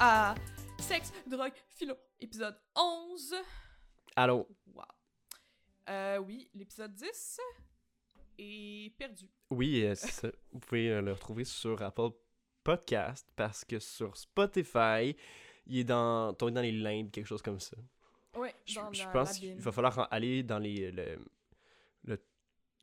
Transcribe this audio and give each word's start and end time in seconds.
à 0.00 0.34
Sexe, 0.78 1.12
Drogue, 1.26 1.52
Philo, 1.68 1.94
épisode 2.20 2.56
11. 2.74 3.34
Allô? 4.16 4.46
Wow. 4.74 4.84
Euh, 5.88 6.18
oui, 6.18 6.48
l'épisode 6.54 6.94
10 6.94 7.40
est 8.38 8.96
perdu. 8.98 9.28
Oui, 9.50 9.84
euh, 9.84 9.94
c'est 9.94 10.10
ça. 10.10 10.28
Vous 10.52 10.58
pouvez 10.60 10.90
euh, 10.90 11.00
le 11.02 11.12
retrouver 11.12 11.44
sur 11.44 11.80
Apple 11.82 12.10
Podcast 12.64 13.26
parce 13.36 13.64
que 13.64 13.78
sur 13.78 14.16
Spotify, 14.16 15.16
il 15.66 15.78
est 15.78 15.84
dans, 15.84 16.34
tombé 16.34 16.52
dans 16.52 16.60
les 16.62 16.72
limbes, 16.72 17.10
quelque 17.10 17.26
chose 17.26 17.42
comme 17.42 17.60
ça. 17.60 17.76
Ouais, 18.36 18.54
Je, 18.66 18.74
dans 18.80 18.92
je 18.92 19.02
la- 19.04 19.10
pense 19.10 19.38
qu'il 19.38 19.56
va 19.58 19.72
falloir 19.72 20.12
aller 20.12 20.42
dans 20.42 20.58
les, 20.58 20.90
le, 20.90 21.18
le, 22.04 22.22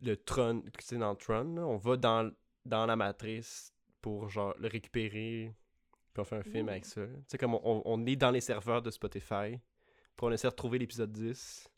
le 0.02 0.18
Tron, 0.18 0.62
tu 0.62 0.84
sais, 0.84 0.98
dans 0.98 1.16
Tron, 1.16 1.54
là, 1.56 1.62
on 1.68 1.78
va 1.78 1.98
dans, 1.98 2.32
dans 2.66 2.86
la 2.86 2.96
matrice 2.96 3.72
pour 4.02 4.30
genre 4.30 4.56
le 4.58 4.68
récupérer, 4.68 5.54
puis 6.14 6.22
on 6.22 6.24
fait 6.24 6.36
un 6.38 6.44
film 6.44 6.70
avec 6.70 6.86
ça. 6.86 7.06
Tu 7.06 7.14
sais, 7.28 7.38
comme 7.38 7.56
on, 7.56 7.82
on 7.86 8.06
est 8.06 8.16
dans 8.16 8.32
les 8.32 8.42
serveurs 8.42 8.82
de 8.82 8.92
Spotify, 8.92 9.58
puis 10.16 10.22
on 10.22 10.32
essaie 10.32 10.48
de 10.48 10.52
retrouver 10.52 10.78
l'épisode 10.80 11.12
10. 11.12 11.70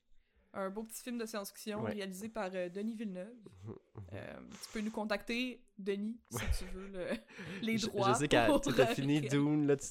Un 0.58 0.70
beau 0.70 0.84
petit 0.84 1.02
film 1.04 1.18
de 1.18 1.26
science-fiction 1.26 1.82
Ouais. 1.84 1.92
réalisé 1.92 2.30
par 2.30 2.50
euh, 2.54 2.70
Denis 2.70 2.96
Villeneuve. 2.96 3.36
Mhm, 3.66 3.76
Euh, 4.14 4.40
tu 4.52 4.70
peux 4.74 4.80
nous 4.82 4.92
contacter, 4.92 5.62
Denis, 5.78 6.18
si 6.32 6.64
tu 6.64 6.66
veux 6.72 6.88
le- 6.88 7.08
les 7.62 7.78
Je- 7.78 7.88
droits. 7.88 8.14
Je, 8.14 8.20
sais 8.20 8.28
que 8.30 8.70
tu 8.74 8.82
as 8.82 8.88
fini. 8.88 9.20
Dune, 9.22 9.68
là, 9.68 9.76
tu, 9.76 9.88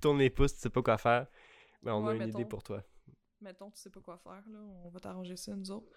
tournes 0.00 0.18
les 0.18 0.30
pouces, 0.30 0.54
tu 0.54 0.60
sais 0.60 0.70
pas 0.70 0.82
quoi 0.82 0.98
faire. 0.98 1.26
Mais 1.82 1.90
on 1.90 2.04
Ouais, 2.04 2.10
a 2.10 2.14
une 2.14 2.18
mettons. 2.26 2.38
idée 2.38 2.48
pour 2.48 2.62
toi. 2.62 2.82
mettons, 3.40 3.70
tu 3.72 3.80
sais 3.80 3.90
pas 3.90 4.00
quoi 4.00 4.16
faire, 4.18 4.42
là, 4.48 4.58
on 4.84 4.88
va 4.88 5.00
t'arranger 5.00 5.36
ça, 5.36 5.54
nous 5.54 5.70
autres. 5.70 5.90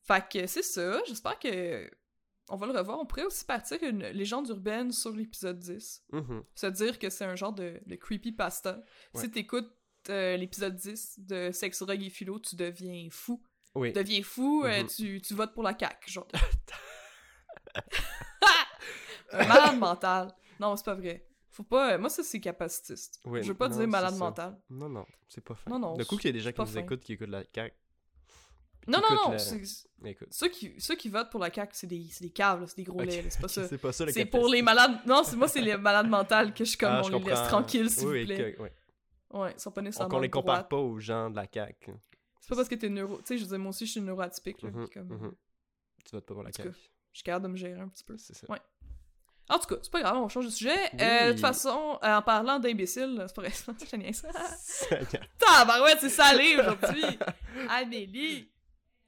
Fait 0.00 0.22
que 0.30 0.46
c'est 0.46 0.62
ça, 0.62 1.02
j'espère 1.06 1.38
que 1.38 1.90
on 2.48 2.56
va 2.56 2.66
le 2.66 2.72
revoir. 2.72 2.98
On 2.98 3.06
pourrait 3.06 3.24
aussi 3.24 3.44
partir 3.44 3.78
une 3.82 4.06
légende 4.08 4.48
urbaine 4.48 4.92
sur 4.92 5.12
l'épisode 5.12 5.58
10. 5.58 6.04
Mhm. 6.12 6.44
Se 6.54 6.66
dire 6.66 6.98
que 6.98 7.10
c'est 7.10 7.24
un 7.24 7.36
genre 7.36 7.52
de, 7.52 7.80
de 7.86 7.94
creepypasta. 7.96 8.82
Ouais. 9.14 9.20
Si 9.22 9.30
t'écoutes 9.30 9.70
euh, 10.10 10.36
l'épisode 10.36 10.76
10 10.76 11.20
de 11.20 11.50
Sex, 11.52 11.82
Rogue 11.82 12.02
et 12.02 12.10
Philo, 12.10 12.38
tu 12.38 12.56
deviens 12.56 13.08
fou. 13.10 13.42
Oui. 13.74 13.92
Tu 13.92 13.98
deviens 13.98 14.22
fou, 14.22 14.64
euh, 14.64 14.82
Mhm. 14.82 14.88
tu, 14.88 15.20
tu 15.20 15.34
votes 15.34 15.52
pour 15.54 15.62
la 15.62 15.76
CAQ, 15.78 16.10
genre. 16.10 16.28
malade 19.32 19.78
mental. 19.78 20.34
Non, 20.60 20.76
c'est 20.76 20.84
pas 20.84 20.94
vrai. 20.94 21.24
Faut 21.50 21.62
pas... 21.64 21.98
Moi, 21.98 22.08
ça, 22.08 22.22
c'est 22.22 22.40
capacitiste. 22.40 23.20
Oui, 23.24 23.42
Je 23.42 23.48
veux 23.48 23.54
pas 23.56 23.68
non, 23.68 23.76
dire 23.76 23.88
malade 23.88 24.16
mental. 24.16 24.58
Non, 24.70 24.88
non, 24.88 25.06
c'est 25.28 25.42
pas 25.42 25.54
fin. 25.54 25.70
Non, 25.70 25.78
non, 25.78 25.96
Le 25.96 26.04
coup 26.04 26.16
qu'il 26.16 26.26
y 26.26 26.30
a 26.30 26.32
des 26.32 26.40
gens 26.40 26.52
qui 26.52 26.60
nous 26.60 26.66
fin. 26.66 26.80
écoutent, 26.80 27.00
qui 27.02 27.12
écoutent 27.14 27.28
la 27.28 27.42
CAQ. 27.54 27.74
Non, 28.88 29.00
non, 29.00 29.14
non, 29.26 29.30
la-. 29.32 29.38
Ceux 30.30 30.48
qui, 30.48 30.74
ceux 30.80 30.94
qui 30.96 31.08
votent 31.08 31.30
pour 31.30 31.40
la 31.40 31.52
CAQ, 31.52 31.72
c'est 31.74 31.86
des, 31.86 32.06
des 32.20 32.30
caves, 32.30 32.64
c'est 32.66 32.76
des 32.76 32.84
gros 32.84 33.00
Ok, 33.00 33.06
laits, 33.06 33.32
c'est 33.32 33.40
pas 33.40 33.48
ça. 33.48 33.68
C'est 33.68 33.78
pas 33.78 33.92
ça 33.92 34.06
C'est 34.10 34.24
pour 34.24 34.48
les 34.48 34.62
malades... 34.62 34.98
Non, 35.06 35.22
c'est 35.24 35.36
moi, 35.36 35.48
c'est 35.48 35.60
les 35.60 35.76
malades 35.76 36.08
mentales 36.08 36.52
que 36.54 36.64
je 36.64 36.70
suis 36.70 36.78
comme, 36.78 36.90
Ah, 36.92 37.00
on 37.00 37.02
je 37.04 37.12
les 37.12 37.20
laisse 37.24 37.42
tranquilles, 37.48 37.90
s'il 37.90 38.06
Oui, 38.08 38.20
vous 38.20 38.26
plaît. 38.26 38.52
que- 38.54 38.62
ouais. 38.62 38.72
Ouais, 39.30 39.52
ils 39.56 39.60
sont 39.60 39.70
pas 39.70 39.82
nécessairement 39.82 40.08
Donc 40.08 40.18
on 40.18 40.22
les 40.22 40.30
compare 40.30 40.54
droite. 40.56 40.68
pas 40.70 40.76
aux 40.78 40.98
gens 40.98 41.28
de 41.30 41.36
la 41.36 41.46
CAQ. 41.52 41.92
C'est 42.40 42.48
pas 42.48 42.56
parce 42.56 42.68
que 42.68 42.76
t'es 42.76 42.88
neuro... 42.88 43.18
Tu 43.18 43.24
sais, 43.26 43.38
je 43.38 43.42
veux 43.44 43.48
dire, 43.50 43.58
moi 43.58 43.70
aussi, 43.70 43.84
je 43.86 43.90
suis 43.92 44.00
neuroatypique, 44.00 44.62
là, 44.62 44.70
comme... 44.92 45.08
mhm. 45.08 45.34
Tu 46.04 46.10
votes 46.12 46.24
pas 46.24 46.34
pour 46.34 46.42
la 46.42 46.50
CAQ. 46.52 46.70
Je 47.12 47.18
suis 47.18 47.24
capable 47.24 47.46
de 47.46 47.50
me 47.52 47.56
gérer 47.56 47.80
un 47.80 47.88
petit 47.88 48.04
peu. 48.04 48.16
C'est 48.16 48.34
ça. 48.34 48.46
Ouais. 48.50 48.58
En 49.50 49.58
tout 49.58 49.66
cas, 49.66 49.76
c'est 49.82 49.90
pas 49.90 50.00
grave, 50.02 50.16
on 50.18 50.28
change 50.28 50.44
de 50.46 50.50
sujet. 50.50 50.76
Oui. 50.92 50.98
Euh, 51.00 51.26
de 51.28 51.32
toute 51.32 51.40
façon, 51.40 51.98
euh, 52.04 52.16
en 52.16 52.22
parlant 52.22 52.58
d'imbéciles, 52.58 53.24
c'est 53.26 53.34
pas 53.34 53.42
vrai, 53.42 53.50
je. 53.80 54.12
Seigneur. 54.58 55.26
Tabarouette, 55.38 55.98
c'est 56.00 56.08
salé 56.10 56.56
aujourd'hui! 56.60 57.04
Amélie! 57.70 58.50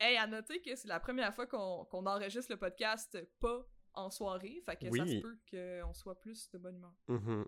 Hey, 0.02 0.16
à 0.16 0.26
noter 0.26 0.62
que 0.62 0.74
c'est 0.76 0.88
la 0.88 0.98
première 0.98 1.34
fois 1.34 1.46
qu'on 1.46 2.06
enregistre 2.06 2.50
le 2.50 2.56
podcast 2.56 3.18
pas 3.38 3.68
en 3.92 4.08
soirée, 4.10 4.62
fait 4.64 4.76
que 4.76 4.96
ça 4.96 5.06
se 5.06 5.20
peut 5.20 5.38
qu'on 5.50 5.92
soit 5.92 6.18
plus 6.18 6.50
de 6.50 6.58
bonne 6.58 6.76
humeur. 6.76 6.94
Mhm. 7.08 7.44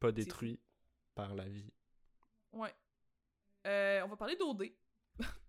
Pas 0.00 0.12
détruit 0.12 0.60
par 1.14 1.34
la 1.34 1.48
vie. 1.48 1.72
Ouais. 2.52 2.74
Euh, 3.66 4.02
on 4.04 4.08
va 4.08 4.16
parler 4.16 4.36
d'OD. 4.36 4.64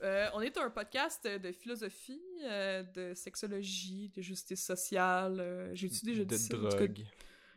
Euh, 0.00 0.28
on 0.34 0.40
est 0.42 0.56
un 0.56 0.70
podcast 0.70 1.26
de 1.26 1.50
philosophie, 1.50 2.22
euh, 2.44 2.84
de 2.84 3.14
sexologie, 3.14 4.10
de 4.10 4.22
justice 4.22 4.64
sociale. 4.64 5.70
J'ai-tu 5.72 6.04
déjà 6.04 6.24
dit 6.24 6.34
De 6.34 6.36
ça? 6.36 6.56
Cas, 6.56 6.76
drogue. 6.86 7.04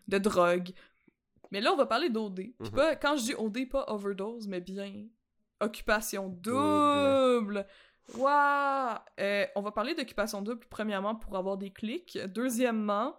de 0.07 0.17
drogue. 0.17 0.71
Mais 1.51 1.61
là, 1.61 1.71
on 1.71 1.75
va 1.75 1.85
parler 1.85 2.09
d'OD. 2.09 2.51
Mhm. 2.57 2.71
pas, 2.71 2.95
quand 2.95 3.15
je 3.17 3.25
dis 3.25 3.35
OD, 3.35 3.69
pas 3.69 3.85
overdose, 3.89 4.47
mais 4.47 4.59
bien 4.59 5.07
occupation 5.59 6.29
Double. 6.29 7.41
double. 7.45 7.67
Waouh! 8.15 8.97
Euh, 9.19 9.45
on 9.55 9.61
va 9.61 9.71
parler 9.71 9.95
d'occupation 9.95 10.41
double, 10.41 10.65
premièrement, 10.69 11.15
pour 11.15 11.37
avoir 11.37 11.57
des 11.57 11.71
clics. 11.71 12.17
Deuxièmement, 12.27 13.15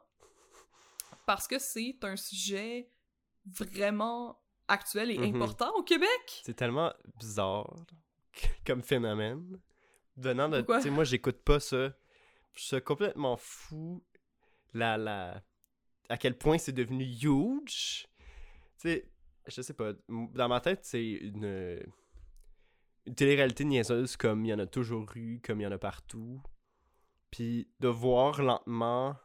parce 1.27 1.47
que 1.49 1.59
c'est 1.59 1.97
un 2.03 2.17
sujet 2.17 2.91
vraiment 3.47 4.39
actuel 4.69 5.11
et 5.11 5.19
Mhm. 5.19 5.37
important 5.43 5.73
au 5.77 5.83
Québec. 5.83 6.43
C'est 6.45 6.55
tellement 6.57 6.93
bizarre 7.19 7.75
comme 8.67 8.83
phénomène. 8.83 9.61
Venant 10.17 10.49
de. 10.49 10.61
Tu 10.61 10.81
sais, 10.83 10.91
moi, 10.91 11.05
j'écoute 11.05 11.43
pas 11.43 11.59
ça. 11.61 11.93
Je 12.55 12.61
suis 12.63 12.83
complètement 12.83 13.37
fou. 13.37 14.05
La, 14.75 14.97
la... 14.99 15.43
À 16.09 16.17
quel 16.19 16.37
point 16.37 16.59
c'est 16.59 16.73
devenu 16.73 17.05
huge. 17.05 18.07
Tu 18.79 18.89
sais, 18.89 19.11
je 19.47 19.63
sais 19.63 19.73
pas. 19.75 19.93
Dans 20.09 20.49
ma 20.49 20.61
tête, 20.61 20.81
c'est 20.85 21.03
une. 21.05 21.81
Une 23.07 23.15
télé-réalité 23.15 23.65
niaiseuse 23.65 24.17
comme 24.17 24.45
il 24.45 24.49
y 24.49 24.55
en 24.55 24.59
a 24.61 24.67
toujours 24.67 25.11
eu, 25.17 25.41
comme 25.45 25.61
il 25.61 25.65
y 25.65 25.67
en 25.67 25.73
a 25.73 25.79
partout. 25.79 26.41
Puis 27.31 27.69
de 27.81 27.89
voir 27.89 28.43
lentement, 28.43 29.17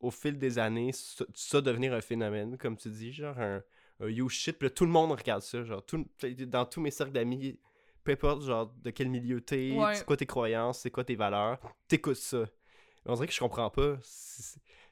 au 0.00 0.10
fil 0.10 0.38
des 0.38 0.58
années, 0.58 0.90
ça, 0.92 1.24
ça 1.34 1.60
devenir 1.60 1.92
un 1.94 2.00
phénomène, 2.00 2.56
comme 2.58 2.76
tu 2.76 2.88
dis, 2.90 3.12
genre 3.12 3.38
un, 3.38 3.62
un 4.00 4.08
you 4.08 4.28
shit. 4.28 4.58
Puis 4.58 4.66
là, 4.68 4.70
tout 4.70 4.84
le 4.86 4.90
monde 4.90 5.12
regarde 5.12 5.42
ça, 5.42 5.62
genre, 5.62 5.84
tout, 5.84 6.04
dans 6.46 6.64
tous 6.66 6.80
mes 6.80 6.90
cercles 6.90 7.12
d'amis, 7.12 7.58
peu 8.02 8.12
importe, 8.12 8.42
genre, 8.42 8.72
de 8.82 8.90
quel 8.90 9.08
milieu 9.08 9.40
t'es, 9.40 9.72
Ouais. 9.78 9.94
c'est 9.94 10.04
quoi 10.04 10.16
tes 10.16 10.26
croyances, 10.26 10.80
c'est 10.80 10.90
quoi 10.90 11.04
tes 11.04 11.14
valeurs, 11.14 11.60
t'écoutes 11.86 12.16
ça. 12.16 12.44
On 13.06 13.14
dirait 13.14 13.26
que 13.28 13.32
je 13.32 13.38
comprends 13.40 13.70
pas. 13.70 13.98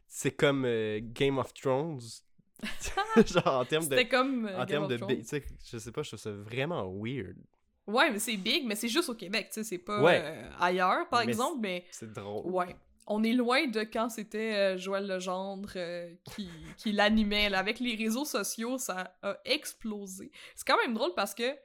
C'est 0.06 0.32
comme 0.32 0.64
euh, 0.64 1.00
Game 1.02 1.38
of 1.38 1.52
Thrones. 1.54 2.00
genre, 3.26 3.46
en 3.60 3.64
termes 3.64 3.88
de. 3.88 3.96
C'était 3.96 4.08
comme. 4.08 4.46
euh, 4.46 4.60
En 4.62 4.66
termes 4.66 4.86
de. 4.88 4.96
Je 4.98 5.78
sais 5.78 5.92
pas, 5.92 6.02
je 6.02 6.08
trouve 6.10 6.20
ça 6.20 6.30
vraiment 6.32 6.88
weird. 6.92 7.36
Ouais, 7.86 8.10
mais 8.10 8.18
c'est 8.18 8.36
big, 8.36 8.66
mais 8.66 8.76
c'est 8.76 8.88
juste 8.88 9.08
au 9.08 9.14
Québec, 9.14 9.48
tu 9.48 9.54
sais, 9.54 9.64
c'est 9.64 9.78
pas 9.78 10.00
Ouais. 10.00 10.20
euh, 10.22 10.50
ailleurs, 10.60 11.08
par 11.08 11.20
Mais 11.20 11.26
exemple, 11.32 11.58
mais 11.60 11.84
C'est 11.90 12.12
drôle. 12.12 12.46
ouais. 12.52 12.76
On 13.12 13.24
est 13.24 13.32
loin 13.32 13.66
de 13.66 13.80
quand 13.80 14.08
c'était 14.08 14.54
euh, 14.54 14.78
Joël 14.78 15.06
Legendre 15.08 15.70
euh, 15.74 16.14
qui, 16.36 16.48
qui 16.76 16.92
l'animait. 16.92 17.52
Avec 17.52 17.80
les 17.80 17.96
réseaux 17.96 18.24
sociaux, 18.24 18.78
ça 18.78 19.16
a 19.22 19.36
explosé. 19.44 20.30
C'est 20.54 20.64
quand 20.66 20.76
même 20.76 20.94
drôle 20.94 21.12
parce 21.16 21.34
que 21.34 21.56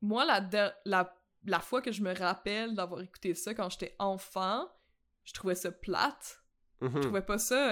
moi, 0.00 0.24
la, 0.24 0.40
de- 0.40 0.72
la, 0.84 1.14
la 1.44 1.60
fois 1.60 1.82
que 1.82 1.92
je 1.92 2.02
me 2.02 2.12
rappelle 2.12 2.74
d'avoir 2.74 3.00
écouté 3.00 3.34
ça 3.36 3.54
quand 3.54 3.70
j'étais 3.70 3.94
enfant, 4.00 4.66
je 5.24 5.32
trouvais 5.34 5.54
ça 5.54 5.70
plate. 5.70 6.40
Mhm. 6.80 6.90
Je 6.96 7.00
trouvais 7.02 7.22
pas 7.22 7.38
ça... 7.38 7.70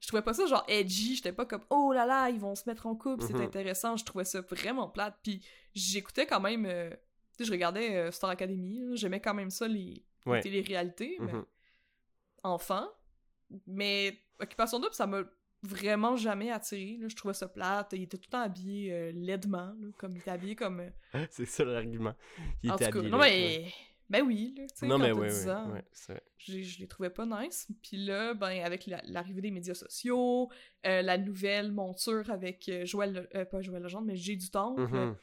je 0.00 0.06
trouvais 0.08 0.22
pas 0.22 0.34
ça 0.34 0.46
genre 0.46 0.64
edgy, 0.68 1.16
j'étais 1.16 1.32
pas 1.32 1.44
comme 1.46 1.64
oh 1.70 1.92
là 1.92 2.06
là, 2.06 2.30
ils 2.30 2.38
vont 2.40 2.54
se 2.54 2.62
mettre 2.68 2.86
en 2.86 2.94
couple, 2.94 3.24
c'est 3.26 3.34
Mhm. 3.34 3.42
intéressant, 3.42 3.96
je 3.96 4.04
trouvais 4.04 4.24
ça 4.24 4.40
vraiment 4.42 4.88
plate. 4.88 5.16
Puis 5.22 5.44
j'écoutais 5.74 6.26
quand 6.26 6.40
même 6.40 6.66
euh, 6.66 6.90
tu 6.90 6.96
sais, 7.38 7.44
je 7.44 7.52
regardais 7.52 7.96
euh, 7.96 8.10
Star 8.10 8.30
Academy, 8.30 8.80
j'aimais 8.94 9.20
quand 9.20 9.34
même 9.34 9.50
ça 9.50 9.66
les, 9.68 9.80
les 9.84 10.04
Ouais. 10.26 10.40
télé-réalités, 10.40 11.16
mais 11.20 11.32
Mhm. 11.32 11.44
enfant. 12.42 12.86
Mais 13.66 14.18
Occupation 14.40 14.78
Double, 14.78 14.94
ça 14.94 15.06
m'a 15.06 15.22
vraiment 15.62 16.16
jamais 16.16 16.50
attiré. 16.50 16.96
Là. 17.00 17.08
Je 17.08 17.16
trouvais 17.16 17.34
ça 17.34 17.48
plate. 17.48 17.92
Il 17.92 18.02
était 18.02 18.16
tout 18.18 18.24
le 18.28 18.30
temps 18.30 18.42
habillé 18.42 18.92
euh, 18.92 19.12
laidement, 19.12 19.74
là, 19.80 19.88
comme 19.98 20.12
il 20.14 20.18
était 20.18 20.30
habillé 20.30 20.54
comme. 20.54 20.80
euh, 20.80 21.26
C'est 21.30 21.46
ça 21.46 21.64
l'argument. 21.64 22.14
Il 22.62 22.70
en 22.70 22.76
était 22.76 22.86
tout 22.86 22.92
cas, 22.92 22.98
habillé 22.98 23.10
non 23.10 23.18
mais. 23.18 23.72
Ben 24.10 24.22
oui, 24.26 24.54
là, 24.56 24.64
tu 24.68 24.74
sais, 24.74 24.86
Non, 24.86 24.96
quand 24.96 25.02
mais 25.02 25.12
t'as 25.12 25.18
ouais, 25.20 25.28
10 25.28 25.46
ouais, 25.46 25.52
ans, 25.52 25.70
ouais, 25.70 25.84
c'est 25.92 26.12
vrai. 26.14 26.22
je, 26.38 26.62
je 26.62 26.78
les 26.80 26.88
trouvais 26.88 27.10
pas 27.10 27.26
nice. 27.26 27.68
Puis 27.82 27.98
là, 27.98 28.32
ben, 28.34 28.64
avec 28.64 28.86
la- 28.86 29.02
l'arrivée 29.04 29.42
des 29.42 29.50
médias 29.50 29.74
sociaux, 29.74 30.48
euh, 30.86 31.02
la 31.02 31.18
nouvelle 31.18 31.72
monture 31.72 32.30
avec 32.30 32.68
euh, 32.70 32.86
Joël, 32.86 33.28
euh, 33.34 33.44
pas 33.44 33.60
Joël 33.60 33.82
Legendre, 33.82 34.06
mais 34.06 34.16
J'ai 34.16 34.34
du 34.36 34.50
Temple, 34.50 34.80
Mhm. 34.80 35.16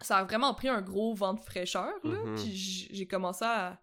ça 0.00 0.18
a 0.18 0.24
vraiment 0.24 0.54
pris 0.54 0.68
un 0.68 0.80
gros 0.80 1.12
vent 1.14 1.34
de 1.34 1.40
fraîcheur, 1.40 1.92
là. 2.04 2.24
Mhm. 2.24 2.36
Puis 2.36 2.56
j'ai 2.90 3.06
commencé 3.06 3.44
à... 3.44 3.80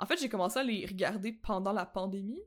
En 0.00 0.06
fait, 0.06 0.16
j'ai 0.18 0.28
commencé 0.28 0.58
à 0.58 0.64
les 0.64 0.84
regarder 0.86 1.32
pendant 1.32 1.72
la 1.72 1.86
pandémie, 1.86 2.42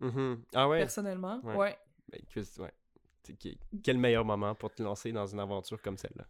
Mhm. 0.00 0.42
Ah 0.54 0.68
ouais? 0.68 0.78
personnellement. 0.78 1.40
Ouais. 1.42 1.56
Ouais. 1.56 1.78
Ben, 2.10 2.20
ouais. 2.58 2.72
Qui- 3.38 3.58
Quel 3.82 3.98
meilleur 3.98 4.24
moment 4.24 4.54
pour 4.54 4.72
te 4.74 4.82
lancer 4.82 5.12
dans 5.12 5.26
une 5.26 5.40
aventure 5.40 5.80
comme 5.82 5.96
celle-là? 5.98 6.26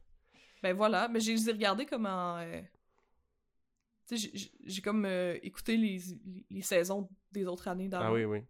Ben 0.63 0.75
voilà, 0.75 1.09
mais 1.09 1.21
je 1.21 1.33
les 1.33 1.49
ai 1.49 1.53
regardés 1.53 1.87
comme 1.87 2.05
en... 2.07 2.39
euh, 2.39 2.61
j'ai- 4.17 4.83
comme 4.83 5.05
euh, 5.05 5.39
écouté 5.43 5.77
les, 5.77 5.99
les, 6.27 6.47
les 6.51 6.63
saisons 6.63 7.09
des 7.33 7.45
autres 7.47 7.69
années 7.69 7.89
d'avant 7.89 8.07
Ah 8.07 8.13
oui, 8.13 8.25
oui. 8.25 8.41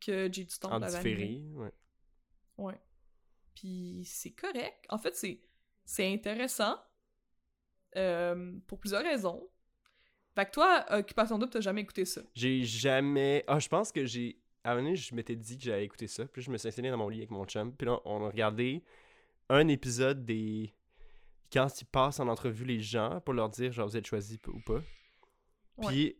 que 0.00 0.30
J'ai 0.32 0.44
du 0.44 0.58
Temple 0.58 0.74
En 0.74 0.80
différé, 0.80 1.42
ouais. 1.54 1.72
Ouais. 2.58 2.80
Puis 3.54 4.02
c'est 4.06 4.32
correct. 4.32 4.84
En 4.88 4.98
fait, 4.98 5.14
c'est 5.16 5.40
c'est 5.84 6.12
intéressant 6.12 6.76
euh, 7.96 8.58
pour 8.66 8.78
plusieurs 8.78 9.02
raisons. 9.02 9.48
Fait 10.34 10.46
que 10.46 10.52
toi, 10.52 10.84
Occupation 10.90 11.38
Double, 11.38 11.50
t'as 11.52 11.60
jamais 11.60 11.80
écouté 11.80 12.04
ça? 12.04 12.22
J'ai 12.34 12.62
jamais. 12.64 13.44
Ah, 13.46 13.58
je 13.58 13.68
pense 13.68 13.90
que 13.92 14.04
j'ai 14.06 14.40
à 14.62 14.72
un 14.72 14.74
moment 14.76 14.84
donné, 14.88 14.96
je 14.96 15.14
m'étais 15.14 15.36
dit 15.36 15.56
que 15.58 15.64
j'allais 15.64 15.84
écouter 15.84 16.06
ça. 16.06 16.26
Puis 16.26 16.42
je 16.42 16.50
me 16.50 16.58
suis 16.58 16.68
installé 16.68 16.90
dans 16.90 16.98
mon 16.98 17.08
lit 17.08 17.18
avec 17.18 17.30
mon 17.30 17.44
chum. 17.46 17.74
Puis 17.74 17.86
là, 17.86 17.98
on 18.04 18.24
a 18.24 18.28
regardé 18.28 18.82
un 19.48 19.66
épisode 19.68 20.24
des. 20.24 20.72
Quand 21.52 21.80
ils 21.80 21.84
passent 21.84 22.20
en 22.20 22.28
entrevue 22.28 22.64
les 22.64 22.80
gens 22.80 23.20
pour 23.20 23.34
leur 23.34 23.48
dire, 23.48 23.72
genre, 23.72 23.88
vous 23.88 23.96
êtes 23.96 24.06
choisi 24.06 24.38
ou 24.46 24.60
pas. 24.60 24.82
Puis 25.88 26.16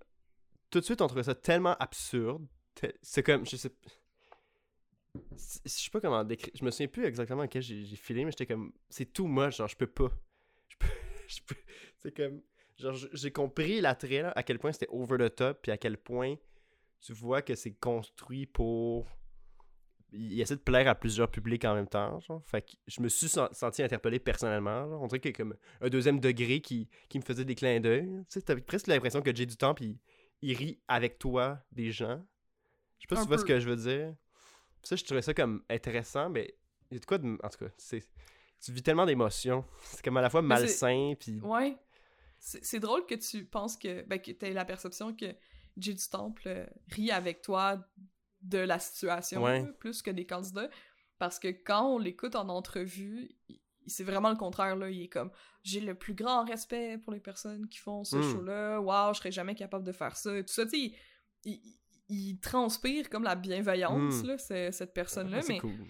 tout 0.70 0.80
de 0.80 0.84
suite, 0.84 1.00
on 1.02 1.06
trouvait 1.06 1.24
ça 1.24 1.34
tellement 1.34 1.76
absurde. 1.78 2.46
C'est 3.02 3.22
comme. 3.22 3.46
Je 3.46 3.56
sais. 3.56 3.70
Je 5.64 5.68
sais 5.68 5.90
pas 5.90 6.00
comment 6.00 6.22
décrire. 6.24 6.52
Je 6.58 6.64
me 6.64 6.70
souviens 6.70 6.88
plus 6.88 7.04
exactement 7.04 7.42
à 7.42 7.48
quel 7.48 7.62
j'ai 7.62 7.84
filé, 7.96 8.24
mais 8.24 8.30
j'étais 8.30 8.46
comme. 8.46 8.72
C'est 8.88 9.12
tout 9.12 9.26
moi, 9.26 9.50
genre, 9.50 9.68
je 9.68 9.76
peux 9.76 9.86
pas. 9.86 10.10
Je 10.68 10.76
peux. 10.78 10.86
je 11.28 11.40
peux. 11.44 11.56
C'est 11.98 12.16
comme. 12.16 12.42
Genre, 12.78 12.94
j'ai 13.12 13.30
compris 13.30 13.80
l'attrait, 13.80 14.32
à 14.34 14.42
quel 14.42 14.58
point 14.58 14.72
c'était 14.72 14.88
over 14.90 15.18
the 15.18 15.34
top, 15.34 15.60
puis 15.62 15.72
à 15.72 15.76
quel 15.76 15.98
point 15.98 16.36
tu 17.00 17.12
vois 17.12 17.42
que 17.42 17.54
c'est 17.54 17.72
construit 17.72 18.46
pour. 18.46 19.06
Il 20.12 20.40
essaie 20.40 20.56
de 20.56 20.60
plaire 20.60 20.88
à 20.88 20.94
plusieurs 20.94 21.30
publics 21.30 21.64
en 21.64 21.74
même 21.74 21.86
temps. 21.86 22.18
Genre. 22.20 22.42
Fait 22.44 22.62
que 22.62 22.72
je 22.86 23.00
me 23.00 23.08
suis 23.08 23.28
senti 23.28 23.82
interpellé 23.82 24.18
personnellement. 24.18 24.84
On 25.00 25.06
dirait 25.06 25.20
qu'il 25.20 25.30
y 25.30 25.34
a 25.34 25.36
comme 25.36 25.54
un 25.80 25.88
deuxième 25.88 26.18
degré 26.20 26.60
qui, 26.60 26.88
qui 27.08 27.18
me 27.18 27.24
faisait 27.24 27.44
des 27.44 27.54
clins 27.54 27.80
d'œil. 27.80 28.08
Tu 28.28 28.40
sais, 28.40 28.56
presque 28.60 28.88
l'impression 28.88 29.22
que 29.22 29.34
Jay 29.34 29.46
du 29.46 29.56
temps, 29.56 29.74
puis 29.74 29.98
il 30.42 30.56
rit 30.56 30.80
avec 30.88 31.18
toi 31.18 31.62
des 31.72 31.92
gens. 31.92 32.24
Je 32.98 33.02
sais 33.02 33.06
pas 33.08 33.16
si 33.16 33.22
tu 33.22 33.28
vois 33.28 33.38
ce 33.38 33.44
que 33.44 33.58
je 33.60 33.68
veux 33.68 33.76
dire. 33.76 34.14
ça, 34.82 34.96
je 34.96 35.04
trouvais 35.04 35.22
ça 35.22 35.32
comme 35.34 35.62
intéressant, 35.70 36.28
mais 36.28 36.54
il 36.90 36.94
y 36.94 36.96
a 36.96 37.00
de 37.00 37.06
quoi 37.06 37.18
de. 37.18 37.38
En 37.42 37.48
tout 37.48 37.64
cas, 37.64 37.70
c'est. 37.76 38.04
Tu 38.60 38.72
vis 38.72 38.82
tellement 38.82 39.06
d'émotions. 39.06 39.64
C'est 39.84 40.04
comme 40.04 40.18
à 40.18 40.20
la 40.20 40.28
fois 40.28 40.42
malsain, 40.42 41.14
puis. 41.18 41.40
Ouais. 41.40 41.78
C'est 42.38 42.80
drôle 42.80 43.06
que 43.06 43.14
tu 43.14 43.44
penses 43.44 43.76
que. 43.76 44.02
Ben, 44.02 44.20
que 44.20 44.32
t'aies 44.32 44.52
la 44.52 44.64
perception 44.64 45.14
que 45.14 45.34
Jay 45.76 45.94
du 45.94 46.08
Temple 46.08 46.42
euh, 46.46 46.66
rit 46.88 47.10
avec 47.10 47.42
toi 47.42 47.86
de 48.42 48.58
la 48.58 48.78
situation, 48.78 49.44
plus 49.78 50.02
que 50.02 50.10
des 50.10 50.26
candidats. 50.26 50.70
Parce 51.18 51.38
que 51.38 51.48
quand 51.48 51.86
on 51.86 51.98
l'écoute 51.98 52.34
en 52.34 52.48
entrevue, 52.48 53.30
c'est 53.86 54.04
vraiment 54.04 54.30
le 54.30 54.36
contraire, 54.36 54.76
là. 54.76 54.88
Il 54.90 55.02
est 55.02 55.08
comme 55.08 55.30
j'ai 55.62 55.80
le 55.80 55.94
plus 55.94 56.14
grand 56.14 56.44
respect 56.44 56.98
pour 56.98 57.12
les 57.12 57.20
personnes 57.20 57.68
qui 57.68 57.78
font 57.78 58.04
ce 58.04 58.16
hmm. 58.16 58.32
show-là. 58.32 58.80
Waouh, 58.80 59.12
je 59.14 59.18
serais 59.18 59.32
jamais 59.32 59.54
capable 59.54 59.84
de 59.84 59.92
faire 59.92 60.16
ça. 60.16 60.36
Et 60.36 60.44
tout 60.44 60.52
ça, 60.52 60.64
tu 60.64 60.94
sais, 61.44 61.62
il, 62.08 62.40
transpire 62.40 63.10
comme 63.10 63.22
la 63.22 63.34
bienveillance, 63.34 64.22
hmm. 64.22 64.26
là, 64.26 64.38
cette 64.72 64.94
personne-là. 64.94 65.40
mais 65.48 65.58
cool. 65.58 65.86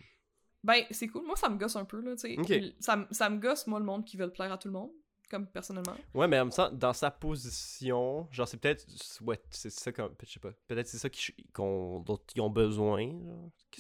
Ben, 0.62 0.82
c'est 0.91 1.08
cool. 1.08 1.25
Moi, 1.25 1.37
ça 1.37 1.49
me 1.49 1.56
gosse 1.56 1.76
un 1.76 1.85
peu, 1.87 2.00
là, 2.00 2.17
tu 2.17 2.37
sais. 2.37 2.75
Ça, 2.81 3.06
ça 3.11 3.31
me 3.31 3.38
gosse, 3.38 3.67
moi, 3.67 3.79
le 3.79 3.87
monde 3.87 4.05
qui 4.05 4.17
veut 4.17 4.31
plaire 4.31 4.53
à 4.53 4.58
tout 4.58 4.69
le 4.69 4.75
monde 4.75 4.91
comme 5.31 5.47
personnellement? 5.47 5.97
Ouais, 6.12 6.27
mais 6.27 6.38
en 6.41 6.47
même 6.47 6.53
temps, 6.53 6.71
dans 6.71 6.93
sa 6.93 7.11
position, 7.11 8.29
genre, 8.31 8.49
c'est 8.49 8.56
peut-être. 8.56 8.87
Ouais, 9.23 9.41
c'est 9.50 9.71
ça 9.71 9.93
comme. 9.93 10.15
Je 10.23 10.32
sais 10.32 10.41
pas. 10.41 10.53
Peut-être 10.67 10.88
c'est 10.88 10.99
ça 10.99 11.09
qu'on, 11.53 12.00
dont 12.00 12.21
ils 12.35 12.41
ont 12.41 12.50
besoin. 12.50 13.06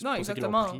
non, 0.02 0.14
exactement. 0.14 0.72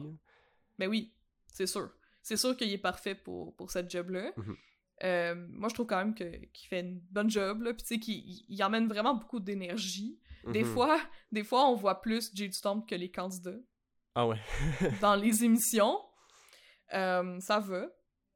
Mais 0.79 0.87
oui, 0.87 1.13
c'est 1.53 1.67
sûr. 1.67 1.91
C'est 2.23 2.37
sûr 2.37 2.57
qu'il 2.57 2.73
est 2.73 2.79
parfait 2.79 3.15
pour, 3.15 3.55
pour 3.57 3.71
cette 3.71 3.91
job-là. 3.91 4.33
Mhm. 4.37 4.57
Euh, 5.03 5.35
moi, 5.51 5.69
je 5.69 5.75
trouve 5.75 5.87
quand 5.87 5.97
même 5.97 6.15
que, 6.15 6.37
qu'il 6.47 6.69
fait 6.69 6.81
une 6.81 7.01
bonne 7.11 7.31
job, 7.31 7.63
là. 7.63 7.73
Puis, 7.73 7.83
tu 7.83 7.95
sais, 7.95 8.01
qu'il 8.01 8.45
il 8.49 8.63
emmène 8.63 8.87
vraiment 8.87 9.15
beaucoup 9.15 9.41
d'énergie. 9.41 10.19
Des 10.47 10.63
mhm. 10.63 10.73
fois, 10.73 11.01
des 11.33 11.45
fois, 11.45 11.69
on 11.69 11.75
voit 11.75 12.01
plus 12.01 12.31
Jade 12.35 12.53
Storm 12.53 12.85
que 12.87 12.95
les 12.95 13.11
candidats. 13.11 13.59
Ah 14.15 14.27
ouais. 14.27 14.39
dans 15.01 15.15
les 15.17 15.45
émissions. 15.45 15.99
Euh, 16.93 17.39
ça 17.41 17.59
va. 17.61 17.87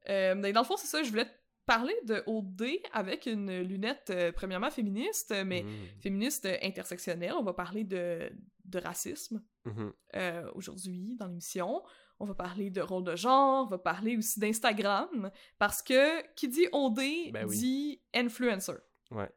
Euh, 0.09 0.35
mais 0.35 0.53
dans 0.53 0.61
le 0.61 0.65
fond, 0.65 0.77
c'est 0.77 0.87
ça, 0.87 1.03
je 1.03 1.09
voulais 1.09 1.27
parler 1.65 1.95
de 2.05 2.23
OD 2.27 2.63
avec 2.93 3.25
une 3.25 3.61
lunette 3.61 4.09
euh, 4.09 4.31
premièrement 4.31 4.69
féministe, 4.69 5.33
mais 5.45 5.63
mmh. 5.63 5.99
féministe 5.99 6.47
intersectionnelle. 6.61 7.33
On 7.33 7.43
va 7.43 7.53
parler 7.53 7.83
de, 7.83 8.31
de 8.65 8.79
racisme 8.79 9.43
mmh 9.65 9.89
euh, 10.15 10.51
aujourd'hui 10.53 11.15
dans 11.19 11.27
l'émission. 11.27 11.83
On 12.19 12.25
va 12.25 12.35
parler 12.35 12.69
de 12.69 12.81
rôle 12.81 13.03
de 13.03 13.15
genre, 13.15 13.65
on 13.65 13.69
va 13.69 13.77
parler 13.77 14.15
aussi 14.15 14.39
d'Instagram, 14.39 15.29
parce 15.57 15.81
que 15.81 16.25
qui 16.33 16.47
dit 16.47 16.67
OD 16.71 17.01
ben 17.33 17.47
dit 17.47 18.01
influencer. 18.13 18.77
Ouais. 19.11 19.29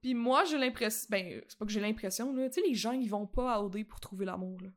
Puis 0.00 0.14
moi, 0.14 0.44
j'ai 0.44 0.56
l'impression... 0.56 1.06
Ben, 1.10 1.42
c'est 1.46 1.58
pas 1.58 1.66
que 1.66 1.72
j'ai 1.72 1.80
l'impression, 1.80 2.32
là. 2.32 2.48
Tu 2.48 2.60
sais, 2.60 2.66
les 2.66 2.74
gens, 2.74 2.92
ils 2.92 3.08
vont 3.08 3.26
pas 3.26 3.54
à 3.54 3.60
OD 3.60 3.84
pour 3.86 4.00
trouver 4.00 4.24
l'amour, 4.24 4.58
là. 4.62 4.70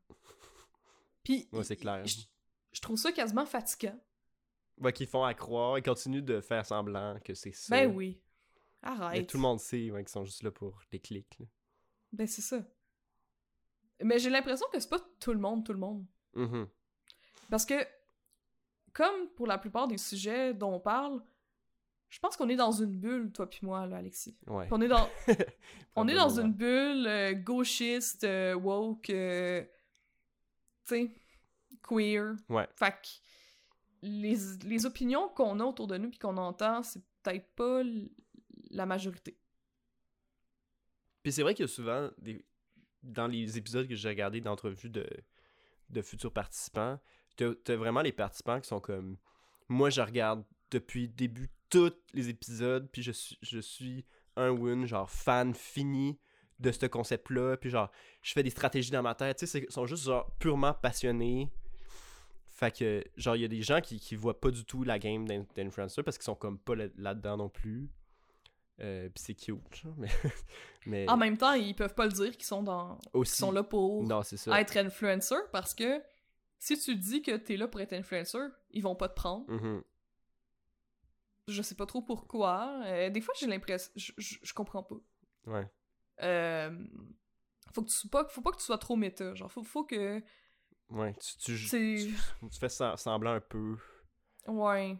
Puis... 1.22 1.48
Ouais, 1.52 1.64
c'est 1.64 1.76
clair. 1.76 2.04
Je 2.04 2.80
trouve 2.80 2.98
ça 2.98 3.10
quasiment 3.10 3.46
fatigant. 3.46 3.98
Ouais, 4.80 4.92
qu'ils 4.92 5.06
font 5.06 5.24
à 5.24 5.34
croire, 5.34 5.78
ils 5.78 5.82
continuent 5.82 6.22
de 6.22 6.40
faire 6.40 6.66
semblant 6.66 7.18
que 7.24 7.34
c'est 7.34 7.52
ça. 7.52 7.76
Ben 7.76 7.94
oui. 7.94 8.20
Arrête. 8.82 9.20
Mais 9.20 9.26
tout 9.26 9.36
le 9.36 9.42
monde 9.42 9.60
sait 9.60 9.90
ouais, 9.90 10.02
qu'ils 10.02 10.12
sont 10.12 10.24
juste 10.24 10.42
là 10.42 10.50
pour 10.50 10.80
les 10.92 11.00
clics. 11.00 11.38
Ben 12.12 12.26
c'est 12.26 12.42
ça. 12.42 12.62
Mais 14.02 14.18
j'ai 14.18 14.30
l'impression 14.30 14.66
que 14.72 14.78
c'est 14.78 14.90
pas 14.90 15.00
tout 15.20 15.32
le 15.32 15.38
monde, 15.38 15.64
tout 15.64 15.72
le 15.72 15.78
monde. 15.78 16.04
Mm-hmm. 16.34 16.66
Parce 17.50 17.64
que, 17.64 17.86
comme 18.92 19.28
pour 19.36 19.46
la 19.46 19.58
plupart 19.58 19.88
des 19.88 19.98
sujets 19.98 20.52
dont 20.52 20.74
on 20.74 20.80
parle, 20.80 21.22
je 22.14 22.20
pense 22.20 22.36
qu'on 22.36 22.48
est 22.48 22.56
dans 22.56 22.70
une 22.70 22.96
bulle, 22.96 23.32
toi 23.32 23.48
puis 23.48 23.60
moi, 23.62 23.86
là, 23.86 23.96
Alexis. 23.96 24.36
Ouais. 24.46 24.68
On 24.70 24.80
est 24.80 24.88
dans, 24.88 25.08
on 25.96 26.06
est 26.06 26.14
dans 26.14 26.40
une 26.40 26.52
bulle 26.52 27.06
euh, 27.06 27.32
gauchiste, 27.34 28.24
euh, 28.24 28.54
woke, 28.54 29.10
euh, 29.10 29.62
tu 30.86 30.94
sais, 30.94 31.10
queer. 31.82 32.34
Ouais. 32.48 32.68
Fait 32.76 32.94
les, 34.04 34.36
les 34.64 34.86
opinions 34.86 35.28
qu'on 35.30 35.58
a 35.60 35.64
autour 35.64 35.86
de 35.86 35.96
nous 35.96 36.10
puis 36.10 36.18
qu'on 36.18 36.36
entend, 36.36 36.82
c'est 36.82 37.02
peut-être 37.22 37.48
pas 37.54 37.82
la 38.70 38.86
majorité. 38.86 39.36
Puis 41.22 41.32
c'est 41.32 41.42
vrai 41.42 41.54
qu'il 41.54 41.64
y 41.64 41.68
a 41.68 41.72
souvent, 41.72 42.10
des, 42.18 42.44
dans 43.02 43.26
les 43.26 43.56
épisodes 43.56 43.88
que 43.88 43.94
j'ai 43.94 44.10
regardés 44.10 44.42
d'entrevues 44.42 44.90
de, 44.90 45.06
de 45.88 46.02
futurs 46.02 46.32
participants, 46.32 47.00
t'as 47.36 47.52
as 47.68 47.76
vraiment 47.76 48.02
les 48.02 48.12
participants 48.12 48.60
qui 48.60 48.68
sont 48.68 48.80
comme 48.80 49.16
moi 49.68 49.90
je 49.90 50.02
regarde 50.02 50.44
depuis 50.70 51.02
le 51.02 51.12
début 51.12 51.50
tous 51.70 51.94
les 52.12 52.28
épisodes 52.28 52.88
puis 52.92 53.02
je 53.02 53.10
suis 53.10 53.38
je 53.42 53.58
suis 53.58 54.04
un 54.36 54.50
win 54.50 54.86
genre 54.86 55.10
fan 55.10 55.54
fini 55.54 56.18
de 56.60 56.70
ce 56.70 56.86
concept 56.86 57.30
là 57.30 57.56
puis 57.56 57.70
genre 57.70 57.90
je 58.22 58.32
fais 58.32 58.42
des 58.42 58.50
stratégies 58.50 58.90
dans 58.90 59.02
ma 59.02 59.14
tête 59.14 59.38
tu 59.38 59.46
sais 59.46 59.66
ils 59.68 59.72
sont 59.72 59.86
juste 59.86 60.04
genre 60.04 60.30
purement 60.38 60.74
passionnés 60.74 61.50
fait 62.54 62.70
que, 62.70 63.04
genre, 63.16 63.34
il 63.34 63.42
y 63.42 63.44
a 63.44 63.48
des 63.48 63.62
gens 63.62 63.80
qui, 63.80 63.98
qui 63.98 64.14
voient 64.14 64.40
pas 64.40 64.52
du 64.52 64.64
tout 64.64 64.84
la 64.84 65.00
game 65.00 65.26
d'influencer 65.26 66.04
parce 66.04 66.16
qu'ils 66.16 66.24
sont 66.24 66.36
comme 66.36 66.56
pas 66.56 66.76
là-dedans 66.96 67.36
non 67.36 67.48
plus. 67.48 67.90
Euh, 68.80 69.08
Pis 69.08 69.22
c'est 69.22 69.34
cute, 69.34 69.74
genre, 69.74 69.94
mais, 69.98 70.08
mais... 70.86 71.10
En 71.10 71.16
même 71.16 71.36
temps, 71.36 71.52
ils 71.52 71.74
peuvent 71.74 71.94
pas 71.94 72.06
le 72.06 72.12
dire 72.12 72.30
qu'ils 72.30 72.44
sont 72.44 72.62
dans... 72.62 73.00
Aussi. 73.12 73.36
sont 73.36 73.50
là 73.50 73.64
pour 73.64 74.04
non, 74.04 74.22
ça. 74.22 74.60
être 74.60 74.76
influencer 74.76 75.34
parce 75.50 75.74
que 75.74 76.00
si 76.60 76.78
tu 76.78 76.94
dis 76.94 77.22
que 77.22 77.36
t'es 77.36 77.56
là 77.56 77.66
pour 77.66 77.80
être 77.80 77.92
influencer, 77.92 78.46
ils 78.70 78.82
vont 78.82 78.94
pas 78.94 79.08
te 79.08 79.14
prendre. 79.14 79.46
Mm-hmm. 79.48 79.82
Je 81.48 81.60
sais 81.62 81.74
pas 81.74 81.86
trop 81.86 82.02
pourquoi. 82.02 82.82
Euh, 82.84 83.10
des 83.10 83.20
fois, 83.20 83.34
j'ai 83.36 83.48
l'impression... 83.48 83.90
Je, 83.96 84.12
je, 84.16 84.54
comprends 84.54 84.84
pas. 84.84 84.96
Ouais. 85.46 85.68
Euh, 86.22 86.70
faut 87.72 87.82
que 87.82 87.88
tu 87.88 87.96
sois 87.96 88.10
pas... 88.10 88.28
Faut 88.28 88.42
pas 88.42 88.52
que 88.52 88.58
tu 88.58 88.64
sois 88.64 88.78
trop 88.78 88.94
méta. 88.94 89.34
Genre, 89.34 89.50
faut, 89.50 89.64
faut 89.64 89.84
que 89.84 90.22
Ouais, 90.94 91.12
tu, 91.38 91.56
tu, 91.56 92.14
fais 92.60 92.68
semblant 92.68 93.32
un 93.32 93.40
peu. 93.40 93.76
Ouais. 94.46 94.96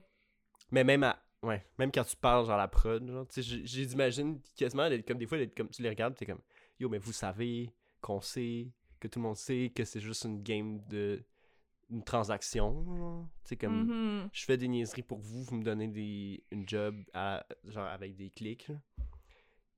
Mais 0.73 0.83
même 0.83 1.05
à, 1.05 1.23
ouais, 1.43 1.65
même 1.79 1.93
quand 1.93 2.03
tu 2.03 2.17
parles 2.17 2.47
genre 2.47 2.57
la 2.57 2.67
prod, 2.67 3.09
genre, 3.09 3.27
tu 3.29 3.43
sais, 3.43 3.61
j'imagine 3.65 4.41
quasiment 4.57 4.89
comme 5.07 5.19
des 5.19 5.27
fois 5.27 5.39
comme 5.57 5.69
tu 5.69 5.83
les 5.83 5.89
regardes, 5.89 6.17
t'es 6.17 6.27
comme 6.27 6.41
yo 6.81 6.89
mais 6.89 6.99
vous 6.99 7.13
savez 7.13 7.73
qu'on 8.01 8.21
sait 8.21 8.73
que 8.99 9.07
tout 9.07 9.21
le 9.21 9.25
monde 9.25 9.37
sait 9.37 9.71
que 9.75 9.85
c'est 9.85 10.01
juste 10.01 10.25
une 10.25 10.43
game 10.43 10.81
de 10.89 11.23
une 11.91 12.03
transaction, 12.03 13.29
tu 13.45 13.51
sais 13.51 13.57
comme 13.57 14.25
mm-hmm. 14.25 14.29
je 14.33 14.45
fais 14.45 14.57
des 14.57 14.67
niaiseries 14.67 15.03
pour 15.03 15.19
vous, 15.19 15.45
vous 15.45 15.57
me 15.57 15.63
donnez 15.63 15.87
des 15.87 16.43
une 16.51 16.69
job 16.69 16.97
à, 17.13 17.47
genre 17.69 17.87
avec 17.87 18.17
des 18.17 18.31
clics. 18.31 18.73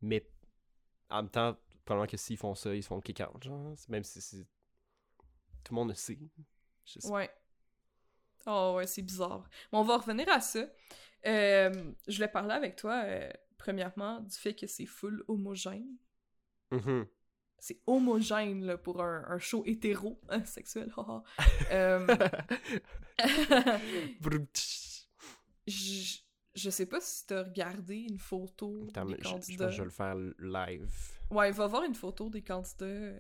Mais 0.01 0.27
en 1.11 1.23
même 1.23 1.31
temps, 1.31 1.57
probablement 1.85 2.11
que 2.11 2.17
s'ils 2.17 2.37
font 2.39 2.55
ça, 2.55 2.75
ils 2.75 2.83
se 2.83 2.89
font 2.89 3.01
kick 3.01 3.21
out, 3.21 3.43
genre, 3.43 3.75
même 3.89 4.05
si 4.05 4.23
c'est 4.23 4.47
tout 5.67 5.75
le 5.75 5.81
monde 5.81 5.89
le 5.89 5.95
sait. 5.95 6.19
Ouais. 7.05 7.31
Oh 8.47 8.75
ouais, 8.77 8.87
c'est 8.87 9.03
bizarre. 9.03 9.49
Mais 9.73 9.79
on 9.79 9.83
va 9.83 9.97
revenir 9.97 10.29
à 10.29 10.41
ça. 10.41 10.61
Euh, 11.27 11.93
je 12.07 12.17
voulais 12.17 12.29
parler 12.29 12.55
avec 12.55 12.77
toi, 12.77 13.03
euh, 13.05 13.29
premièrement, 13.59 14.21
du 14.21 14.37
fait 14.37 14.55
que 14.55 14.69
c'est 14.69 14.87
full 14.87 15.25
homogène. 15.27 15.97
Mm-hmm. 16.71 17.07
C'est 17.59 17.81
homogène 17.87 18.65
là, 18.65 18.79
pour 18.79 19.03
un, 19.03 19.39
show 19.39 19.65
hétéro 19.67 20.21
hein, 20.29 20.45
sexuel. 20.45 20.93
euh... 21.73 22.07
je, 25.67 26.19
je 26.55 26.71
sais 26.71 26.87
pas 26.87 27.01
si 27.01 27.27
t'as 27.27 27.43
regardé 27.43 27.97
une 27.97 28.19
photo 28.19 28.85
des 28.85 29.17
candidats. 29.17 29.71
Je, 29.71 29.77
je, 29.77 29.79
vais 29.79 29.85
le 29.85 29.91
faire 29.91 30.15
live. 30.39 30.95
Ouais, 31.31 31.51
va 31.51 31.67
voir 31.67 31.83
une 31.83 31.97
photo 31.97 32.31
des 32.31 32.43
candidats 32.43 33.19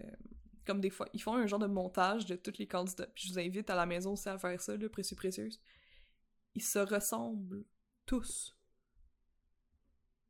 comme 0.66 0.80
des 0.80 0.90
fois, 0.90 1.08
ils 1.12 1.22
font 1.22 1.34
un 1.34 1.46
genre 1.46 1.58
de 1.58 1.66
montage 1.66 2.26
de 2.26 2.36
tous 2.36 2.58
les 2.58 2.66
candidats. 2.66 3.06
Puis 3.14 3.28
je 3.28 3.32
vous 3.32 3.38
invite 3.38 3.70
à 3.70 3.74
la 3.74 3.86
maison 3.86 4.12
aussi 4.12 4.28
à 4.28 4.38
faire 4.38 4.60
ça, 4.60 4.76
le 4.76 4.88
précieux 4.88 5.16
précieuse. 5.16 5.60
Ils 6.54 6.62
se 6.62 6.78
ressemblent 6.78 7.64
tous. 8.04 8.56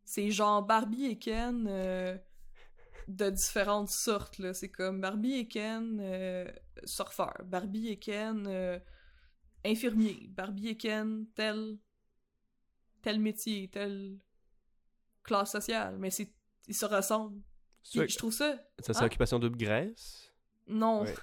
C'est 0.04 0.30
genre 0.30 0.62
Barbie 0.62 1.06
et 1.06 1.18
Ken. 1.18 1.66
Euh, 1.68 2.16
de 3.08 3.30
différentes 3.30 3.88
sortes, 3.88 4.38
là. 4.38 4.52
C'est 4.52 4.70
comme 4.70 5.00
Barbie 5.00 5.34
et 5.34 5.48
Ken, 5.48 5.98
euh, 6.00 6.50
surfeur. 6.84 7.34
Barbie 7.44 7.88
et 7.88 7.98
Ken, 7.98 8.46
euh, 8.48 8.78
infirmier. 9.64 10.26
Barbie 10.28 10.68
et 10.68 10.76
Ken, 10.76 11.26
tel... 11.34 11.78
tel 13.02 13.20
métier, 13.20 13.68
telle 13.68 14.18
classe 15.22 15.52
sociale. 15.52 15.98
Mais 15.98 16.10
c'est... 16.10 16.32
ils 16.66 16.74
se 16.74 16.86
ressemblent. 16.86 17.40
Puis 17.90 18.08
je 18.08 18.18
trouve 18.18 18.32
ça... 18.32 18.56
ça, 18.80 18.92
c'est 18.92 19.02
Ah. 19.02 19.04
Occupation 19.06 19.38
Double 19.38 19.56
Grèce. 19.56 20.32
Non. 20.66 21.02
Ouais. 21.02 21.14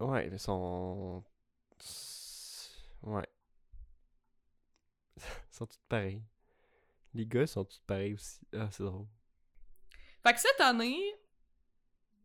Ouais, 0.00 0.30
mais 0.30 0.38
sont. 0.38 1.24
Ouais. 3.02 3.26
Ils 5.16 5.22
sont 5.56 5.66
tous 5.66 5.80
pareils. 5.88 6.22
Les 7.14 7.26
gars 7.26 7.46
sont 7.46 7.64
tous 7.64 7.80
pareils 7.86 8.14
aussi. 8.14 8.40
Ah, 8.54 8.68
c'est 8.70 8.84
drôle. 8.84 9.06
Fait 10.22 10.34
que 10.34 10.40
cette 10.40 10.60
année, 10.60 10.98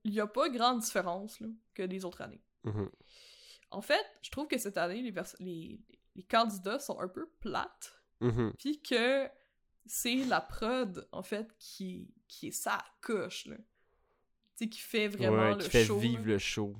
il 0.03 0.13
y 0.13 0.19
a 0.19 0.27
pas 0.27 0.49
grande 0.49 0.79
différence, 0.81 1.39
là, 1.39 1.47
que 1.73 1.83
les 1.83 2.05
autres 2.05 2.21
années. 2.21 2.43
Mhm. 2.63 2.89
En 3.71 3.81
fait, 3.81 4.05
je 4.21 4.29
trouve 4.29 4.47
que 4.47 4.57
cette 4.57 4.77
année, 4.77 5.01
les, 5.01 5.13
les, 5.39 5.79
les 6.15 6.23
candidats 6.23 6.79
sont 6.79 6.99
un 6.99 7.07
peu 7.07 7.27
plates, 7.39 7.93
Mhm. 8.21 8.53
puis 8.59 8.81
que 8.81 9.27
c'est 9.85 10.15
la 10.25 10.41
prod, 10.41 11.07
en 11.11 11.23
fait, 11.23 11.55
qui, 11.57 12.13
qui 12.33 12.47
est 12.47 12.51
ça 12.51 12.77
coche, 13.01 13.45
là. 13.45 13.55
Tu 13.57 13.63
sais, 14.65 14.69
qui 14.69 14.79
fait 14.79 15.07
vraiment 15.07 15.37
ouais, 15.49 15.55
le 15.55 15.63
qui 15.63 15.69
fait 15.69 15.85
show. 15.85 15.97
vivre 15.97 16.21
là. 16.25 16.33
le 16.33 16.37
show. 16.37 16.75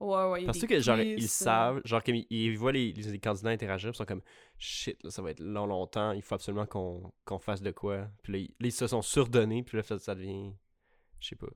Ouais, 0.00 0.24
ouais, 0.30 0.44
Parce 0.44 0.60
que, 0.60 0.78
genre, 0.78 1.00
ils 1.00 1.24
euh, 1.24 1.26
savent, 1.26 1.80
genre, 1.84 2.02
comme 2.04 2.14
ils, 2.14 2.26
ils 2.30 2.56
voient 2.56 2.70
les, 2.70 2.92
les, 2.92 3.18
candidats 3.18 3.50
interagir, 3.50 3.90
ils 3.90 3.96
sont 3.96 4.04
comme 4.04 4.22
shit, 4.56 5.02
là, 5.02 5.10
ça 5.10 5.22
va 5.22 5.32
être 5.32 5.40
long, 5.40 5.66
longtemps, 5.66 6.12
il 6.12 6.22
faut 6.22 6.36
absolument 6.36 6.66
qu'on 6.66 7.38
fasse 7.40 7.60
de 7.60 7.72
quoi. 7.72 8.08
Puis 8.22 8.32
là, 8.32 8.48
ils, 8.60 8.72
se 8.72 8.86
sont 8.86 9.02
surdonnés, 9.02 9.64
puis 9.64 9.76
là, 9.76 9.82
ça, 9.82 10.14
devient. 10.14 10.52
Je 11.18 11.28
sais 11.28 11.36
pas. 11.36 11.48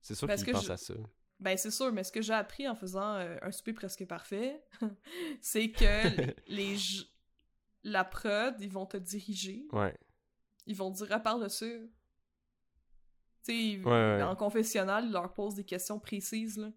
C'est 0.00 0.14
sûr 0.14 0.26
qu'ils 0.28 0.44
que 0.46 0.50
pensent 0.52 0.66
je- 0.66 0.72
à 0.72 0.76
ça. 0.78 0.94
Ben, 1.40 1.56
c'est 1.58 1.70
sûr, 1.70 1.92
mais 1.92 2.04
ce 2.04 2.12
que 2.12 2.22
j'ai 2.22 2.32
appris 2.32 2.66
en 2.68 2.74
faisant 2.74 3.16
euh, 3.16 3.36
un 3.42 3.50
souper 3.52 3.74
presque 3.74 4.06
parfait, 4.06 4.62
c'est 5.42 5.70
que 5.70 6.16
les, 6.16 6.34
les 6.48 6.76
j- 6.76 7.10
la 7.84 8.04
prod, 8.04 8.54
ils 8.60 8.70
vont 8.70 8.86
te 8.86 8.96
diriger, 8.96 9.66
Ouais. 9.72 9.94
ils 10.66 10.76
vont 10.76 10.90
te 10.90 10.98
dire 11.04 11.12
à 11.12 11.20
part 11.20 11.38
de 11.38 11.48
ça. 11.48 11.66
Tu 13.42 13.52
sais, 13.52 13.56
ils- 13.58 13.84
Ouais, 13.84 13.90
ouais. 13.90 14.22
en 14.22 14.36
confessionnal, 14.36 15.06
ils 15.06 15.12
leur 15.12 15.32
posent 15.34 15.54
des 15.54 15.64
questions 15.64 15.98
précises, 15.98 16.58
là. 16.58 16.70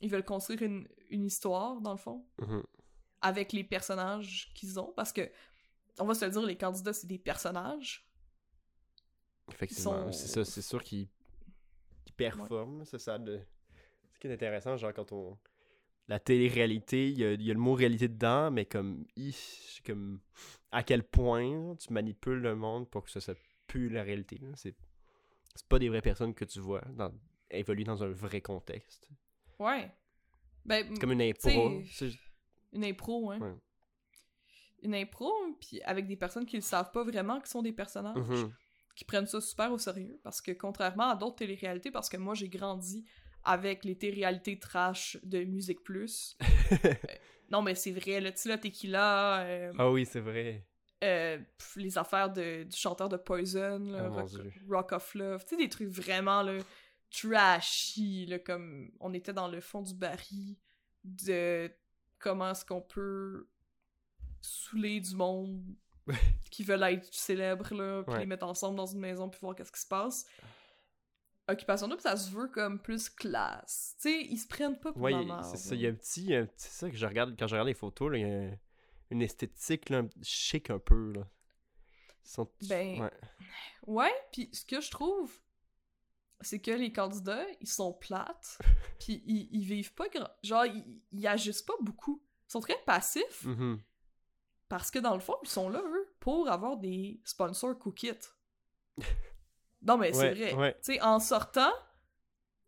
Ils 0.00 0.10
veulent 0.10 0.24
construire 0.24 0.62
une, 0.62 0.86
une 1.08 1.24
histoire, 1.24 1.80
dans 1.80 1.92
le 1.92 1.96
fond, 1.98 2.26
Mhm. 2.40 2.62
avec 3.22 3.52
les 3.52 3.64
personnages 3.64 4.50
qu'ils 4.54 4.78
ont, 4.78 4.92
parce 4.94 5.12
que, 5.12 5.30
on 5.98 6.04
va 6.04 6.14
se 6.14 6.24
le 6.24 6.30
dire, 6.30 6.42
les 6.42 6.56
candidats, 6.58 6.92
c'est 6.92 7.06
des 7.06 7.18
personnages. 7.18 8.06
Effectivement. 9.50 10.10
sont- 10.10 10.12
C'est 10.12 10.28
ça, 10.28 10.44
c'est 10.44 10.62
sûr 10.62 10.82
qu'ils 10.82 11.08
performent. 12.16 12.84
C'est 12.84 12.98
ça. 12.98 13.18
De... 13.18 13.40
Ce 14.12 14.18
qui 14.18 14.26
est 14.26 14.32
intéressant, 14.32 14.76
genre, 14.76 14.92
quand 14.94 15.12
on. 15.12 15.38
La 16.06 16.20
télé-réalité, 16.20 17.08
il 17.10 17.18
y 17.18 17.44
y 17.44 17.50
a 17.50 17.54
le 17.54 17.60
mot 17.60 17.72
réalité 17.74 18.08
dedans, 18.08 18.50
mais 18.50 18.66
comme. 18.66 19.06
c'est 19.32 19.84
comme. 19.84 20.20
À 20.70 20.82
quel 20.82 21.02
point 21.02 21.76
tu 21.76 21.92
manipules 21.92 22.40
le 22.40 22.54
monde 22.54 22.88
pour 22.90 23.04
que 23.04 23.10
ça 23.10 23.20
soit 23.20 23.36
plus 23.66 23.88
la 23.88 24.02
réalité. 24.02 24.40
C'est 24.54 24.74
c'est 25.54 25.66
pas 25.68 25.78
des 25.78 25.88
vraies 25.88 26.02
personnes 26.02 26.34
que 26.34 26.44
tu 26.44 26.60
vois 26.60 26.82
dans... 26.92 27.12
évoluer 27.50 27.84
dans 27.84 28.02
un 28.02 28.08
vrai 28.10 28.40
contexte. 28.40 29.08
Ouais. 29.58 29.90
Ben, 30.64 30.86
C'est 30.92 31.00
comme 31.00 31.12
une 31.12 31.22
impro. 31.22 31.82
Une 32.72 32.84
impro, 32.84 33.30
hein. 33.30 33.38
Ouais. 33.38 33.54
Une 34.82 34.94
impro, 34.94 35.32
puis 35.60 35.80
avec 35.82 36.06
des 36.06 36.16
personnes 36.16 36.44
qui 36.46 36.56
ne 36.56 36.60
savent 36.62 36.90
pas 36.90 37.04
vraiment 37.04 37.40
qui 37.40 37.50
sont 37.50 37.62
des 37.62 37.72
personnages, 37.72 38.16
Mhm. 38.16 38.52
qui 38.96 39.04
prennent 39.04 39.26
ça 39.26 39.40
super 39.40 39.72
au 39.72 39.78
sérieux. 39.78 40.18
Parce 40.22 40.40
que 40.40 40.52
contrairement 40.52 41.10
à 41.10 41.16
d'autres 41.16 41.36
téléréalités, 41.36 41.90
parce 41.90 42.08
que 42.08 42.16
moi 42.16 42.34
j'ai 42.34 42.48
grandi 42.48 43.04
avec 43.44 43.84
les 43.84 43.96
téléréalités 43.96 44.58
trash 44.58 45.18
de 45.22 45.44
Musique 45.44 45.82
Plus. 45.84 46.36
euh, 46.84 46.94
non, 47.50 47.62
mais 47.62 47.74
c'est 47.74 47.92
vrai, 47.92 48.20
le 48.20 48.32
Tila 48.32 48.58
Tequila, 48.58 49.40
euh, 49.42 49.72
Ah 49.78 49.90
oui, 49.90 50.04
c'est 50.06 50.20
vrai. 50.20 50.66
Euh, 51.02 51.38
pff, 51.58 51.76
les 51.76 51.98
affaires 51.98 52.32
de, 52.32 52.62
du 52.64 52.76
chanteur 52.76 53.08
de 53.08 53.16
Poison, 53.16 53.78
là, 53.90 54.08
Oh 54.08 54.10
mon 54.10 54.26
Rock, 54.76 54.92
of 54.92 55.14
Love, 55.14 55.42
tu 55.44 55.50
sais, 55.50 55.56
des 55.56 55.68
trucs 55.68 55.88
vraiment 55.88 56.42
là, 56.42 56.58
trashy, 57.10 58.26
là, 58.26 58.38
comme 58.38 58.90
on 59.00 59.12
était 59.14 59.32
dans 59.32 59.48
le 59.48 59.60
fond 59.60 59.82
du 59.82 59.94
baril 59.94 60.56
de 61.04 61.70
comment 62.18 62.50
est-ce 62.50 62.64
qu'on 62.64 62.80
peut 62.80 63.48
saouler 64.40 65.00
du 65.00 65.14
monde 65.14 65.62
qui 66.50 66.64
veulent 66.64 66.82
être 66.84 67.12
célèbres, 67.12 67.74
là, 67.74 68.02
puis 68.02 68.14
Ouais. 68.14 68.20
les 68.20 68.26
mettre 68.26 68.46
ensemble 68.46 68.76
dans 68.76 68.86
une 68.86 69.00
maison 69.00 69.28
puis 69.28 69.40
voir 69.40 69.54
qu'est-ce 69.54 69.72
qui 69.72 69.80
se 69.80 69.86
passe. 69.88 70.26
Occupation 71.46 71.88
Double, 71.88 72.00
ça 72.00 72.16
se 72.16 72.30
veut 72.30 72.48
comme 72.48 72.80
plus 72.80 73.10
classe. 73.10 73.96
Tu 74.00 74.08
sais, 74.10 74.22
ils 74.30 74.38
se 74.38 74.46
prennent 74.48 74.78
pas 74.78 74.92
pour 74.92 75.02
Ouais, 75.02 75.12
la 75.12 75.20
il- 75.20 75.26
merde, 75.26 75.44
c'est 75.44 75.58
ça. 75.58 75.70
là. 75.70 75.76
Il 75.76 75.82
y 75.82 75.86
a 75.86 75.90
un 75.90 75.94
petit. 75.94 76.34
un 76.34 76.46
petit- 76.46 76.54
C'est 76.56 76.70
ça 76.86 76.90
que 76.90 76.96
je 76.96 77.04
regarde. 77.06 77.34
Quand 77.38 77.46
je 77.46 77.54
regarde 77.54 77.68
les 77.68 77.74
photos, 77.74 78.10
là, 78.12 78.16
il 78.18 78.20
y 78.22 78.24
a 78.24 78.34
un- 78.34 78.58
une 79.10 79.22
esthétique 79.22 79.90
là, 79.90 80.02
chic 80.22 80.70
un 80.70 80.78
peu. 80.78 81.12
Là. 81.12 81.28
Ils 82.24 82.28
sont... 82.30 82.50
Ben, 82.68 83.02
ouais. 83.02 83.10
Ouais, 83.86 84.12
puis 84.32 84.48
ce 84.52 84.64
que 84.64 84.80
je 84.80 84.90
trouve, 84.90 85.32
c'est 86.40 86.60
que 86.60 86.70
les 86.70 86.92
candidats, 86.92 87.44
ils 87.60 87.68
sont 87.68 87.92
plates, 87.92 88.58
puis 89.00 89.22
ils, 89.26 89.48
ils 89.52 89.64
vivent 89.64 89.94
pas 89.94 90.08
grand... 90.08 90.28
Genre, 90.42 90.66
ils, 90.66 91.00
ils 91.12 91.26
agissent 91.26 91.62
pas 91.62 91.74
beaucoup. 91.80 92.22
Ils 92.48 92.52
sont 92.52 92.60
très 92.60 92.78
passifs, 92.86 93.44
Mhm. 93.44 93.80
parce 94.68 94.90
que 94.90 94.98
dans 94.98 95.14
le 95.14 95.20
fond, 95.20 95.36
ils 95.42 95.48
sont 95.48 95.68
là, 95.68 95.82
eux, 95.84 96.14
pour 96.20 96.48
avoir 96.48 96.76
des 96.78 97.20
sponsors 97.24 97.78
cookies. 97.78 98.12
Non, 99.82 99.98
mais 99.98 100.14
c'est 100.14 100.20
Ouais, 100.32 100.34
vrai. 100.34 100.54
ouais. 100.54 100.72
Tu 100.82 100.94
sais, 100.94 101.02
en 101.02 101.20
sortant 101.20 101.70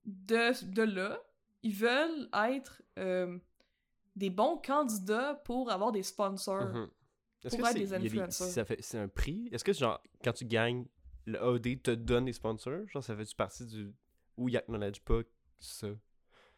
de, 0.04 0.52
de 0.66 0.82
là, 0.82 1.18
ils 1.62 1.74
veulent 1.74 2.28
être 2.34 2.82
euh, 2.98 3.38
des 4.16 4.30
bons 4.30 4.56
candidats 4.58 5.34
pour 5.44 5.70
avoir 5.70 5.92
des 5.92 6.02
sponsors. 6.02 6.64
Mhm. 6.64 6.88
Est-ce 7.44 7.56
pour 7.56 7.64
que 7.64 7.64
c'est 7.74 8.64
fait- 8.64 8.98
un 8.98 9.08
prix? 9.08 9.48
Est-ce 9.52 9.62
que 9.62 9.72
genre 9.72 10.02
quand 10.24 10.32
tu 10.32 10.44
gagnes, 10.46 10.86
le 11.26 11.38
OD 11.38 11.80
te 11.82 11.90
donne 11.92 12.24
des 12.24 12.32
sponsors? 12.32 12.88
Genre 12.88 13.04
ça 13.04 13.14
fait-tu 13.16 13.36
partie 13.36 13.66
du. 13.66 13.94
Ou 14.36 14.48
il 14.48 14.56
acknowledge 14.56 15.00
pas 15.00 15.20
ça? 15.60 15.88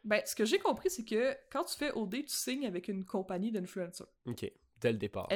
Ben, 0.05 0.23
ce 0.25 0.35
que 0.35 0.45
j'ai 0.45 0.59
compris, 0.59 0.89
c'est 0.91 1.05
que 1.05 1.37
quand 1.51 1.65
tu 1.65 1.77
fais 1.77 1.93
OD, 1.93 2.25
tu 2.25 2.29
signes 2.35 2.67
avec 2.67 2.89
une 2.89 3.05
compagnie 3.05 3.51
d'influenceurs. 3.53 4.09
Ok. 4.27 4.51
Dès 4.81 4.93
le 4.93 4.99
départ. 4.99 5.29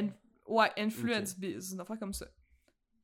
Ouais, 0.47 0.71
influence 0.76 1.37
biz, 1.38 1.73
une 1.73 1.81
affaire 1.81 1.99
comme 1.99 2.12
ça. 2.12 2.26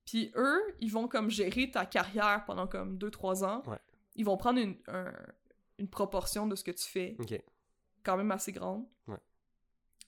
Puis 0.05 0.33
eux, 0.37 0.61
ils 0.81 0.91
vont 0.91 1.07
comme 1.09 1.31
gérer 1.31 1.71
ta 1.71 1.85
carrière 1.85 2.45
pendant 2.47 2.67
comme 2.67 2.97
2-3 2.99 3.45
ans. 3.45 3.63
Ouais. 3.67 3.79
Ils 4.17 4.25
vont 4.25 4.37
prendre 4.37 4.59
une, 4.59 4.77
un- 4.89 5.13
une 5.79 5.89
proportion 5.89 6.47
de 6.47 6.57
ce 6.57 6.65
que 6.65 6.71
tu 6.71 6.85
fais, 6.85 7.15
Ok. 7.19 7.41
Quand 8.09 8.17
même 8.17 8.31
assez 8.31 8.53
grande. 8.53 8.87
Ouais. 9.07 9.19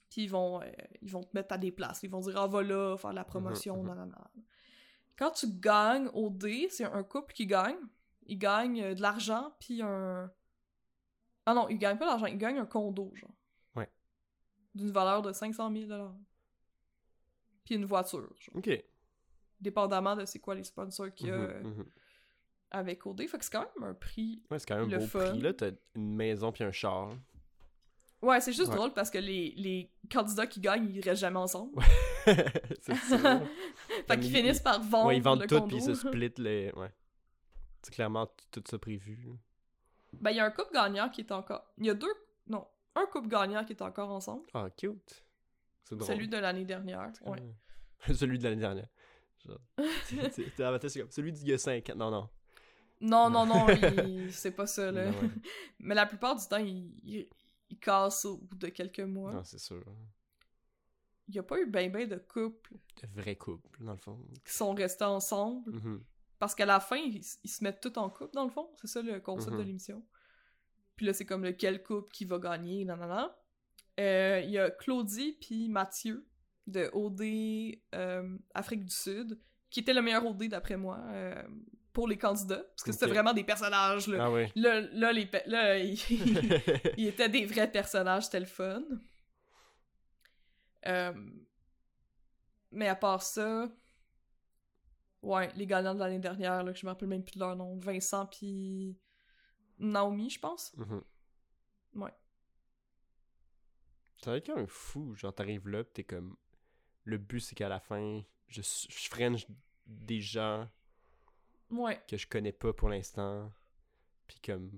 Puis 0.09 0.23
ils 0.23 0.27
vont, 0.27 0.59
euh, 0.59 0.65
ils 1.03 1.11
vont 1.11 1.23
te 1.23 1.29
mettre 1.33 1.53
à 1.53 1.57
des 1.59 1.71
places. 1.71 2.01
Ils 2.01 2.09
vont 2.09 2.19
dire, 2.19 2.35
ah, 2.35 2.47
va 2.47 2.63
là, 2.63 2.97
faire 2.97 3.11
de 3.11 3.15
la 3.15 3.23
promotion, 3.23 3.77
mhm. 3.77 3.89
nanana. 3.89 4.31
Quand 5.15 5.29
tu 5.29 5.47
gagnes 5.47 6.07
au 6.07 6.31
dé, 6.31 6.67
c'est 6.71 6.85
un 6.85 7.03
couple 7.03 7.33
qui 7.33 7.45
gagne. 7.45 7.77
Ils 8.25 8.39
gagnent 8.39 8.81
euh, 8.81 8.95
de 8.95 9.01
l'argent, 9.01 9.53
puis 9.59 9.83
un... 9.83 10.31
Ah 11.45 11.53
non, 11.53 11.69
ils 11.69 11.77
gagnent 11.77 11.99
pas 11.99 12.07
l'argent, 12.07 12.25
ils 12.25 12.39
gagnent 12.39 12.57
un 12.57 12.65
condo, 12.65 13.11
genre. 13.13 13.35
Ouais. 13.75 13.89
D'une 14.73 14.91
valeur 14.91 15.21
de 15.21 15.31
500 15.31 15.71
000 15.71 16.11
Puis 17.63 17.75
une 17.75 17.85
voiture, 17.85 18.33
genre. 18.39 18.55
Ok. 18.55 18.83
Dépendamment 19.59 20.15
de 20.15 20.25
c'est 20.25 20.39
quoi 20.39 20.55
les 20.55 20.63
sponsors 20.63 21.13
qu'il 21.13 21.27
y 21.27 21.31
a 21.31 21.37
Mhm, 21.37 21.67
mhm. 21.67 21.85
avec 22.71 23.05
OD. 23.05 23.27
Fait 23.27 23.37
que 23.37 23.45
c'est 23.45 23.51
quand 23.51 23.67
même 23.75 23.91
un 23.91 23.93
prix... 23.93 24.41
Ouais, 24.49 24.57
c'est 24.57 24.67
quand 24.67 24.77
même 24.77 24.91
un 24.91 24.97
beau 24.97 25.05
fun. 25.05 25.19
prix. 25.19 25.39
Là, 25.39 25.53
t'as 25.53 25.69
une 25.93 26.15
maison 26.15 26.51
puis 26.51 26.63
un 26.63 26.71
char. 26.71 27.11
Ouais, 28.21 28.39
c'est 28.39 28.53
juste 28.53 28.69
Ouais. 28.69 28.75
drôle 28.75 28.93
parce 28.93 29.09
que 29.09 29.17
les, 29.17 29.53
les 29.57 29.89
candidats 30.11 30.45
qui 30.45 30.59
gagnent, 30.59 30.87
ils 30.93 31.01
restent 31.01 31.21
jamais 31.21 31.39
ensemble. 31.39 31.81
c'est 32.81 32.95
ça. 32.95 33.41
fait 34.07 34.15
qu'ils 34.19 34.25
ils- 34.25 34.31
finissent 34.35 34.59
par 34.59 34.79
vendre 34.81 35.07
ouais, 35.07 35.17
ils 35.17 35.23
vendent 35.23 35.41
le 35.41 35.47
tout 35.47 35.61
puis 35.65 35.77
ils 35.77 35.81
se 35.81 35.95
split 36.07 36.31
les. 36.37 36.71
Ouais. 36.75 36.91
C'est 37.81 37.93
clairement 37.93 38.27
tout 38.51 38.63
ça 38.69 38.77
prévu. 38.77 39.27
Ben, 40.13 40.29
il 40.31 40.37
y 40.37 40.39
a 40.39 40.45
un 40.45 40.51
couple 40.51 40.73
gagnant 40.73 41.09
qui 41.09 41.21
est 41.21 41.31
encore... 41.31 41.63
Il 41.79 41.85
y 41.87 41.89
a 41.89 41.93
deux... 41.95 42.13
Non, 42.47 42.67
un 42.95 43.05
couple 43.07 43.27
gagnant 43.27 43.63
qui 43.65 43.73
est 43.73 43.81
encore 43.81 44.09
ensemble. 44.11 44.43
Ah, 44.53 44.67
cute. 44.77 45.23
C'est 45.85 45.95
drôle. 45.95 46.07
Celui 46.13 46.27
de 46.27 46.37
l'année 46.37 46.65
dernière. 46.65 47.11
Ouais. 47.25 47.39
comme- 48.05 48.15
celui 48.15 48.37
de 48.37 48.43
l'année 48.43 48.57
dernière. 48.61 48.87
Genre. 49.47 49.57
C'est 50.31 50.99
comme 50.99 51.09
celui 51.09 51.31
d'il 51.31 51.47
y 51.47 51.53
a 51.53 51.57
5 51.57 51.89
ans. 51.89 51.95
Non, 51.95 52.11
non. 52.11 52.29
Non, 53.03 53.29
non, 53.31 53.45
non, 53.47 53.65
il- 53.69 54.31
c'est 54.31 54.51
pas 54.51 54.67
ça, 54.67 54.91
là. 54.91 55.05
Non, 55.09 55.17
ouais. 55.21 55.29
Mais 55.79 55.95
la 55.95 56.05
plupart 56.05 56.35
du 56.35 56.45
temps, 56.47 56.57
il, 56.59 56.91
il, 57.71 57.79
casse 57.79 58.25
au 58.25 58.37
bout 58.37 58.55
de 58.55 58.67
quelques 58.67 58.99
mois. 58.99 59.33
Non, 59.33 59.43
c'est 59.43 59.59
sûr. 59.59 59.83
Il 61.27 61.35
y 61.35 61.39
a 61.39 61.43
pas 61.43 61.59
eu 61.59 61.65
ben 61.65 61.91
ben 61.91 62.07
de 62.07 62.17
couples 62.17 62.73
De 63.01 63.07
vrai 63.21 63.35
couple, 63.37 63.83
dans 63.83 63.91
le 63.93 63.97
fond. 63.97 64.19
qui 64.45 64.53
sont 64.53 64.73
restés 64.73 65.05
ensemble. 65.05 65.71
Mhm. 65.71 66.03
Parce 66.39 66.55
qu'à 66.55 66.65
la 66.65 66.79
fin, 66.79 66.97
ils, 66.97 67.21
ils 67.43 67.49
se 67.49 67.63
mettent 67.63 67.79
tous 67.81 67.97
en 67.99 68.09
couple, 68.09 68.33
dans 68.33 68.43
le 68.45 68.49
fond. 68.49 68.69
C'est 68.81 68.87
ça 68.87 69.01
le 69.01 69.19
concept 69.19 69.53
de 69.53 69.57
Mhm. 69.59 69.65
l'émission. 69.67 70.05
Puis 70.95 71.05
là, 71.05 71.13
c'est 71.13 71.25
comme 71.25 71.43
lequel 71.43 71.81
couple 71.83 72.11
qui 72.11 72.25
va 72.25 72.37
gagner. 72.39 72.85
Euh, 73.99 74.41
Il 74.43 74.49
y 74.51 74.57
a 74.57 74.69
Claudie 74.71 75.37
puis 75.39 75.69
Mathieu 75.69 76.27
de 76.67 76.89
OD 76.93 77.81
euh, 77.95 78.37
Afrique 78.53 78.85
du 78.85 78.93
Sud, 78.93 79.39
qui 79.69 79.79
était 79.81 79.93
le 79.93 80.01
meilleur 80.01 80.25
OD 80.25 80.47
d'après 80.47 80.77
moi. 80.77 80.99
Euh, 81.09 81.43
pour 81.93 82.07
les 82.07 82.17
candidats, 82.17 82.63
parce 82.63 82.83
que 82.83 82.91
c'était 82.91 83.07
vraiment 83.07 83.33
des 83.33 83.43
personnages, 83.43 84.07
là. 84.07 84.25
Ah 84.25 84.31
ouais. 84.31 84.51
Là, 84.55 84.81
là, 84.81 85.11
les 85.11 85.29
là 85.45 85.77
ils... 86.97 87.07
étaient 87.07 87.29
des 87.29 87.45
vrais 87.45 87.69
personnages, 87.69 88.25
c'était 88.25 88.39
le 88.39 88.45
fun. 88.45 88.83
Euh, 90.87 91.13
Mais 92.71 92.87
à 92.87 92.95
part 92.95 93.21
ça... 93.21 93.69
Ouais, 95.21 95.51
les 95.55 95.67
gagnants 95.67 95.93
de 95.93 95.99
l'année 95.99 96.19
dernière, 96.19 96.63
là, 96.63 96.73
que 96.73 96.79
je 96.79 96.85
me 96.85 96.91
rappelle 96.91 97.09
même 97.09 97.23
plus 97.23 97.35
de 97.35 97.39
leur 97.39 97.55
nom. 97.55 97.77
Vincent 97.77 98.25
puis 98.25 98.97
Naomi, 99.77 100.29
je 100.31 100.39
pense. 100.39 100.75
Mhm. 100.77 101.03
Ouais. 101.95 102.13
Va 104.25 104.37
être 104.37 104.49
un 104.49 104.65
fou. 104.65 105.13
Genre, 105.13 105.33
t'arrives 105.33 105.67
là, 105.67 105.83
t'es 105.83 106.03
comme. 106.03 106.37
Le 107.03 107.17
but, 107.17 107.39
c'est 107.39 107.53
qu'à 107.55 107.69
la 107.69 107.79
fin, 107.79 108.23
je, 108.47 108.61
je 108.61 109.09
french 109.09 109.45
des 109.85 110.21
gens 110.21 110.67
Ouais. 111.71 111.99
que 112.07 112.17
je 112.17 112.27
connais 112.27 112.51
pas 112.51 112.73
pour 112.73 112.89
l'instant. 112.89 113.51
Puis 114.27 114.39
comme. 114.43 114.71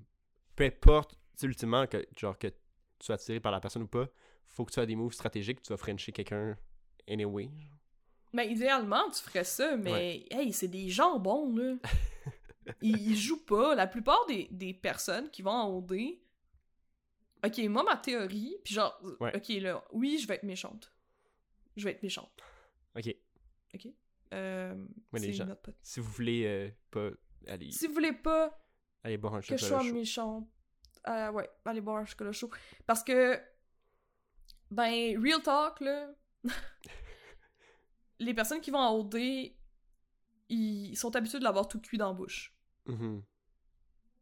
Peu 0.55 0.65
importe, 0.65 1.11
tu 1.11 1.17
sais, 1.35 1.47
ultimement, 1.47 1.87
que, 1.87 2.05
genre, 2.17 2.37
que 2.37 2.47
tu 2.47 2.55
sois 3.01 3.15
attiré 3.15 3.39
par 3.39 3.51
la 3.51 3.59
personne 3.59 3.83
ou 3.83 3.87
pas, 3.87 4.07
faut 4.47 4.65
que 4.65 4.71
tu 4.71 4.79
aies 4.79 4.85
des 4.85 4.95
moves 4.95 5.13
stratégiques, 5.13 5.61
tu 5.61 5.69
vas 5.69 5.77
frencher 5.77 6.11
quelqu'un 6.11 6.57
anyway. 7.07 7.49
Mais 8.33 8.49
idéalement, 8.51 9.09
tu 9.09 9.21
ferais 9.21 9.43
ça, 9.43 9.75
mais 9.77 10.25
hey, 10.31 10.53
c'est 10.53 10.67
des 10.67 10.89
gens 10.89 11.19
bons, 11.19 11.55
là. 11.55 11.75
ils, 12.81 13.11
ils 13.11 13.15
jouent 13.17 13.43
pas. 13.45 13.75
La 13.75 13.87
plupart 13.87 14.25
des, 14.27 14.47
des 14.51 14.73
personnes 14.73 15.29
qui 15.31 15.41
vont 15.41 15.51
en 15.51 15.69
OD. 15.77 15.93
Ok, 17.45 17.57
moi, 17.67 17.83
ma 17.83 17.97
théorie, 17.97 18.55
puis 18.63 18.73
genre, 18.75 18.97
Ouais. 19.19 19.35
ok, 19.35 19.49
là, 19.61 19.83
oui, 19.91 20.17
je 20.17 20.27
vais 20.27 20.35
être 20.35 20.43
méchante. 20.43 20.93
Je 21.75 21.83
vais 21.83 21.91
être 21.91 22.03
méchante. 22.03 22.31
Ok. 22.95 23.07
Euh, 23.75 23.89
Mais 25.11 25.19
les 25.19 25.27
c'est 25.27 25.33
gens- 25.33 25.45
notre. 25.45 25.71
Si 25.81 25.99
vous 25.99 26.11
voulez 26.11 26.45
euh, 26.45 26.69
pas 26.91 27.09
aller, 27.47 27.71
Si 27.71 27.87
vous 27.87 27.93
voulez 27.93 28.13
pas 28.13 28.57
aller 29.03 29.17
boire 29.17 29.35
un 29.35 29.39
que 29.41 29.45
je 29.57 29.57
chocolat 29.57 29.81
sois 29.91 30.03
chaud. 30.03 30.47
euh, 31.07 31.31
ouais, 31.31 31.49
allez 31.65 31.81
boire 31.81 31.97
un 31.97 32.05
chocolat 32.05 32.31
chaud. 32.31 32.49
Parce 32.85 33.03
que, 33.03 33.39
ben, 34.71 35.21
real 35.21 35.41
talk, 35.41 35.79
là, 35.81 36.09
les 38.19 38.33
personnes 38.33 38.61
qui 38.61 38.71
vont 38.71 38.79
en 38.79 38.95
OD, 38.99 39.15
ils 40.49 40.95
sont 40.95 41.15
habitués 41.15 41.39
de 41.39 41.43
l'avoir 41.43 41.67
tout 41.67 41.79
cuit 41.81 41.97
dans 41.97 42.07
la 42.09 42.13
bouche. 42.13 42.55
Mhm, 42.85 43.21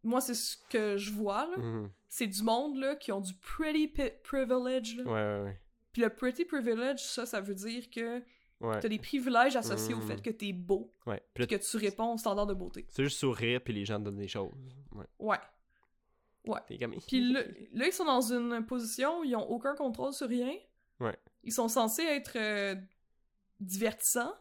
Moi, 0.04 0.22
c'est 0.22 0.34
ce 0.34 0.58
que 0.70 0.98
je 0.98 1.12
vois, 1.12 1.46
là. 1.48 1.58
mhm. 1.58 1.92
C'est 2.10 2.28
du 2.28 2.44
monde, 2.44 2.78
là, 2.78 2.96
qui 2.96 3.12
ont 3.12 3.22
du 3.22 3.34
pretty 3.36 3.88
privilege, 4.24 4.96
là. 4.98 5.04
Ouais, 5.04 5.12
ouais, 5.12 5.44
ouais. 5.46 5.62
Puis 5.94 6.02
le 6.02 6.10
pretty 6.10 6.46
privilege, 6.46 7.00
ça, 7.00 7.26
ça 7.26 7.40
veut 7.42 7.54
dire 7.56 7.90
que 7.90 8.24
Ouais. 8.62 8.80
t'as 8.80 8.88
des 8.90 9.00
privilèges 9.00 9.56
associés 9.56 9.94
au 9.94 9.98
Mm. 10.00 10.08
fait 10.08 10.22
que 10.22 10.30
t'es 10.30 10.54
beau, 10.54 10.94
ouais. 11.08 11.22
Puis 11.34 11.48
que 11.48 11.56
tu 11.56 11.78
réponds 11.78 12.14
aux 12.14 12.18
standards 12.18 12.48
de 12.48 12.54
beauté. 12.54 12.86
c'est 12.90 13.04
juste 13.04 13.18
sourire, 13.20 13.62
puis 13.64 13.74
les 13.74 13.86
gens 13.86 13.98
te 14.00 14.06
donnent 14.06 14.18
des 14.18 14.28
choses. 14.28 14.52
Ouais. 15.20 15.38
Ouais. 16.46 16.60
T'es 16.68 16.78
comme. 16.78 16.96
Puis 17.08 17.32
là, 17.32 17.42
là, 17.74 17.86
ils 17.88 17.94
sont 17.94 18.06
dans 18.06 18.22
une 18.34 18.66
position 18.66 19.20
où 19.20 19.24
ils 19.24 19.36
ont 19.36 19.48
aucun 19.50 19.76
contrôle 19.76 20.14
sur 20.14 20.28
rien. 20.28 20.54
Ouais. 21.00 21.16
Ils 21.44 21.54
sont 21.54 21.68
censés 21.68 22.04
être 22.04 22.34
euh, 22.36 22.76
divertissants. 23.60 24.34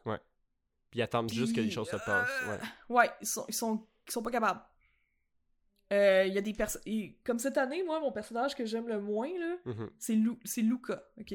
Puis 0.90 0.98
ils 0.98 1.02
attendent 1.02 1.30
juste 1.32 1.54
que 1.54 1.60
les 1.60 1.70
choses 1.70 1.88
se 1.88 1.96
passent. 1.96 2.28
euh, 2.46 2.56
Ouais. 2.56 2.60
Ouais, 2.88 3.10
ils 3.20 3.26
sont, 3.26 3.44
ils 3.48 3.54
sont, 3.54 3.86
ils 4.08 4.12
sont 4.12 4.22
pas 4.22 4.30
capables. 4.30 4.60
Euh, 5.92 6.24
Il 6.26 6.32
y 6.34 6.38
a 6.38 6.40
des 6.40 6.52
personnes... 6.52 6.82
Comme 7.24 7.38
cette 7.38 7.58
année, 7.58 7.82
moi, 7.82 8.00
mon 8.00 8.12
personnage 8.12 8.54
que 8.54 8.64
j'aime 8.64 8.88
le 8.88 9.00
moins, 9.00 9.30
là, 9.38 9.56
c'est 9.98 10.14
Lu 10.14 10.32
c'est 10.44 10.62
Luca, 10.62 11.02
ok? 11.18 11.34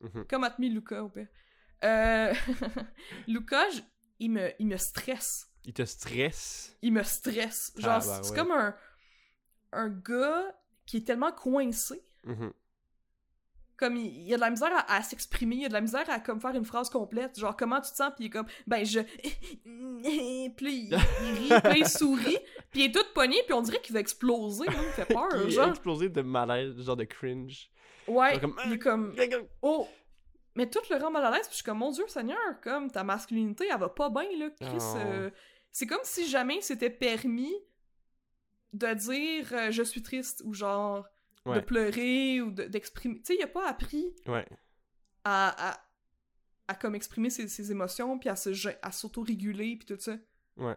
mhm. 0.00 0.24
Comme 0.28 0.44
Atmi 0.44 0.68
Luca, 0.70 1.02
au 1.04 1.08
pire. 1.08 1.28
Euh... 1.84 2.34
Luca, 3.28 3.68
je- 3.70 3.80
il, 4.20 4.30
me, 4.32 4.50
il 4.58 4.66
me 4.66 4.76
stresse. 4.76 5.46
Ils 5.64 5.72
te 5.74 5.84
stressent. 5.84 6.76
Il 6.82 6.92
me 6.92 7.02
stresse. 7.02 7.72
Genre, 7.76 7.90
Ah, 7.92 7.98
bah, 8.04 8.20
c'est 8.22 8.30
ouais. 8.30 8.36
comme 8.36 8.50
un, 8.52 8.74
un 9.72 9.88
gars 9.88 10.44
qui 10.86 10.98
est 10.98 11.06
tellement 11.06 11.32
coincé. 11.32 12.02
Mhm. 12.24 12.52
Comme 13.76 13.94
il, 13.96 14.26
il 14.26 14.34
a 14.34 14.36
de 14.36 14.40
la 14.40 14.50
misère 14.50 14.72
à, 14.74 14.96
à 14.96 15.02
s'exprimer, 15.02 15.54
il 15.56 15.64
a 15.66 15.68
de 15.68 15.72
la 15.72 15.80
misère 15.80 16.08
à 16.10 16.18
comme 16.18 16.40
faire 16.40 16.50
une 16.54 16.64
phrase 16.64 16.90
complète. 16.90 17.38
Genre, 17.38 17.56
comment 17.56 17.80
tu 17.80 17.92
te 17.92 17.96
sens? 17.96 18.10
Puis 18.16 18.24
il 18.24 18.26
est 18.26 18.30
comme, 18.30 18.46
ben 18.66 18.84
je. 18.84 18.98
puis 20.56 20.58
il, 20.66 20.88
il 20.92 21.52
rit, 21.52 21.60
puis 21.62 21.80
il 21.80 21.88
sourit, 21.88 22.38
puis 22.72 22.80
il 22.82 22.84
est 22.86 22.92
tout 22.92 23.04
pogné, 23.14 23.36
puis 23.44 23.52
on 23.54 23.62
dirait 23.62 23.80
qu'il 23.80 23.94
va 23.94 24.00
exploser. 24.00 24.66
là, 24.66 24.72
il 24.82 24.90
fait 24.90 25.04
peur, 25.06 25.28
Il 25.44 25.50
genre. 25.50 25.68
explosé 25.68 26.08
de 26.08 26.22
malaise, 26.22 26.80
genre 26.82 26.96
de 26.96 27.04
cringe. 27.04 27.70
Ouais, 28.08 28.32
Genre 28.32 28.40
comme- 28.40 28.56
il 28.66 28.72
est 28.72 28.78
comme, 29.28 29.46
oh. 29.62 29.86
Mais 30.54 30.68
tout 30.68 30.80
le 30.90 30.96
rend 30.96 31.10
mal 31.10 31.24
à 31.24 31.30
l'aise, 31.30 31.42
puis 31.42 31.50
je 31.50 31.56
suis 31.56 31.64
comme, 31.64 31.78
mon 31.78 31.90
Dieu 31.92 32.06
Seigneur, 32.08 32.60
comme 32.62 32.90
ta 32.90 33.04
masculinité, 33.04 33.68
elle 33.72 33.78
va 33.78 33.88
pas 33.88 34.10
bien, 34.10 34.28
là, 34.38 34.50
Chris. 34.60 34.78
Oh. 34.80 34.96
euh, 34.96 35.30
c'est 35.70 35.86
comme 35.86 36.00
si 36.02 36.26
jamais 36.28 36.60
c'était 36.62 36.90
permis 36.90 37.52
de 38.72 38.92
dire 38.94 39.52
euh, 39.52 39.70
je 39.70 39.82
suis 39.82 40.02
triste, 40.02 40.42
ou 40.44 40.54
genre 40.54 41.06
de 41.46 41.60
pleurer, 41.60 42.42
ou 42.42 42.50
de- 42.50 42.64
d'exprimer. 42.64 43.16
tu 43.20 43.26
sais, 43.26 43.36
il 43.36 43.42
a 43.42 43.46
pas 43.46 43.66
appris 43.68 44.14
Ouais. 44.26 44.46
à, 45.24 45.70
à, 45.70 45.80
à 46.68 46.74
comme 46.74 46.94
exprimer 46.94 47.30
ses, 47.30 47.48
ses 47.48 47.70
émotions, 47.70 48.18
puis 48.18 48.28
à 48.28 48.36
se 48.36 48.50
gê- 48.50 48.76
à 48.82 48.92
s'auto-réguler, 48.92 49.76
puis 49.76 49.86
tout 49.86 49.98
ça. 49.98 50.16
Ouais. 50.58 50.76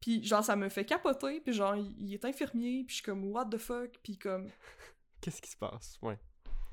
Puis 0.00 0.22
genre, 0.24 0.44
ça 0.44 0.54
me 0.54 0.68
fait 0.68 0.84
capoter, 0.84 1.40
puis 1.40 1.52
genre, 1.52 1.74
il, 1.76 1.94
il 1.98 2.14
est 2.14 2.24
infirmier, 2.24 2.84
puis 2.84 2.90
je 2.90 2.94
suis 2.96 3.02
comme, 3.04 3.24
what 3.32 3.46
the 3.46 3.58
fuck, 3.58 3.98
puis 4.04 4.18
comme, 4.18 4.48
Qu'est-ce 5.20 5.40
qui 5.42 5.50
se 5.50 5.56
passe? 5.56 5.98
Ouais. 6.02 6.18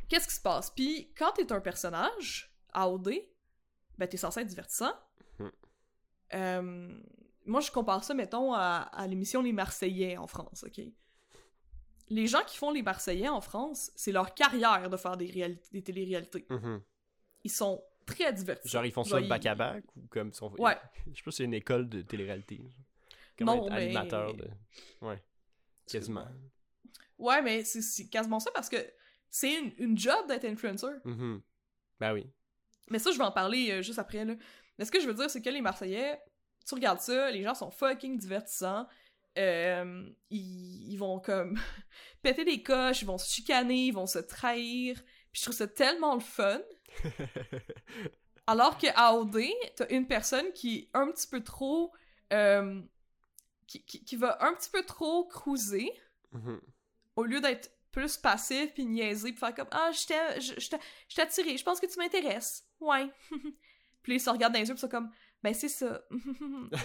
Qu'est-ce 0.09 0.27
qui 0.27 0.35
se 0.35 0.41
passe? 0.41 0.69
Puis 0.71 1.13
quand 1.17 1.31
t'es 1.33 1.51
un 1.51 1.61
personnage, 1.61 2.53
AOD, 2.73 3.09
ben 3.97 4.07
t'es 4.07 4.17
censé 4.17 4.41
être 4.41 4.47
divertissant. 4.47 4.93
Mhm. 5.39 5.51
Euh, 6.35 6.99
moi, 7.45 7.61
je 7.61 7.71
compare 7.71 8.03
ça, 8.03 8.13
mettons, 8.13 8.53
à, 8.53 8.89
à 8.91 9.07
l'émission 9.07 9.41
Les 9.41 9.53
Marseillais 9.53 10.17
en 10.17 10.27
France, 10.27 10.63
ok? 10.67 10.81
Les 12.09 12.27
gens 12.27 12.43
qui 12.45 12.57
font 12.57 12.71
Les 12.71 12.81
Marseillais 12.81 13.29
en 13.29 13.41
France, 13.41 13.91
c'est 13.95 14.11
leur 14.11 14.33
carrière 14.33 14.89
de 14.89 14.97
faire 14.97 15.15
des, 15.17 15.59
des 15.71 15.81
téléréalités. 15.83 16.45
Mhm. 16.49 16.81
Ils 17.43 17.51
sont 17.51 17.83
très 18.05 18.33
divertissants. 18.33 18.71
Genre, 18.79 18.85
ils 18.85 18.91
font 18.91 19.03
ça 19.03 19.11
Genre, 19.11 19.19
ils- 19.21 19.29
back-à-back 19.29 19.83
ou 19.95 20.07
comme. 20.09 20.33
Sont... 20.33 20.51
Ouais. 20.59 20.77
Je 21.11 21.17
sais 21.17 21.23
pas 21.23 21.31
si 21.31 21.37
c'est 21.37 21.43
une 21.45 21.53
école 21.53 21.87
de 21.87 22.01
télé-réalité. 22.01 22.61
Comme 23.37 23.47
Non, 23.47 23.65
être 23.67 23.73
mais- 23.73 23.83
animateur 23.85 24.33
de. 24.33 24.47
Ouais. 25.01 25.23
Quasiment. 25.87 26.27
Ouais, 27.17 27.41
mais 27.41 27.63
c'est- 27.63 27.81
c'est 27.81 28.07
quasiment 28.07 28.39
ça 28.39 28.51
parce 28.53 28.69
que 28.69 28.77
c'est 29.29 29.53
une, 29.53 29.71
une 29.77 29.97
job 29.97 30.27
d'être 30.27 30.45
influencer. 30.45 30.87
Mhm. 31.05 31.41
Ben 31.99 32.13
oui. 32.13 32.27
Mais 32.89 32.99
ça, 32.99 33.11
je 33.11 33.17
vais 33.17 33.23
en 33.23 33.31
parler 33.31 33.71
euh, 33.71 33.81
juste 33.81 33.99
après, 33.99 34.25
là. 34.25 34.35
Mais 34.77 34.85
ce 34.85 34.91
que 34.91 34.99
je 34.99 35.07
veux 35.07 35.13
dire, 35.13 35.29
c'est 35.29 35.41
que 35.41 35.49
les 35.49 35.61
Marseillais, 35.61 36.19
tu 36.67 36.73
regardes 36.75 36.99
ça, 37.01 37.29
les 37.31 37.43
gens 37.43 37.53
sont 37.53 37.69
fucking 37.71 38.17
divertissants. 38.17 38.87
Euh, 39.37 40.09
ils, 40.29 40.91
ils 40.93 40.97
vont 40.97 41.19
comme 41.19 41.59
péter 42.21 42.45
des 42.45 42.63
coches, 42.63 43.01
ils 43.01 43.05
vont 43.05 43.17
se 43.17 43.29
chicaner, 43.31 43.87
ils 43.87 43.91
vont 43.93 44.07
se 44.07 44.19
trahir. 44.19 44.95
Puis 45.31 45.39
je 45.39 45.41
trouve 45.43 45.55
ça 45.55 45.67
tellement 45.67 46.15
le 46.15 46.21
fun. 46.21 46.59
Alors 48.47 48.77
que 48.77 48.87
AOD, 48.95 49.37
t'as 49.75 49.87
une 49.89 50.07
personne 50.07 50.51
qui 50.53 50.77
est 50.77 50.89
un 50.93 51.11
petit 51.11 51.27
peu 51.27 51.43
trop. 51.43 51.93
euh, 52.33 52.81
qui, 53.67 53.83
qui, 53.85 54.03
qui 54.03 54.15
va 54.15 54.43
un 54.43 54.53
petit 54.53 54.69
peu 54.71 54.83
trop 54.83 55.25
cruiser 55.25 55.91
Mhm. 56.31 56.59
au 57.15 57.23
lieu 57.23 57.41
d'être 57.41 57.71
plus 57.91 58.17
passif 58.17 58.73
puis 58.73 58.85
niaiser 58.85 59.31
puis 59.31 59.39
faire 59.39 59.53
comme 59.55 59.67
ah 59.71 59.91
je 59.91 60.05
t'ai 60.07 60.41
je- 60.41 60.59
je 60.59 60.69
t'ai- 60.69 61.57
je 61.57 61.63
pense 61.63 61.79
que 61.79 61.85
tu 61.85 61.97
m'intéresses 61.99 62.65
ouais 62.79 63.09
puis 64.03 64.15
ils 64.15 64.19
se 64.19 64.29
regardent 64.29 64.53
dans 64.53 64.59
les 64.59 64.67
yeux 64.67 64.73
puis 64.75 64.79
ils 64.79 64.81
sont 64.81 64.89
comme 64.89 65.09
ben 65.41 65.53
c'est 65.53 65.69
ça 65.69 65.85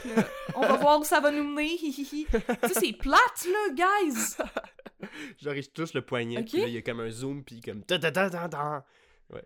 là, 0.07 0.25
on 0.55 0.61
va 0.63 0.77
voir 0.77 1.01
où 1.01 1.05
ça 1.05 1.21
va 1.21 1.31
nous 1.31 1.45
mener 1.45 1.77
tu 1.79 1.93
sais 1.93 2.75
c'est 2.81 2.93
plate 2.93 3.47
là 3.47 3.71
guys 4.09 4.37
Genre, 5.41 5.55
il 5.55 5.69
touche 5.71 5.93
le 5.93 6.01
poignet, 6.03 6.39
Ok. 6.39 6.47
puis 6.47 6.61
là, 6.63 6.67
il 6.69 6.73
y 6.75 6.79
a 6.79 6.83
comme 6.83 7.01
un 7.01 7.11
zoom, 7.11 7.45
puis 7.45 7.61
comme. 7.61 7.85
ta 7.85 7.99
ta 7.99 8.11
ta 8.11 8.31
ta 8.31 8.49
ta. 8.49 8.87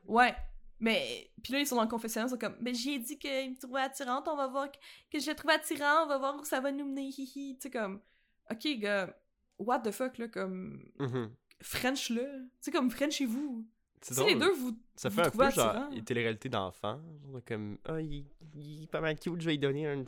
ouais 0.07 0.35
mais 0.81 1.33
puis 1.43 1.53
là 1.53 1.59
ils 1.59 1.67
sont 1.67 1.75
dans 1.75 1.83
le 1.83 1.89
confessionnal 1.89 2.29
ils 2.29 2.31
sont 2.31 2.39
comme 2.39 2.57
ben 2.61 2.73
j'ai 2.73 2.99
dit 3.01 3.19
qu'il 3.19 3.51
me 3.51 3.59
trouvait 3.59 3.81
attirante 3.81 4.29
on 4.29 4.37
va 4.37 4.47
voir 4.47 4.71
que, 4.71 4.77
que 5.13 5.19
je 5.19 5.29
le 5.29 5.35
trouve 5.35 5.51
attirant 5.51 6.05
on 6.05 6.07
va 6.07 6.19
voir 6.19 6.37
où 6.37 6.45
ça 6.45 6.61
va 6.61 6.71
nous 6.71 6.85
mener 6.87 7.11
tu 7.13 7.57
sais 7.59 7.71
comme 7.71 8.01
ok 8.49 8.79
gars 8.79 9.13
what 9.59 9.81
the 9.81 9.91
fuck 9.91 10.19
là 10.19 10.29
comme 10.29 10.81
Mhm. 11.01 11.35
French 11.48 11.48
là 11.61 12.23
tu 12.23 12.49
sais 12.61 12.71
comme 12.71 12.91
French 12.91 13.15
chez 13.15 13.27
vous 13.27 13.67
C'est 14.01 14.15
si 14.15 14.21
les 14.25 14.35
drôle. 14.35 14.49
deux 14.49 14.55
vous 14.55 14.79
Ça 14.97 15.09
vous 15.09 15.17
fait 15.17 15.27
un 15.27 15.31
peu 15.31 15.51
genre 15.51 15.69
attirant. 15.69 15.91
une 15.91 16.05
télé-réalité 16.05 16.49
d'enfant. 16.49 17.01
genre 17.33 17.41
Comme, 17.47 17.79
ah, 17.85 18.01
il, 18.01 18.25
il 18.55 18.85
est 18.85 18.87
pas 18.91 19.01
mal 19.01 19.19
cute, 19.19 19.41
je 19.41 19.47
vais 19.47 19.53
lui 19.53 19.59
donner 19.59 19.87
un, 19.87 20.05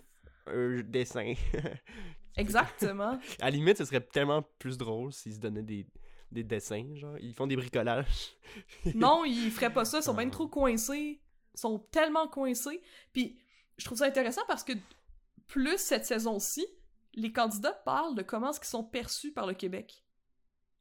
un 0.47 0.81
dessin. 0.83 1.35
Exactement. 2.37 3.19
à 3.41 3.45
la 3.45 3.51
limite, 3.51 3.79
ce 3.79 3.85
serait 3.85 4.01
tellement 4.01 4.43
plus 4.59 4.79
drôle 4.79 5.13
s'ils 5.13 5.35
se 5.35 5.41
donnaient 5.41 5.63
des, 5.63 5.87
des 6.31 6.45
dessins. 6.45 6.87
Genre, 6.95 7.19
ils 7.19 7.35
font 7.35 7.47
des 7.47 7.57
bricolages. 7.57 8.37
non, 8.95 9.25
ils 9.25 9.51
feraient 9.51 9.73
pas 9.73 9.85
ça, 9.85 9.99
ils 9.99 10.03
sont 10.03 10.15
Ah. 10.17 10.21
bien 10.23 10.31
trop 10.31 10.49
coincés. 10.49 11.21
Ils 11.55 11.61
sont 11.61 11.79
tellement 11.91 12.29
coincés. 12.29 12.81
Puis 13.13 13.39
je 13.77 13.85
trouve 13.85 13.99
ça 13.99 14.07
intéressant 14.07 14.43
parce 14.47 14.63
que 14.65 14.73
plus 15.49 15.79
cette 15.79 16.07
saison-ci, 16.07 16.65
les 17.15 17.33
candidats 17.33 17.73
parlent 17.73 18.15
de 18.15 18.23
comment 18.23 18.51
est-ce 18.51 18.61
qu'ils 18.61 18.69
sont 18.69 18.85
perçus 18.85 19.33
par 19.33 19.47
le 19.49 19.55
Québec. 19.55 20.05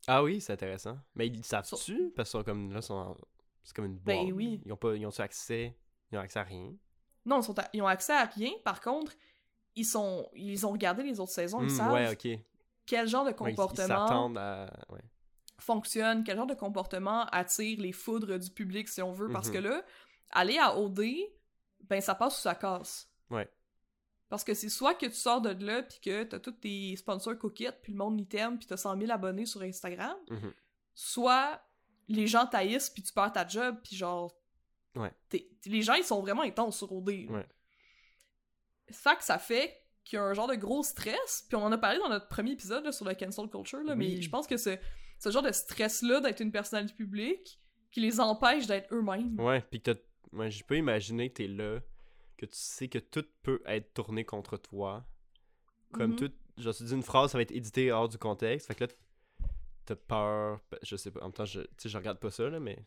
Ah 0.07 0.23
oui, 0.23 0.41
c'est 0.41 0.53
intéressant. 0.53 0.97
Mais 1.15 1.27
ils 1.27 1.43
savent-tu? 1.43 2.11
Parce 2.15 2.29
qu'ils 2.31 2.39
sont 2.39 2.43
comme 2.43 2.71
là, 2.73 2.81
sont 2.81 3.15
c'est 3.63 3.75
comme 3.75 3.85
une 3.85 3.97
Ben 3.99 4.23
boîte. 4.23 4.33
oui. 4.35 4.61
Ils 4.65 4.73
ont 4.73 4.77
pas, 4.77 4.95
ils 4.95 5.05
ont 5.05 5.19
accès, 5.19 5.75
ils 6.11 6.17
ont 6.17 6.21
accès 6.21 6.39
à 6.39 6.43
rien? 6.43 6.73
Non, 7.25 7.41
ils, 7.41 7.43
sont 7.43 7.59
à- 7.59 7.69
ils 7.73 7.81
ont 7.81 7.87
accès 7.87 8.13
à 8.13 8.25
rien. 8.25 8.51
Par 8.63 8.81
contre, 8.81 9.13
ils 9.75 9.85
sont 9.85 10.29
ils 10.33 10.65
ont 10.65 10.71
regardé 10.71 11.03
les 11.03 11.19
autres 11.19 11.31
saisons, 11.31 11.61
ils 11.61 11.65
Hmm, 11.67 11.77
savent 11.77 11.93
ouais, 11.93 12.43
quel 12.85 13.07
genre 13.07 13.25
de 13.25 13.31
comportement 13.31 13.87
s'attendent 13.87 14.37
à. 14.37 14.71
Ouais. 14.89 15.01
fonctionne, 15.59 16.23
quel 16.23 16.37
genre 16.37 16.47
de 16.47 16.55
comportement 16.55 17.25
attire 17.25 17.79
les 17.79 17.91
foudres 17.91 18.39
du 18.39 18.49
public, 18.49 18.87
si 18.87 19.01
on 19.01 19.11
veut. 19.11 19.29
Parce 19.29 19.49
Mhm. 19.49 19.53
que 19.53 19.59
là, 19.59 19.83
aller 20.31 20.57
à 20.57 20.75
OD, 20.77 21.01
ben 21.81 22.01
ça 22.01 22.15
passe 22.15 22.39
ou 22.39 22.41
ça 22.41 22.55
casse. 22.55 23.09
Ouais. 23.29 23.47
Parce 24.29 24.43
que 24.43 24.53
c'est 24.53 24.69
soit 24.69 24.93
que 24.93 25.07
tu 25.07 25.13
sors 25.15 25.41
de 25.41 25.49
là, 25.65 25.81
puis 25.83 25.99
que 26.01 26.23
t'as 26.23 26.39
tous 26.39 26.51
tes 26.51 26.95
sponsors 26.95 27.37
coquettes, 27.37 27.81
puis 27.81 27.91
le 27.93 27.97
monde 27.97 28.19
y 28.21 28.25
t'aime, 28.27 28.57
puis 28.59 28.67
t'as 28.67 28.77
100 28.77 28.97
000 28.99 29.11
abonnés 29.11 29.45
sur 29.47 29.61
Instagram, 29.63 30.15
Mhm. 30.29 30.53
soit 30.93 31.61
les 32.07 32.27
gens 32.27 32.45
taillissent, 32.45 32.89
puis 32.89 33.01
tu 33.03 33.11
perds 33.13 33.33
ta 33.33 33.47
job, 33.47 33.77
puis 33.83 33.95
genre... 33.95 34.35
Ouais. 34.95 35.11
les 35.65 35.81
gens, 35.83 35.93
ils 35.93 36.03
sont 36.03 36.21
vraiment 36.21 36.41
intenses 36.41 36.77
sur 36.77 36.91
OD. 36.91 37.27
Ouais. 37.29 37.47
Fait 38.91 39.15
que 39.17 39.23
ça 39.23 39.37
fait 39.37 39.75
qu'il 40.03 40.17
y 40.17 40.19
a 40.19 40.23
un 40.23 40.33
genre 40.33 40.47
de 40.47 40.55
gros 40.55 40.81
stress, 40.83 41.45
puis 41.47 41.55
on 41.55 41.63
en 41.63 41.71
a 41.71 41.77
parlé 41.77 41.99
dans 41.99 42.09
notre 42.09 42.27
premier 42.27 42.51
épisode 42.51 42.83
là, 42.83 42.91
sur 42.91 43.05
la 43.05 43.13
cancel 43.15 43.47
culture, 43.49 43.83
là, 43.83 43.95
mais 43.95 44.21
je 44.21 44.29
pense 44.29 44.47
que 44.47 44.57
ce, 44.57 44.77
ce 45.19 45.29
genre 45.31 45.43
de 45.43 45.51
stress-là 45.51 46.21
d'être 46.21 46.39
une 46.39 46.51
personnalité 46.51 46.95
publique 46.95 47.59
qui 47.91 48.01
les 48.01 48.19
empêche 48.19 48.65
d'être 48.65 48.91
eux-mêmes. 48.93 49.39
Ouais, 49.39 49.61
puis 49.61 49.81
que 49.81 49.91
t'as- 49.91 49.99
ouais, 50.33 50.49
je 50.49 50.63
peux 50.63 50.77
imaginer 50.77 51.29
que 51.29 51.35
t'es 51.35 51.47
là, 51.47 51.79
que 52.39 52.45
tu 52.45 52.57
sais 52.57 52.87
que 52.87 52.99
tout 52.99 53.25
peut 53.43 53.61
être 53.65 53.93
tourné 53.93 54.23
contre 54.25 54.57
toi. 54.57 55.05
Comme 55.91 56.11
Mhm. 56.11 56.15
tout, 56.17 56.31
genre, 56.57 56.73
tu 56.73 56.83
dis 56.83 56.93
une 56.93 57.03
phrase, 57.03 57.31
ça 57.31 57.37
va 57.37 57.41
être 57.41 57.51
édité 57.51 57.91
hors 57.91 58.07
du 58.09 58.17
contexte. 58.17 58.67
Fait 58.67 58.75
que 58.75 58.83
là, 58.85 58.91
t'as 59.85 59.95
peur. 59.95 60.59
Je 60.83 60.95
sais 60.95 61.11
pas, 61.11 61.19
en 61.21 61.23
même 61.25 61.33
temps, 61.33 61.45
je, 61.45 61.61
tu 61.61 61.67
sais, 61.77 61.89
je 61.89 61.97
regarde 61.97 62.19
pas 62.19 62.31
ça, 62.31 62.49
là, 62.49 62.59
mais. 62.59 62.85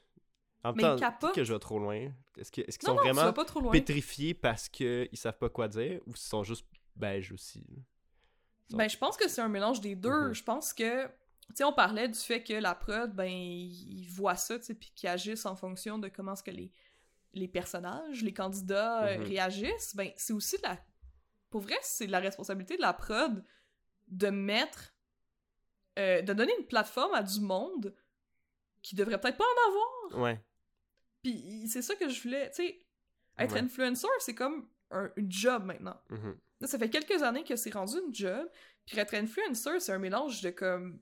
En 0.65 0.73
même 0.73 0.77
Mais 0.77 0.83
temps, 1.01 1.29
ils 1.29 1.33
que 1.33 1.43
je 1.45 1.53
vais 1.53 1.59
trop 1.59 1.79
loin. 1.81 2.13
Est-ce 2.37 2.53
qu'ils 2.53 2.65
Non, 2.65 2.71
sont 2.91 2.95
non, 2.95 3.03
vraiment 3.03 3.33
pétrifiés 3.73 4.33
parce 4.33 4.69
qu'ils 4.69 5.09
savent 5.15 5.37
pas 5.39 5.49
quoi 5.49 5.67
dire 5.67 6.01
ou 6.07 6.15
s'ils 6.15 6.29
sont 6.29 6.45
juste 6.45 6.65
beiges 6.95 7.33
aussi? 7.33 7.65
Ils 7.69 8.71
sont- 8.71 8.77
Ben, 8.77 8.89
je 8.89 8.97
pense 8.97 9.17
que 9.17 9.29
c'est 9.29 9.41
un 9.41 9.49
mélange 9.49 9.81
des 9.81 9.97
deux. 9.97 10.29
Mhm. 10.29 10.35
Je 10.35 10.43
pense 10.45 10.73
que, 10.73 11.07
tu 11.07 11.13
sais, 11.57 11.65
on 11.65 11.73
parlait 11.73 12.09
du 12.09 12.19
fait 12.19 12.45
que 12.45 12.53
la 12.55 12.77
prod, 12.77 13.13
ben, 13.13 13.29
ils 13.29 14.07
voient 14.09 14.37
ça, 14.37 14.57
tu 14.61 14.67
sais, 14.67 14.75
puis 14.75 14.93
qu'ils 14.95 15.09
agissent 15.09 15.47
en 15.47 15.57
fonction 15.57 15.99
de 15.99 16.07
comment 16.09 16.35
est-ce 16.35 16.45
que 16.45 16.53
les, 16.53 16.71
les 17.35 17.49
personnages, 17.49 18.23
les 18.23 18.33
candidats 18.35 19.05
euh, 19.07 19.19
Mhm. 19.19 19.25
réagissent. 19.25 19.95
Ben, 19.97 20.11
c'est 20.17 20.33
aussi 20.33 20.57
de 20.59 20.63
la... 20.63 20.79
Pour 21.51 21.61
vrai, 21.63 21.77
c'est 21.83 22.07
la 22.07 22.19
responsabilité 22.21 22.77
de 22.77 22.83
la 22.83 22.93
prod 22.93 23.45
de 24.09 24.29
mettre... 24.31 24.95
euh, 25.99 26.23
de 26.23 26.33
donner 26.33 26.53
une 26.59 26.67
plateforme 26.67 27.15
à 27.15 27.23
du 27.23 27.41
monde 27.41 27.95
qui 28.83 28.95
devrait 28.97 29.21
peut-être 29.21 29.37
pas 29.37 29.45
en 29.45 29.69
avoir. 29.71 30.23
Ouais. 30.25 30.41
Puis 31.23 31.69
c'est 31.69 31.83
ça 31.83 31.95
que 31.95 32.09
je 32.09 32.23
voulais, 32.23 32.49
tu 32.51 32.57
sais, 32.65 32.87
être 33.39 33.53
Ouais. 33.55 33.61
influencer, 33.61 34.09
c'est 34.19 34.35
comme 34.35 34.69
un, 34.91 35.11
une 35.17 35.31
job 35.31 35.65
maintenant. 35.65 36.01
Mhm. 36.11 36.37
Là, 36.61 36.67
ça 36.67 36.79
fait 36.79 36.91
quelques 36.91 37.23
années 37.23 37.45
que 37.45 37.57
c'est 37.57 37.71
rendu 37.73 37.95
une 38.07 38.15
job. 38.15 38.49
Puis 38.87 38.99
être 38.99 39.15
influencer, 39.15 39.79
c'est 39.81 39.93
un 39.93 39.99
mélange 39.99 40.41
de 40.43 40.51
comme 40.51 41.01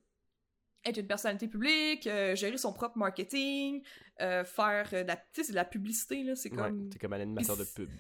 être 0.85 0.97
une 0.99 1.07
personnalité 1.07 1.47
publique, 1.49 2.07
euh, 2.07 2.35
gérer 2.35 2.57
son 2.59 2.73
propre 2.73 2.97
marketing, 2.99 3.83
euh, 4.21 4.45
faire 4.45 4.89
euh, 4.95 5.03
de 5.03 5.09
la, 5.09 5.17
de 5.17 5.55
la 5.55 5.65
publicité 5.65 6.23
là. 6.25 6.35
C'est 6.37 6.51
Ouais, 6.51 6.57
comme 6.57 6.89
t'es 6.89 6.99
comme 6.99 7.13
un 7.13 7.21
animateur 7.21 7.57
de 7.57 7.65
pub. 7.65 7.91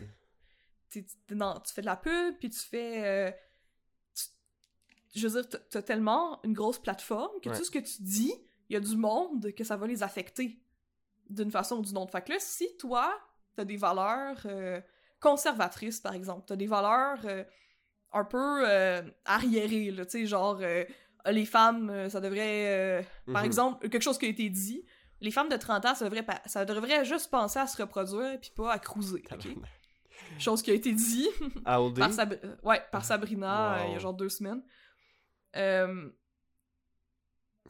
t'es- 0.88 1.04
t'es 1.26 1.34
dans- 1.34 1.60
tu 1.60 1.72
fais 1.74 1.82
de 1.82 1.86
la 1.86 1.96
pub, 1.96 2.36
puis 2.38 2.48
tu 2.50 2.58
fais, 2.58 3.04
euh, 3.04 3.32
tu- 4.14 5.20
je 5.20 5.28
veux 5.28 5.42
dire, 5.42 5.60
t'as- 5.70 5.82
tellement 5.82 6.40
une 6.42 6.52
grosse 6.54 6.78
plateforme 6.78 7.38
que 7.42 7.50
Ouais. 7.50 7.56
tout 7.56 7.64
ce 7.64 7.70
que 7.70 7.78
tu 7.78 8.02
dis, 8.02 8.32
il 8.68 8.74
y 8.74 8.76
a 8.76 8.80
du 8.80 8.96
monde 8.96 9.52
que 9.52 9.64
ça 9.64 9.76
va 9.76 9.86
les 9.86 10.02
affecter 10.02 10.58
d'une 11.28 11.50
façon 11.50 11.76
ou 11.78 11.82
d'une 11.82 11.98
autre. 11.98 12.12
Fait 12.12 12.22
que 12.22 12.32
là, 12.32 12.38
si 12.40 12.76
toi, 12.78 13.12
t'as 13.56 13.64
des 13.64 13.76
valeurs 13.76 14.46
conservatrices, 15.20 16.00
par 16.00 16.14
exemple, 16.14 16.44
t'as 16.46 16.56
des 16.56 16.66
valeurs 16.66 17.24
un 18.12 18.24
peu 18.24 18.64
arriérées, 19.24 19.90
là, 19.90 20.04
tu 20.06 20.12
sais, 20.12 20.26
genre, 20.26 20.60
les 21.26 21.44
femmes, 21.46 21.90
euh, 21.90 22.08
ça 22.08 22.20
devrait, 22.20 23.00
euh, 23.00 23.02
par 23.32 23.42
Mhm. 23.42 23.46
exemple, 23.46 23.88
quelque 23.88 24.02
chose 24.02 24.18
qui 24.18 24.26
a 24.26 24.28
été 24.28 24.48
dit, 24.48 24.84
les 25.20 25.30
femmes 25.30 25.48
de 25.48 25.56
30 25.56 25.84
ans, 25.84 25.94
ça 25.94 26.04
devrait, 26.06 26.22
pas- 26.22 26.40
ça 26.46 26.64
devrait 26.64 27.04
juste 27.04 27.30
penser 27.30 27.58
à 27.58 27.66
se 27.66 27.80
reproduire 27.80 28.38
puis 28.40 28.50
pas 28.54 28.72
à 28.72 28.78
cruiser, 28.78 29.22
ok? 29.30 29.38
Tabarnak. 29.38 29.70
Chose 30.38 30.62
qui 30.62 30.70
a 30.70 30.74
été 30.74 30.92
dit 30.92 31.28
par, 31.64 32.12
Sab- 32.12 32.38
euh, 32.44 32.56
ouais, 32.62 32.80
par 32.92 33.04
Sabrina 33.04 33.78
euh, 33.80 33.86
il 33.88 33.92
y 33.92 33.96
a 33.96 33.98
genre 33.98 34.14
deux 34.14 34.28
semaines. 34.28 34.62
Euh, 35.56 36.10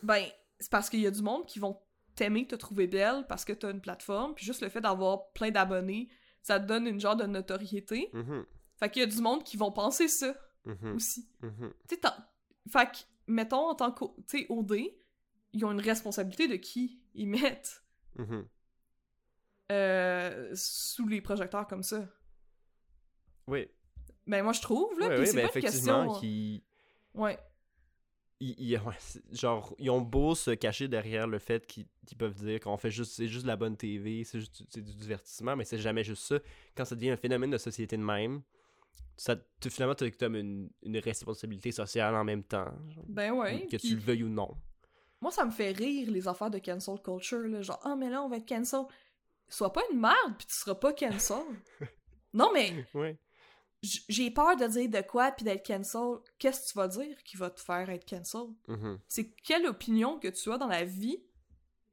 ben, 0.03 0.25
c'est 0.59 0.71
parce 0.71 0.89
qu'il 0.91 1.01
y 1.01 1.07
a 1.07 1.11
du 1.11 1.23
monde 1.23 1.47
qui 1.47 1.59
vont 1.59 1.81
t'aimer, 2.15 2.47
te 2.47 2.55
trouver 2.55 2.87
belle 2.87 3.25
parce 3.29 3.45
que 3.45 3.53
t'as 3.53 3.71
une 3.71 3.81
plateforme, 3.81 4.35
puis 4.35 4.45
juste 4.45 4.63
le 4.63 4.69
fait 4.69 4.81
d'avoir 4.81 5.31
plein 5.33 5.51
d'abonnés, 5.51 6.09
ça 6.43 6.59
te 6.61 6.67
donne 6.67 6.87
une 6.87 7.01
genre 7.01 7.17
de 7.17 7.25
notoriété. 7.25 8.11
Mhm. 8.13 8.45
Fait 8.77 8.91
qu'il 8.91 9.01
y 9.01 9.05
a 9.05 9.09
du 9.09 9.21
monde 9.21 9.43
qui 9.45 9.57
vont 9.57 9.73
penser 9.73 10.09
ça 10.09 10.35
Mhm. 10.65 10.95
aussi. 10.97 11.29
T'en- 12.01 12.11
fait 12.71 12.87
que, 12.91 12.97
mettons, 13.31 13.69
en 13.71 13.75
tant 13.75 13.93
que, 13.93 14.05
tu 14.29 14.41
sais, 14.41 14.47
OD, 14.49 14.75
ils 15.53 15.65
ont 15.65 15.73
une 15.73 15.81
responsabilité 15.81 16.49
de 16.49 16.57
qui 16.57 17.01
ils 17.15 17.27
mettent 17.29 17.83
Mhm. 18.17 18.47
euh, 19.73 20.51
sous 20.55 21.07
les 21.09 21.21
projecteurs 21.21 21.67
comme 21.67 21.83
ça. 21.83 22.09
Oui. 23.47 23.67
Ben, 24.27 24.43
moi, 24.43 24.53
je 24.53 24.61
trouve, 24.61 24.99
là, 24.99 25.09
puis 25.09 25.19
ouais, 25.21 25.27
c'est 25.27 25.35
ben 25.37 25.49
pas 25.49 25.53
une 25.59 25.65
effectivement, 25.65 26.05
question... 26.07 26.21
qui... 26.21 26.65
Ouais. 27.15 27.39
ils, 28.41 28.55
ils- 28.73 28.79
ouais, 28.79 28.95
genre, 29.33 29.75
ils 29.79 29.91
ont 29.91 30.01
beau 30.01 30.35
se 30.35 30.51
cacher 30.53 30.89
derrière 30.89 31.27
le 31.27 31.39
fait 31.39 31.67
qu'ils 31.67 31.87
peuvent 32.19 32.35
dire 32.35 32.61
qu'on 32.61 32.77
fait 32.77 32.91
juste, 32.91 33.13
c'est 33.13 33.29
juste 33.29 33.43
de 33.45 33.49
la 33.49 33.57
bonne 33.57 33.77
TV, 33.77 34.25
c'est 34.25 34.41
juste 34.41 34.79
du 34.79 34.95
divertissement, 34.95 35.57
mais 35.57 35.65
c'est 35.65 35.79
jamais 35.79 36.05
juste 36.05 36.23
ça. 36.25 36.39
Quand 36.77 36.85
ça 36.85 36.95
devient 36.95 37.11
un 37.11 37.17
phénomène 37.17 37.51
de 37.51 37.59
société 37.59 37.97
de 37.97 38.03
même, 38.03 38.43
ça, 39.17 39.37
tu, 39.61 39.69
finalement, 39.71 39.95
tu 39.95 40.05
as 40.05 40.11
comme 40.13 40.35
une, 40.37 40.71
une 40.83 40.99
responsabilité 40.99 41.73
sociale 41.73 42.15
en 42.15 42.25
même 42.25 42.43
temps, 42.43 42.67
genre, 42.89 43.05
Ben 43.09 43.33
ouais. 43.33 43.67
que 43.67 43.77
tu 43.77 43.95
le 43.95 44.01
veuilles 44.01 44.25
ou 44.25 44.29
non. 44.29 44.57
Moi, 45.21 45.31
ça 45.31 45.45
me 45.45 45.51
fait 45.51 45.73
rire, 45.73 46.11
les 46.11 46.27
affaires 46.29 46.51
de 46.51 46.59
cancel 46.59 46.95
culture, 47.03 47.41
là. 47.47 47.61
Genre, 47.61 47.79
ah, 47.85 47.95
mais 47.97 48.09
là, 48.09 48.23
on 48.23 48.29
va 48.29 48.39
être 48.39 48.49
cancel. 48.49 48.81
Sois 49.49 49.73
pas 49.73 49.83
une 49.93 50.01
merde, 50.01 50.35
puis 50.39 50.47
tu 50.47 50.55
seras 50.55 50.75
pas 50.77 50.93
cancel. 50.95 51.43
non, 52.33 52.51
mais 52.55 52.87
Ouais. 52.95 53.19
j'ai 53.83 54.31
peur 54.31 54.57
de 54.57 54.67
dire 54.67 54.89
de 54.89 55.01
quoi, 55.07 55.31
puis 55.33 55.45
d'être 55.45 55.67
cancel. 55.67 56.19
Qu'est-ce 56.39 56.63
que 56.67 56.73
tu 56.73 56.79
vas 56.79 56.89
dire 56.89 57.23
qui 57.23 57.37
va 57.37 57.51
te 57.51 57.61
faire 57.61 57.91
être 57.91 58.09
cancel? 58.09 58.47
Mhm. 58.69 58.99
C'est 59.09 59.31
quelle 59.43 59.67
opinion 59.67 60.19
que 60.19 60.29
tu 60.29 60.51
as 60.53 60.57
dans 60.59 60.67
la 60.69 60.85
vie 60.85 61.23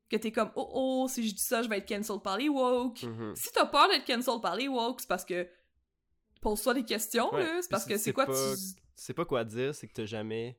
que 0.09 0.15
t'es 0.15 0.31
comme, 0.31 0.51
oh 0.55 0.69
oh, 0.73 1.07
si 1.09 1.27
je 1.27 1.35
dis 1.35 1.41
ça, 1.43 1.61
je 1.63 1.67
vais 1.67 1.79
être 1.79 1.87
cancel 1.89 2.19
par 2.23 2.37
les 2.37 2.47
woke. 2.47 3.03
Mhm. 3.03 3.35
Si 3.35 3.51
t'as 3.51 3.65
peur 3.65 3.89
d'être 3.89 4.05
cancel 4.07 4.39
par 4.41 4.55
les 4.55 4.69
woke, 4.69 5.01
c'est 5.01 5.07
parce 5.09 5.25
que. 5.25 5.45
Pose-toi 6.49 6.73
des 6.75 6.83
questions, 6.85 7.33
Ouais, 7.33 7.43
là. 7.43 7.61
C'est 7.61 7.69
parce 7.69 7.85
que 7.85 7.97
c'est- 7.97 8.03
c'est 8.05 8.13
quoi 8.13 8.25
c'est 8.25 8.31
pas- 8.31 8.55
tu. 8.55 8.81
Sais 8.95 9.13
pas 9.13 9.25
quoi 9.25 9.43
dire, 9.43 9.75
c'est 9.75 9.87
que 9.87 9.93
t'as 9.93 10.05
jamais. 10.05 10.57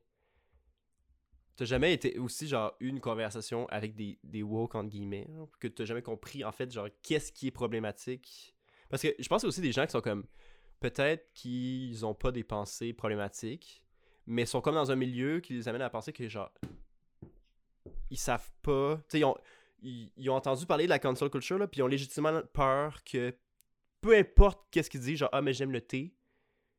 T'as 1.55 1.65
jamais 1.65 1.93
été 1.93 2.17
aussi, 2.19 2.47
genre, 2.47 2.73
eu 2.79 2.87
une 2.87 3.01
conversation 3.01 3.67
avec 3.67 3.93
des, 3.95 4.17
des 4.23 4.43
woke, 4.43 4.75
entre 4.75 4.89
guillemets, 4.89 5.27
genre, 5.35 5.49
que 5.59 5.67
t'as 5.67 5.83
jamais 5.83 6.01
compris, 6.01 6.43
en 6.45 6.51
fait, 6.53 6.71
genre, 6.71 6.87
qu'est-ce 7.01 7.31
qui 7.33 7.47
est 7.47 7.51
problématique. 7.51 8.55
Parce 8.89 9.01
que 9.01 9.09
je 9.19 9.27
pense 9.27 9.43
aussi 9.43 9.59
des 9.61 9.71
gens 9.71 9.85
qui 9.85 9.91
sont 9.91 10.01
comme. 10.01 10.25
Peut-être 10.79 11.33
qu'ils 11.33 12.05
ont 12.05 12.13
pas 12.13 12.31
des 12.31 12.45
pensées 12.45 12.93
problématiques, 12.93 13.83
mais 14.25 14.45
sont 14.45 14.61
comme 14.61 14.75
dans 14.75 14.91
un 14.91 14.95
milieu 14.95 15.41
qui 15.41 15.51
les 15.53 15.67
amène 15.67 15.81
à 15.81 15.89
penser 15.89 16.13
que, 16.13 16.29
genre. 16.29 16.51
Ils 18.09 18.17
savent 18.17 18.49
pas. 18.61 18.95
Tu 18.97 19.03
sais, 19.09 19.19
ils 19.19 19.25
ont, 19.25 19.35
ils, 19.81 20.11
ils 20.15 20.29
ont 20.29 20.35
entendu 20.35 20.65
parler 20.65 20.85
de 20.85 20.89
la 20.89 20.99
cancel 20.99 21.29
culture, 21.29 21.57
là, 21.57 21.67
puis 21.67 21.79
ils 21.79 21.83
ont 21.83 21.87
légitimement 21.87 22.41
peur 22.53 23.03
que. 23.03 23.35
Peu 24.01 24.15
importe 24.17 24.67
qu'est-ce 24.71 24.89
qu'ils 24.89 25.01
disent, 25.01 25.19
genre, 25.19 25.29
ah, 25.31 25.41
mais 25.41 25.53
j'aime 25.53 25.71
le 25.71 25.81
thé 25.81 26.13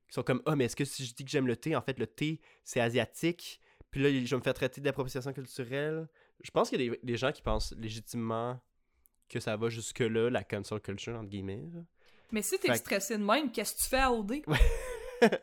qui 0.09 0.15
sont 0.15 0.23
comme 0.23 0.43
Ah, 0.47 0.57
mais 0.57 0.65
est-ce 0.65 0.77
que 0.77 0.85
si 0.85 1.05
je 1.07 1.15
dis 1.15 1.25
que 1.25 1.31
j'aime 1.31 1.47
le 1.47 1.57
thé, 1.57 1.77
en 1.77 1.83
fait, 1.83 1.99
le 1.99 2.07
thé, 2.07 2.41
c'est 2.65 2.81
asiatique, 2.81 3.61
puis 3.91 4.03
là, 4.03 4.11
je 4.11 4.31
vais 4.31 4.37
me 4.37 4.43
faire 4.43 4.55
traiter 4.55 4.81
d'appropriation 4.81 5.33
culturelle. 5.33 6.09
Je 6.43 6.51
pense 6.51 6.71
qu'il 6.71 6.81
y 6.81 6.89
a 6.89 6.93
des, 6.93 7.01
des 7.03 7.17
gens 7.17 7.33
qui 7.33 7.43
pensent 7.43 7.73
légitimement 7.77 8.59
que 9.29 9.39
ça 9.41 9.57
va 9.57 9.69
jusque-là, 9.69 10.31
la 10.31 10.43
cancel 10.45 10.81
culture, 10.81 11.15
entre 11.17 11.29
guillemets. 11.29 11.69
là. 11.73 11.81
Mais 12.33 12.43
si 12.43 12.59
t'es 12.59 12.69
Fait 12.69 12.77
stressé 12.77 13.19
de 13.19 13.25
même, 13.25 13.51
qu'est-ce 13.53 13.75
que 13.75 13.81
tu 13.83 13.89
fais 13.89 13.99
à 13.99 14.13
OD? 14.13 14.43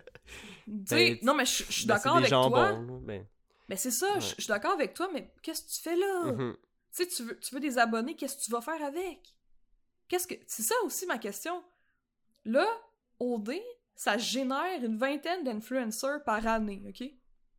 Ben, 0.68 1.18
non, 1.22 1.34
mais 1.36 1.46
je 1.46 1.64
suis 1.64 1.86
Ben, 1.86 1.96
d'accord 1.96 2.18
avec 2.18 2.30
toi. 2.30 2.72
là, 2.72 2.82
ben, 3.02 3.26
Mais 3.70 3.76
c'est 3.78 3.92
ça, 3.92 4.14
Ouais. 4.16 4.20
je 4.22 4.26
suis 4.42 4.48
d'accord 4.48 4.74
avec 4.74 4.94
toi, 4.94 5.10
mais 5.14 5.32
qu'est-ce 5.42 5.62
que 5.64 5.70
tu 5.72 5.82
fais 5.82 5.96
là? 5.96 6.32
mhm. 6.34 6.58
Tu 6.96 7.04
sais, 7.04 7.08
tu 7.08 7.24
veux, 7.24 7.40
tu 7.40 7.54
veux 7.56 7.62
des 7.62 7.78
abonnés, 7.78 8.16
qu'est-ce 8.16 8.38
que 8.38 8.42
tu 8.44 8.52
vas 8.52 8.62
faire 8.62 8.82
avec? 8.84 9.36
Qu'est-ce 10.08 10.28
que. 10.28 10.36
C'est 10.48 10.64
ça 10.64 10.76
aussi 10.86 11.06
ma 11.06 11.18
question. 11.18 11.64
Là, 12.46 12.66
OD, 13.20 13.52
ça 13.96 14.18
génère 14.18 14.84
une 14.84 14.98
vingtaine 14.98 15.44
d'influenceurs 15.44 16.24
par 16.24 16.46
année, 16.48 16.82
OK? 16.88 17.04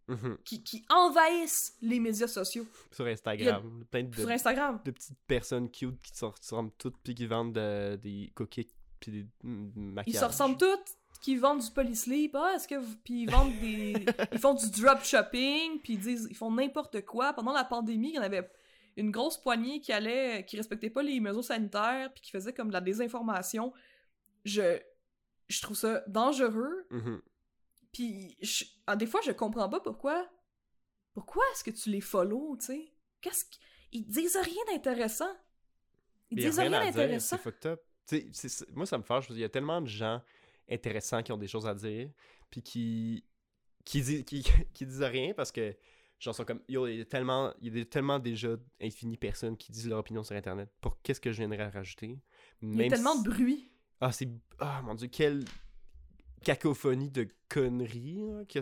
Mhm. 0.08 0.38
Qui, 0.42 0.62
qui 0.62 0.84
envahissent 0.88 1.76
les 1.82 2.00
médias 2.00 2.28
sociaux. 2.28 2.66
Sur 2.92 3.06
Instagram, 3.06 3.84
plein 3.90 4.04
de, 4.04 4.14
Sur 4.14 4.30
Instagram. 4.30 4.80
de 4.82 4.90
petites 4.90 5.18
personnes 5.26 5.70
cute 5.70 6.00
qui 6.00 6.16
se 6.16 6.24
ressemblent 6.24 6.72
toutes, 6.78 6.96
puis 7.02 7.14
qui 7.14 7.26
vendent 7.26 7.52
de- 7.52 7.96
des 7.96 8.32
cookies, 8.34 8.70
puis 9.00 9.12
des 9.12 9.26
mm, 9.42 9.72
Ils 9.76 9.82
maquillages. 9.92 10.20
se 10.22 10.24
ressemblent 10.26 10.56
tous, 10.56 10.78
qui 11.20 11.36
vendent 11.36 11.60
du 11.60 11.70
polysleep, 11.72 12.34
ah, 12.36 12.52
est-ce 12.54 12.66
que 12.66 12.76
vous... 12.76 12.96
Puis 13.04 13.22
ils 13.24 13.30
vendent 13.30 13.52
des... 13.60 13.92
ils 14.32 14.38
font 14.38 14.54
du 14.54 14.70
drop 14.70 15.04
shopping, 15.04 15.78
puis 15.82 15.94
ils 15.94 16.00
disent... 16.00 16.26
Ils 16.30 16.36
font 16.36 16.50
n'importe 16.52 17.04
quoi. 17.04 17.34
Pendant 17.34 17.52
la 17.52 17.64
pandémie, 17.64 18.10
il 18.10 18.14
y 18.14 18.18
en 18.18 18.22
avait 18.22 18.50
une 18.98 19.10
grosse 19.10 19.38
poignée 19.40 19.80
qui 19.80 19.92
allait... 19.92 20.44
qui 20.44 20.56
respectait 20.56 20.90
pas 20.90 21.02
les 21.02 21.20
mesures 21.20 21.44
sanitaires, 21.44 22.12
puis 22.12 22.22
qui 22.22 22.30
faisait 22.30 22.52
comme 22.52 22.68
de 22.68 22.72
la 22.72 22.80
désinformation. 22.80 23.72
Je... 24.44 24.78
Je 25.48 25.62
trouve 25.62 25.76
ça 25.76 26.02
dangereux. 26.06 26.86
Mhm. 26.90 27.22
puis 27.92 28.36
je- 28.42 28.64
ah, 28.86 28.96
des 28.96 29.06
fois, 29.06 29.20
je 29.24 29.32
comprends 29.32 29.68
pas 29.68 29.80
pourquoi. 29.80 30.28
Pourquoi 31.14 31.42
est-ce 31.52 31.64
que 31.64 31.70
tu 31.70 31.90
les 31.90 32.02
follow, 32.02 32.56
tu 32.58 32.66
sais? 32.66 32.92
Qu'est-ce 33.20 33.44
qu'ils 33.90 34.06
disent 34.06 34.36
rien 34.36 34.62
d'intéressant. 34.70 35.32
Ils 36.30 36.38
Il 36.38 36.44
disent 36.44 36.58
rien 36.58 36.70
d'intéressant. 36.70 37.36
C'est 37.36 37.42
fucked 37.42 37.66
up. 37.66 37.82
Moi, 38.74 38.86
ça 38.86 38.98
me 38.98 39.02
fâche 39.02 39.26
qu'il 39.26 39.38
y 39.38 39.44
a 39.44 39.48
tellement 39.48 39.80
de 39.80 39.86
gens 39.88 40.22
intéressants 40.70 41.22
qui 41.22 41.32
ont 41.32 41.38
des 41.38 41.48
choses 41.48 41.66
à 41.66 41.74
dire, 41.74 42.10
puis 42.50 42.62
qui 42.62 43.24
qui, 43.84 44.24
qui, 44.24 44.42
qui 44.74 44.86
disent 44.86 45.02
rien 45.02 45.32
parce 45.34 45.50
que, 45.50 45.74
genre, 46.18 46.34
sont 46.34 46.44
comme, 46.44 46.60
yo, 46.68 46.86
il 46.86 46.96
y 46.98 47.00
a 47.00 47.04
tellement, 47.04 47.52
il 47.60 47.76
y 47.76 47.80
a 47.80 47.84
tellement 47.84 48.18
déjà 48.18 48.56
infinies 48.80 49.16
personnes 49.16 49.56
qui 49.56 49.70
disent 49.72 49.88
leur 49.88 49.98
opinion 50.00 50.22
sur 50.22 50.34
Internet. 50.36 50.70
Pour 50.80 51.00
qu'est-ce 51.02 51.20
que 51.20 51.30
je 51.32 51.38
viendrais 51.38 51.68
rajouter? 51.68 52.18
Il 52.62 52.68
y 52.70 52.72
a 52.72 52.76
Même 52.76 52.90
tellement 52.90 53.14
si- 53.16 53.22
de 53.22 53.30
bruit. 53.30 53.70
Ah, 54.00 54.12
c'est. 54.12 54.28
Ah, 54.58 54.80
mon 54.82 54.94
dieu, 54.94 55.08
quelle 55.08 55.44
cacophonie 56.44 57.10
de 57.10 57.28
conneries 57.48 58.20
là, 58.20 58.44
qui, 58.46 58.60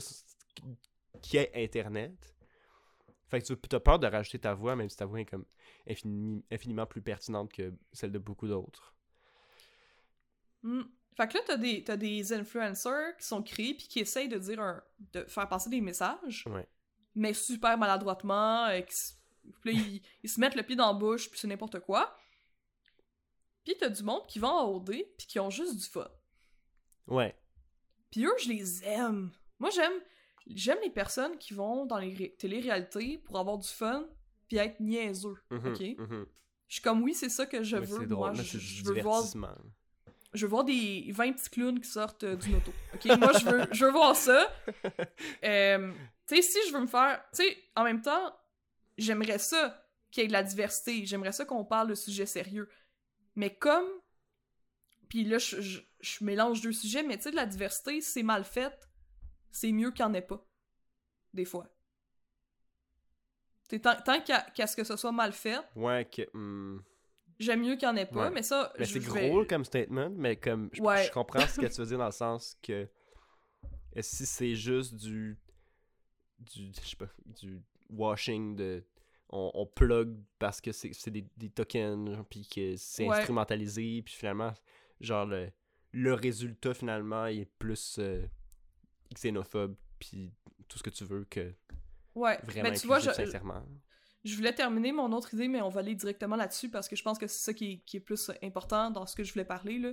qui 1.23 1.37
est 1.37 1.51
Internet. 1.55 2.35
Fait 3.29 3.41
que 3.43 3.53
tu 3.55 3.77
as 3.77 3.81
peur 3.81 3.99
de 3.99 4.07
rajouter 4.07 4.39
ta 4.39 4.55
voix, 4.55 4.77
même 4.77 4.89
si 4.89 4.97
ta 4.97 5.05
voix 5.05 5.21
est 5.21 5.25
comme 5.27 5.45
infini- 5.89 6.43
infiniment 6.51 6.87
plus 6.87 7.03
pertinente 7.03 7.53
que 7.53 7.73
celle 7.93 8.13
de 8.13 8.19
beaucoup 8.19 8.47
d'autres. 8.49 8.95
Hmm. 10.63 10.83
Fait 11.17 11.29
que 11.29 11.35
là, 11.35 11.41
t'as 11.47 11.57
des, 11.57 11.83
t'as 11.83 11.97
des 11.97 12.33
influencers 12.33 13.17
qui 13.19 13.27
sont 13.27 13.43
créés 13.43 13.75
puis 13.75 13.89
qui 13.89 14.01
essayent 14.01 14.29
de 14.29 14.39
dire 14.39 14.61
un, 14.61 14.83
de 15.13 15.25
faire 15.25 15.49
passer 15.49 15.71
des 15.71 15.81
messages, 15.81 16.45
Ouais. 16.47 16.67
Mais 17.17 17.35
super 17.35 17.77
maladroitement, 17.77 18.67
euh, 18.67 18.81
qui 18.83 18.93
s- 18.95 19.19
puis 19.61 19.75
là, 19.75 19.81
ils, 19.81 20.03
ils 20.23 20.31
se 20.31 20.39
mettent 20.41 20.55
le 20.55 20.63
pied 20.63 20.77
dans 20.77 20.87
la 20.93 20.93
bouche, 20.99 21.29
puis 21.31 21.39
c'est 21.39 21.49
n'importe 21.49 21.81
quoi. 21.81 22.17
Puis 23.65 23.75
t'as 23.79 23.89
du 23.89 24.03
monde 24.03 24.27
qui 24.29 24.39
vont 24.39 24.49
en 24.49 24.69
OD 24.77 24.91
puis 25.19 25.27
qui 25.27 25.41
ont 25.41 25.51
juste 25.51 25.77
du 25.77 25.85
fun. 25.85 26.09
Ouais. 27.09 27.35
Puis 28.11 28.25
eux, 28.25 28.35
je 28.39 28.49
les 28.49 28.85
aime. 28.85 29.31
Moi, 29.59 29.71
j'aime 29.71 29.93
j'aime 30.49 30.79
les 30.85 30.91
personnes 30.91 31.37
qui 31.39 31.55
vont 31.55 31.87
dans 31.87 31.99
les 31.99 32.15
ré- 32.15 32.35
téléréalités 32.39 33.19
pour 33.19 33.39
avoir 33.39 33.59
du 33.59 33.67
fun 33.69 34.07
puis 34.49 34.59
être 34.59 34.79
niaiseux. 34.79 35.35
Mhm, 35.51 35.67
Ok? 35.73 35.81
mhm. 35.99 36.27
Je 36.69 36.75
suis 36.75 36.83
comme, 36.83 37.03
oui, 37.03 37.15
c'est 37.15 37.29
ça 37.29 37.47
que 37.47 37.63
je 37.65 37.77
Mais 37.77 37.87
veux. 37.87 38.07
Moi, 38.07 38.33
je, 38.35 38.85
veux 38.85 39.01
voir 39.01 39.25
je 40.33 40.45
veux 40.47 40.51
voir 40.51 40.65
des 40.65 41.11
20 41.13 41.33
petits 41.33 41.51
clowns 41.51 41.81
qui 41.81 41.89
sortent 41.89 42.25
euh, 42.25 42.37
d'une 42.37 42.57
auto. 42.57 42.73
OK? 42.95 43.05
Moi, 43.19 43.33
je 43.39 43.45
veux, 43.45 43.67
je 43.73 43.85
veux 43.85 43.93
voir 43.93 44.15
ça. 44.17 44.53
Euh, 45.45 45.93
tu 46.27 46.37
sais, 46.37 46.43
si 46.43 46.59
je 46.69 46.73
veux 46.73 46.81
me 46.81 46.87
faire... 46.87 47.23
Tu 47.35 47.43
sais, 47.43 47.57
en 47.77 47.85
même 47.85 48.03
temps, 48.03 48.37
j'aimerais 48.99 49.39
ça 49.39 49.87
qu'il 50.11 50.23
y 50.23 50.25
ait 50.25 50.29
de 50.29 50.33
la 50.33 50.43
diversité. 50.43 51.05
J'aimerais 51.07 51.33
ça 51.33 51.45
qu'on 51.45 51.65
parle 51.65 51.89
de 51.89 51.95
sujets 51.95 52.27
sérieux. 52.27 52.69
Mais 53.35 53.55
comme... 53.55 53.87
Puis 55.09 55.25
là, 55.25 55.39
je, 55.39 55.61
je- 55.61 55.81
je 56.01 56.25
mélange 56.25 56.61
deux 56.61 56.73
sujets, 56.73 57.03
mais 57.03 57.17
tu 57.17 57.25
sais, 57.25 57.31
de 57.31 57.37
la 57.37 57.47
diversité, 57.47 58.01
c'est 58.01 58.23
mal 58.25 58.45
fait. 58.45 58.73
C'est 59.53 59.71
mieux 59.73 59.91
qu'il 59.93 60.05
n'y 60.05 60.11
en 60.11 60.15
ait 60.15 60.23
pas. 60.23 60.45
Des 61.33 61.45
fois. 61.45 61.69
T'sais, 63.69 63.81
tant 63.81 63.97
tant 64.05 64.21
qu'à 64.21 64.67
ce 64.67 64.77
que 64.77 64.85
ce 64.85 64.97
soit 64.97 65.13
mal 65.13 65.33
fait, 65.33 65.59
Ouais, 65.75 66.05
que. 66.05 66.23
hmm. 66.37 66.81
j'aime 67.39 67.61
mieux 67.63 67.77
qu'il 67.77 67.89
n'y 67.89 67.95
en 67.95 67.97
ait 67.97 68.07
pas, 68.07 68.25
Ouais. 68.27 68.31
mais 68.31 68.43
ça... 68.43 68.73
Mais 68.79 68.85
c'est 68.87 69.01
gros 69.01 69.41
vais- 69.41 69.47
comme 69.47 69.65
statement, 69.65 70.11
mais 70.11 70.37
comme. 70.37 70.71
Je, 70.73 70.81
Ouais. 70.83 71.05
je 71.05 71.11
comprends 71.13 71.47
ce 71.47 71.61
que 71.61 71.67
tu 71.73 71.81
veux 71.81 71.87
dire 71.87 71.99
dans 71.99 72.07
le 72.07 72.11
sens 72.13 72.57
que. 72.63 72.89
Si 74.01 74.27
c'est 74.27 74.55
juste 74.55 74.95
du. 74.95 75.39
Du. 76.39 76.73
Je 76.73 76.89
sais 76.89 76.97
pas. 76.97 77.09
Du 77.25 77.61
washing 77.91 78.57
de. 78.57 78.85
On, 79.31 79.51
on 79.55 79.67
plug 79.67 80.17
parce 80.39 80.61
que 80.61 80.71
c'est 80.71 81.11
des, 81.11 81.27
des 81.37 81.51
tokens, 81.51 82.17
puis 82.31 82.47
que 82.47 82.77
c'est 82.77 83.09
Ouais. 83.09 83.17
instrumentalisé, 83.19 84.01
puis 84.03 84.15
finalement, 84.15 84.55
genre, 85.01 85.27
le, 85.27 85.51
le 85.93 86.15
résultat 86.15 86.75
finalement 86.75 87.27
est 87.27 87.45
plus 87.59 87.97
euh, 87.99 88.25
xénophobe, 89.15 89.75
puis 89.99 90.33
tout 90.69 90.79
ce 90.79 90.83
que 90.85 90.91
tu 90.91 91.05
veux 91.05 91.25
que 91.25 91.53
Ouais, 92.15 92.39
vraiment 92.45 92.71
mais 92.71 92.77
tu 92.79 92.87
vois, 92.87 93.01
je, 93.01 93.11
sincèrement. 93.11 93.65
Je 94.25 94.37
voulais 94.37 94.55
terminer 94.55 94.93
mon 94.93 95.11
autre 95.13 95.35
idée, 95.35 95.49
mais 95.49 95.61
on 95.61 95.69
va 95.71 95.81
aller 95.81 95.95
directement 95.97 96.37
là-dessus 96.37 96.71
parce 96.71 96.89
que 96.89 96.95
je 96.97 97.03
pense 97.03 97.19
que 97.19 97.27
c'est 97.27 97.45
ça 97.45 97.53
qui 97.53 97.73
est, 97.73 97.79
qui 97.79 97.97
est 97.97 98.01
plus 98.01 98.31
important 98.43 98.91
dans 98.93 99.07
ce 99.07 99.17
que 99.17 99.25
je 99.25 99.33
voulais 99.33 99.45
parler, 99.45 99.79
là. 99.81 99.93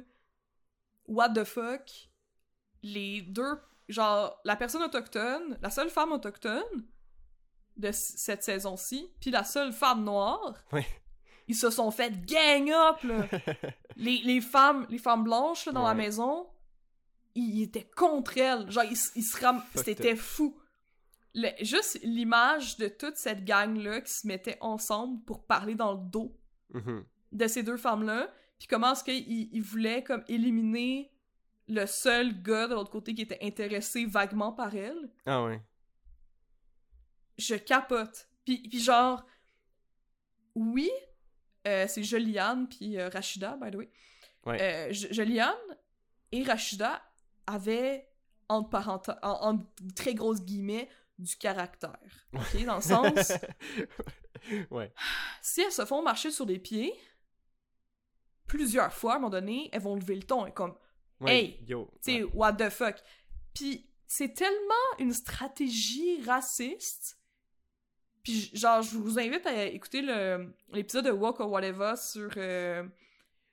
What 1.07 1.33
the 1.33 1.43
fuck? 1.43 2.09
Les 2.83 3.21
deux... 3.23 3.57
Genre, 3.89 4.39
la 4.45 4.55
personne 4.55 4.81
autochtone, 4.83 5.57
la 5.61 5.69
seule 5.69 5.89
femme 5.89 6.11
autochtone 6.11 6.85
de 7.75 7.91
cette 7.91 8.43
saison-ci, 8.43 9.09
puis 9.19 9.31
la 9.31 9.43
seule 9.43 9.73
femme 9.73 10.03
noire, 10.03 10.53
ils 11.47 11.55
se 11.55 11.69
sont 11.69 11.91
fait 11.91 12.11
gang 12.25 12.69
up, 12.71 13.03
là. 13.03 13.27
les, 13.97 14.19
les 14.19 14.41
femmes 14.41 14.85
les 14.89 14.97
femmes 14.99 15.23
blanches, 15.23 15.65
là, 15.65 15.71
dans 15.73 15.87
la 15.87 15.93
maison, 15.95 16.47
ils, 17.35 17.57
ils 17.59 17.63
étaient 17.63 17.89
contre 17.95 18.37
elles. 18.37 18.69
Genre, 18.71 18.83
ils, 18.85 18.95
se 19.23 19.43
ram... 19.43 19.61
C'était 19.75 20.15
fou. 20.15 20.57
Le- 21.35 21.49
juste 21.65 21.99
l'image 22.03 22.77
de 22.77 22.87
toute 22.87 23.17
cette 23.17 23.43
gang-là 23.43 24.01
qui 24.01 24.13
se 24.13 24.27
mettait 24.27 24.57
ensemble 24.61 25.23
pour 25.25 25.45
parler 25.45 25.75
dans 25.75 25.93
le 25.93 25.99
dos 26.09 26.37
Mhm. 26.75 27.05
de 27.33 27.47
ces 27.47 27.61
deux 27.63 27.77
femmes-là, 27.77 28.31
puis 28.57 28.67
comment 28.67 28.93
est-ce 28.93 29.03
qu'ils 29.03 29.49
ils 29.53 29.61
voulaient 29.61 30.03
comme 30.03 30.23
éliminer 30.27 31.12
le 31.67 31.85
seul 31.85 32.41
gars 32.41 32.67
de 32.67 32.73
l'autre 32.73 32.91
côté 32.91 33.13
qui 33.15 33.21
était 33.21 33.39
intéressé 33.41 34.05
vaguement 34.05 34.51
par 34.51 34.75
elle. 34.75 35.09
Ah 35.25 35.43
ouais. 35.43 35.61
Je 37.37 37.55
capote. 37.55 38.27
Puis, 38.45 38.67
puis 38.67 38.79
genre, 38.79 39.25
oui, 40.55 40.91
euh, 41.67 41.87
c'est 41.87 42.03
Joliane 42.03 42.67
puis 42.67 42.97
euh, 42.97 43.09
Rachida, 43.09 43.57
by 43.57 43.71
the 43.71 43.75
way. 43.75 43.89
Ouais. 44.45 44.61
Euh, 44.61 44.89
Joliane 44.91 45.55
et 46.31 46.43
Rachida 46.43 47.01
avaient, 47.47 48.09
entre, 48.49 48.69
parenta- 48.69 49.19
en, 49.23 49.51
en 49.55 49.65
très 49.95 50.13
grosses 50.13 50.41
guillemets, 50.41 50.89
du 51.17 51.35
caractère. 51.37 52.27
OK? 52.33 52.65
Dans 52.65 52.75
le 52.75 52.81
sens, 52.81 53.33
ouais. 54.71 54.91
si 55.41 55.61
elles 55.61 55.71
se 55.71 55.85
font 55.85 56.01
marcher 56.01 56.31
sur 56.31 56.45
les 56.45 56.59
pieds, 56.59 56.93
plusieurs 58.47 58.91
fois, 58.91 59.13
à 59.13 59.15
un 59.15 59.19
moment 59.19 59.29
donné, 59.29 59.69
elles 59.71 59.81
vont 59.81 59.95
lever 59.95 60.15
le 60.15 60.23
ton 60.23 60.45
et 60.45 60.51
comme, 60.51 60.75
Ouais, 61.23 61.31
Hey, 61.35 61.59
yo. 61.67 61.89
ouais. 62.07 62.23
what 62.33 62.53
the 62.53 62.69
fuck. 62.69 62.95
Puis 63.53 63.89
c'est 64.07 64.33
tellement 64.33 64.73
une 64.99 65.13
stratégie 65.13 66.21
raciste. 66.23 67.19
Puis 68.23 68.49
genre, 68.53 68.81
je 68.81 68.97
vous 68.97 69.19
invite 69.19 69.45
à 69.45 69.65
écouter 69.65 70.01
l'épisode 70.71 71.05
de 71.05 71.11
Walk 71.11 71.39
or 71.39 71.49
Whatever 71.51 71.95
sur, 71.97 72.29
euh, 72.37 72.87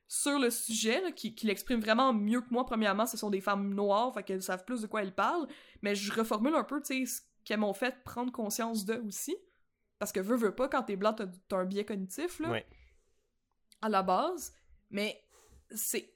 sur 0.07 0.39
le 0.39 0.51
sujet, 0.51 1.01
là, 1.01 1.11
qui, 1.13 1.35
qui 1.35 1.47
l'exprime 1.47 1.81
vraiment 1.81 2.13
mieux 2.13 2.41
que 2.41 2.51
moi. 2.51 2.65
Premièrement, 2.67 3.07
ce 3.07 3.17
sont 3.17 3.31
des 3.31 3.41
femmes 3.41 3.75
noires, 3.75 4.13
fait 4.15 4.23
qu'elles 4.23 4.43
savent 4.43 4.65
plus 4.65 4.83
de 4.83 4.87
quoi 4.87 5.03
elles 5.03 5.15
parlent. 5.15 5.49
Mais 5.83 5.95
je 5.95 6.13
reformule 6.13 6.55
un 6.55 6.63
peu, 6.65 6.81
tu 6.83 7.05
sais, 7.07 7.07
ce 7.07 7.21
qu'elles 7.45 7.59
m'ont 7.61 7.75
fait 7.75 8.03
prendre 8.05 8.31
conscience 8.31 8.85
d'eux 8.85 9.03
aussi. 9.07 9.37
Parce 9.99 10.13
que 10.13 10.21
veux, 10.21 10.37
veux 10.37 10.55
pas, 10.55 10.69
quand 10.69 10.83
t'es 10.85 10.97
blanc, 10.97 11.13
t'as 11.15 11.27
t'as 11.49 11.57
un 11.59 11.65
biais 11.65 11.85
cognitif, 11.85 12.39
là 12.39 12.51
Ouais. 12.51 12.67
à 13.83 13.89
la 13.89 14.03
base, 14.03 14.55
mais 14.91 15.21
c'est 15.75 16.15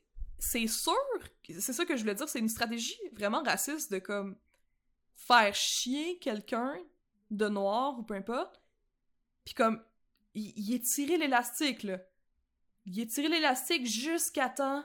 c'est 0.50 0.66
sûr, 0.66 0.94
c'est 1.58 1.72
ça 1.72 1.84
que 1.84 1.96
je 1.96 2.02
voulais 2.02 2.14
dire, 2.14 2.28
c'est 2.28 2.38
une 2.38 2.48
stratégie 2.48 2.98
vraiment 3.12 3.42
raciste 3.42 3.92
de 3.92 3.98
comme 3.98 4.36
faire 5.14 5.54
chier 5.54 6.18
quelqu'un 6.18 6.76
de 7.30 7.48
noir 7.48 7.98
ou 7.98 8.02
peu 8.02 8.14
importe, 8.14 8.60
puis 9.44 9.54
comme 9.54 9.82
il, 10.34 10.52
il 10.56 10.74
est 10.74 10.84
tiré 10.84 11.16
l'élastique 11.18 11.82
là, 11.82 11.98
il 12.86 13.00
est 13.00 13.06
tiré 13.06 13.28
l'élastique 13.28 13.86
jusqu'à 13.86 14.48
temps 14.48 14.84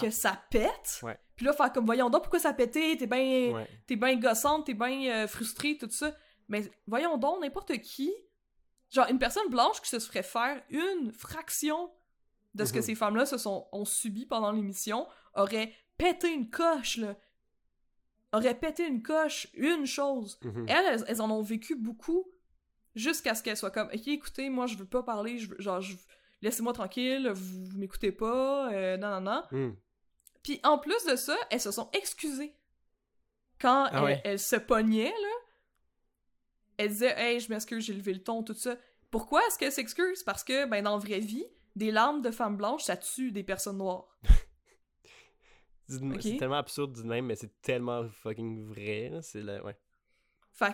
que 0.00 0.10
ça 0.10 0.42
pète. 0.50 1.00
Ouais. 1.02 1.18
Puis 1.36 1.46
là 1.46 1.52
faire 1.52 1.72
comme 1.72 1.86
voyons 1.86 2.10
donc 2.10 2.22
pourquoi 2.22 2.40
ça 2.40 2.52
pété, 2.52 2.96
t'es 2.96 3.06
bien 3.06 3.52
Ouais. 3.52 3.68
t'es 3.86 3.96
bien 3.96 4.16
gossante, 4.16 4.66
t'es 4.66 4.74
bien 4.74 5.26
frustrée, 5.26 5.76
tout 5.78 5.90
ça. 5.90 6.14
Mais 6.48 6.70
voyons 6.86 7.16
donc, 7.16 7.40
n'importe 7.40 7.78
qui, 7.78 8.12
genre 8.90 9.06
une 9.08 9.18
personne 9.18 9.48
blanche 9.48 9.80
qui 9.80 9.88
se 9.88 9.98
ferait 10.00 10.22
faire 10.22 10.62
une 10.70 11.12
fraction 11.12 11.90
de 12.54 12.64
ce 12.64 12.72
que 12.72 12.78
Mhm. 12.78 12.84
ces 12.84 12.94
femmes-là 12.94 13.26
se 13.26 13.38
sont 13.38 13.66
ont 13.72 13.84
subi 13.84 14.26
pendant 14.26 14.52
l'émission, 14.52 15.06
aurait 15.34 15.72
pété 15.98 16.32
une 16.32 16.50
coche, 16.50 16.96
là. 16.98 17.16
Aurait 18.32 18.58
pété 18.58 18.86
une 18.86 19.02
coche, 19.02 19.48
une 19.54 19.86
chose. 19.86 20.38
Mhm. 20.42 20.66
Elles, 20.68 20.84
elles, 20.86 21.04
elles 21.08 21.22
en 21.22 21.30
ont 21.30 21.42
vécu 21.42 21.74
beaucoup 21.76 22.26
jusqu'à 22.94 23.34
ce 23.34 23.42
qu'elles 23.42 23.56
soient 23.56 23.70
comme, 23.70 23.88
ok, 23.92 24.06
écoutez, 24.08 24.50
moi 24.50 24.66
je 24.66 24.76
veux 24.76 24.86
pas 24.86 25.02
parler, 25.02 25.38
je 25.38 25.48
veux, 25.50 25.60
genre, 25.60 25.80
je- 25.80 25.96
laissez-moi 26.42 26.72
tranquille, 26.72 27.30
vous, 27.34 27.64
vous 27.66 27.78
m'écoutez 27.78 28.12
pas, 28.12 28.72
euh, 28.72 28.96
non, 28.96 29.20
non, 29.20 29.20
non. 29.20 29.42
Hmm. 29.50 29.74
Puis 30.42 30.60
en 30.64 30.78
plus 30.78 31.04
de 31.06 31.16
ça, 31.16 31.36
elles 31.50 31.60
se 31.60 31.70
sont 31.70 31.88
excusées. 31.92 32.54
Quand 33.60 33.84
Ah 33.84 33.90
elles, 33.98 34.02
ouais. 34.04 34.20
elles 34.24 34.38
se 34.40 34.56
pognaient, 34.56 35.10
là, 35.12 35.28
elles 36.78 36.88
disaient 36.88 37.14
Hey, 37.16 37.38
je 37.40 37.48
m'excuse, 37.48 37.84
j'ai 37.84 37.92
levé 37.94 38.12
le 38.14 38.22
ton, 38.22 38.42
tout 38.42 38.54
ça. 38.54 38.76
Pourquoi 39.10 39.40
est-ce 39.46 39.58
qu'elles 39.58 39.72
s'excusent? 39.72 40.22
Parce 40.24 40.42
que, 40.42 40.66
ben, 40.66 40.82
dans 40.82 40.92
la 40.92 40.98
vraie 40.98 41.20
vie, 41.20 41.44
des 41.76 41.90
larmes 41.90 42.22
de 42.22 42.30
femmes 42.30 42.56
blanches, 42.56 42.84
ça 42.84 42.96
tue 42.96 43.32
des 43.32 43.42
personnes 43.42 43.78
noires. 43.78 44.18
C'est 45.88 46.38
tellement 46.38 46.56
absurde 46.56 46.92
du 46.94 47.04
même, 47.04 47.26
mais 47.26 47.36
c'est 47.36 47.60
tellement 47.60 48.08
fucking 48.08 48.64
vrai. 48.64 49.10
là, 49.10 49.20
C'est 49.20 49.42
ouais. 49.42 49.76
Que. 50.58 50.66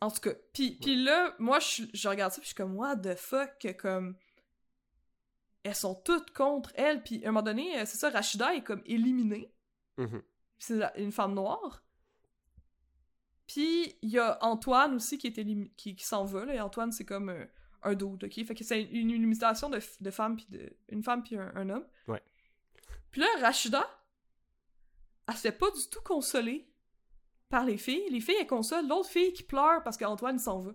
En 0.00 0.10
tout 0.10 0.20
cas. 0.20 0.34
Puis, 0.52 0.78
là, 1.02 1.34
moi, 1.38 1.58
je, 1.58 1.84
je 1.92 2.08
regarde 2.08 2.32
ça, 2.32 2.40
puis 2.40 2.44
je 2.44 2.48
suis 2.48 2.54
comme, 2.54 2.76
what 2.76 2.98
the 2.98 3.16
fuck, 3.16 3.66
comme. 3.78 4.16
Elles 5.62 5.74
sont 5.74 5.94
toutes 5.94 6.30
contre 6.32 6.72
elle, 6.74 7.02
puis 7.02 7.24
à 7.24 7.28
un 7.28 7.32
moment 7.32 7.42
donné, 7.42 7.80
euh, 7.80 7.84
c'est 7.86 7.96
ça, 7.96 8.10
Rachida 8.10 8.54
est 8.54 8.62
comme 8.62 8.82
éliminée. 8.84 9.50
Puis 9.96 10.12
c'est 10.58 10.80
une 10.96 11.10
femme 11.10 11.34
noire. 11.34 11.82
Puis 13.46 13.96
il 14.02 14.10
y 14.10 14.18
a 14.18 14.38
Antoine 14.44 14.94
aussi 14.94 15.16
qui, 15.16 15.28
est 15.28 15.74
qui, 15.76 15.96
qui 15.96 16.04
s'en 16.04 16.24
va, 16.24 16.44
là, 16.44 16.54
et 16.54 16.60
Antoine, 16.60 16.92
c'est 16.92 17.06
comme 17.06 17.30
euh, 17.30 17.46
un 17.84 17.94
dude, 17.94 18.24
ok? 18.24 18.44
Fait 18.46 18.54
que 18.54 18.64
c'est 18.64 18.82
une, 18.82 19.10
une 19.10 19.20
limitation 19.20 19.70
de, 19.70 19.78
de 20.00 20.10
femmes, 20.10 20.36
puis 20.36 20.46
de... 20.48 20.72
Une 20.88 21.02
femme, 21.02 21.22
puis 21.22 21.36
un, 21.36 21.52
un 21.54 21.68
homme. 21.70 21.86
Ouais. 22.08 22.22
Puis 23.10 23.20
là, 23.20 23.26
Rachida, 23.40 23.88
elle 25.28 25.34
se 25.34 25.40
fait 25.40 25.52
pas 25.52 25.70
du 25.70 25.88
tout 25.90 26.02
consoler 26.02 26.68
par 27.48 27.64
les 27.64 27.76
filles. 27.78 28.08
Les 28.10 28.20
filles, 28.20 28.36
elles 28.40 28.46
consolent 28.46 28.88
l'autre 28.88 29.08
fille 29.08 29.32
qui 29.32 29.42
pleure 29.42 29.82
parce 29.82 29.96
qu'Antoine 29.96 30.38
s'en 30.38 30.60
va. 30.60 30.72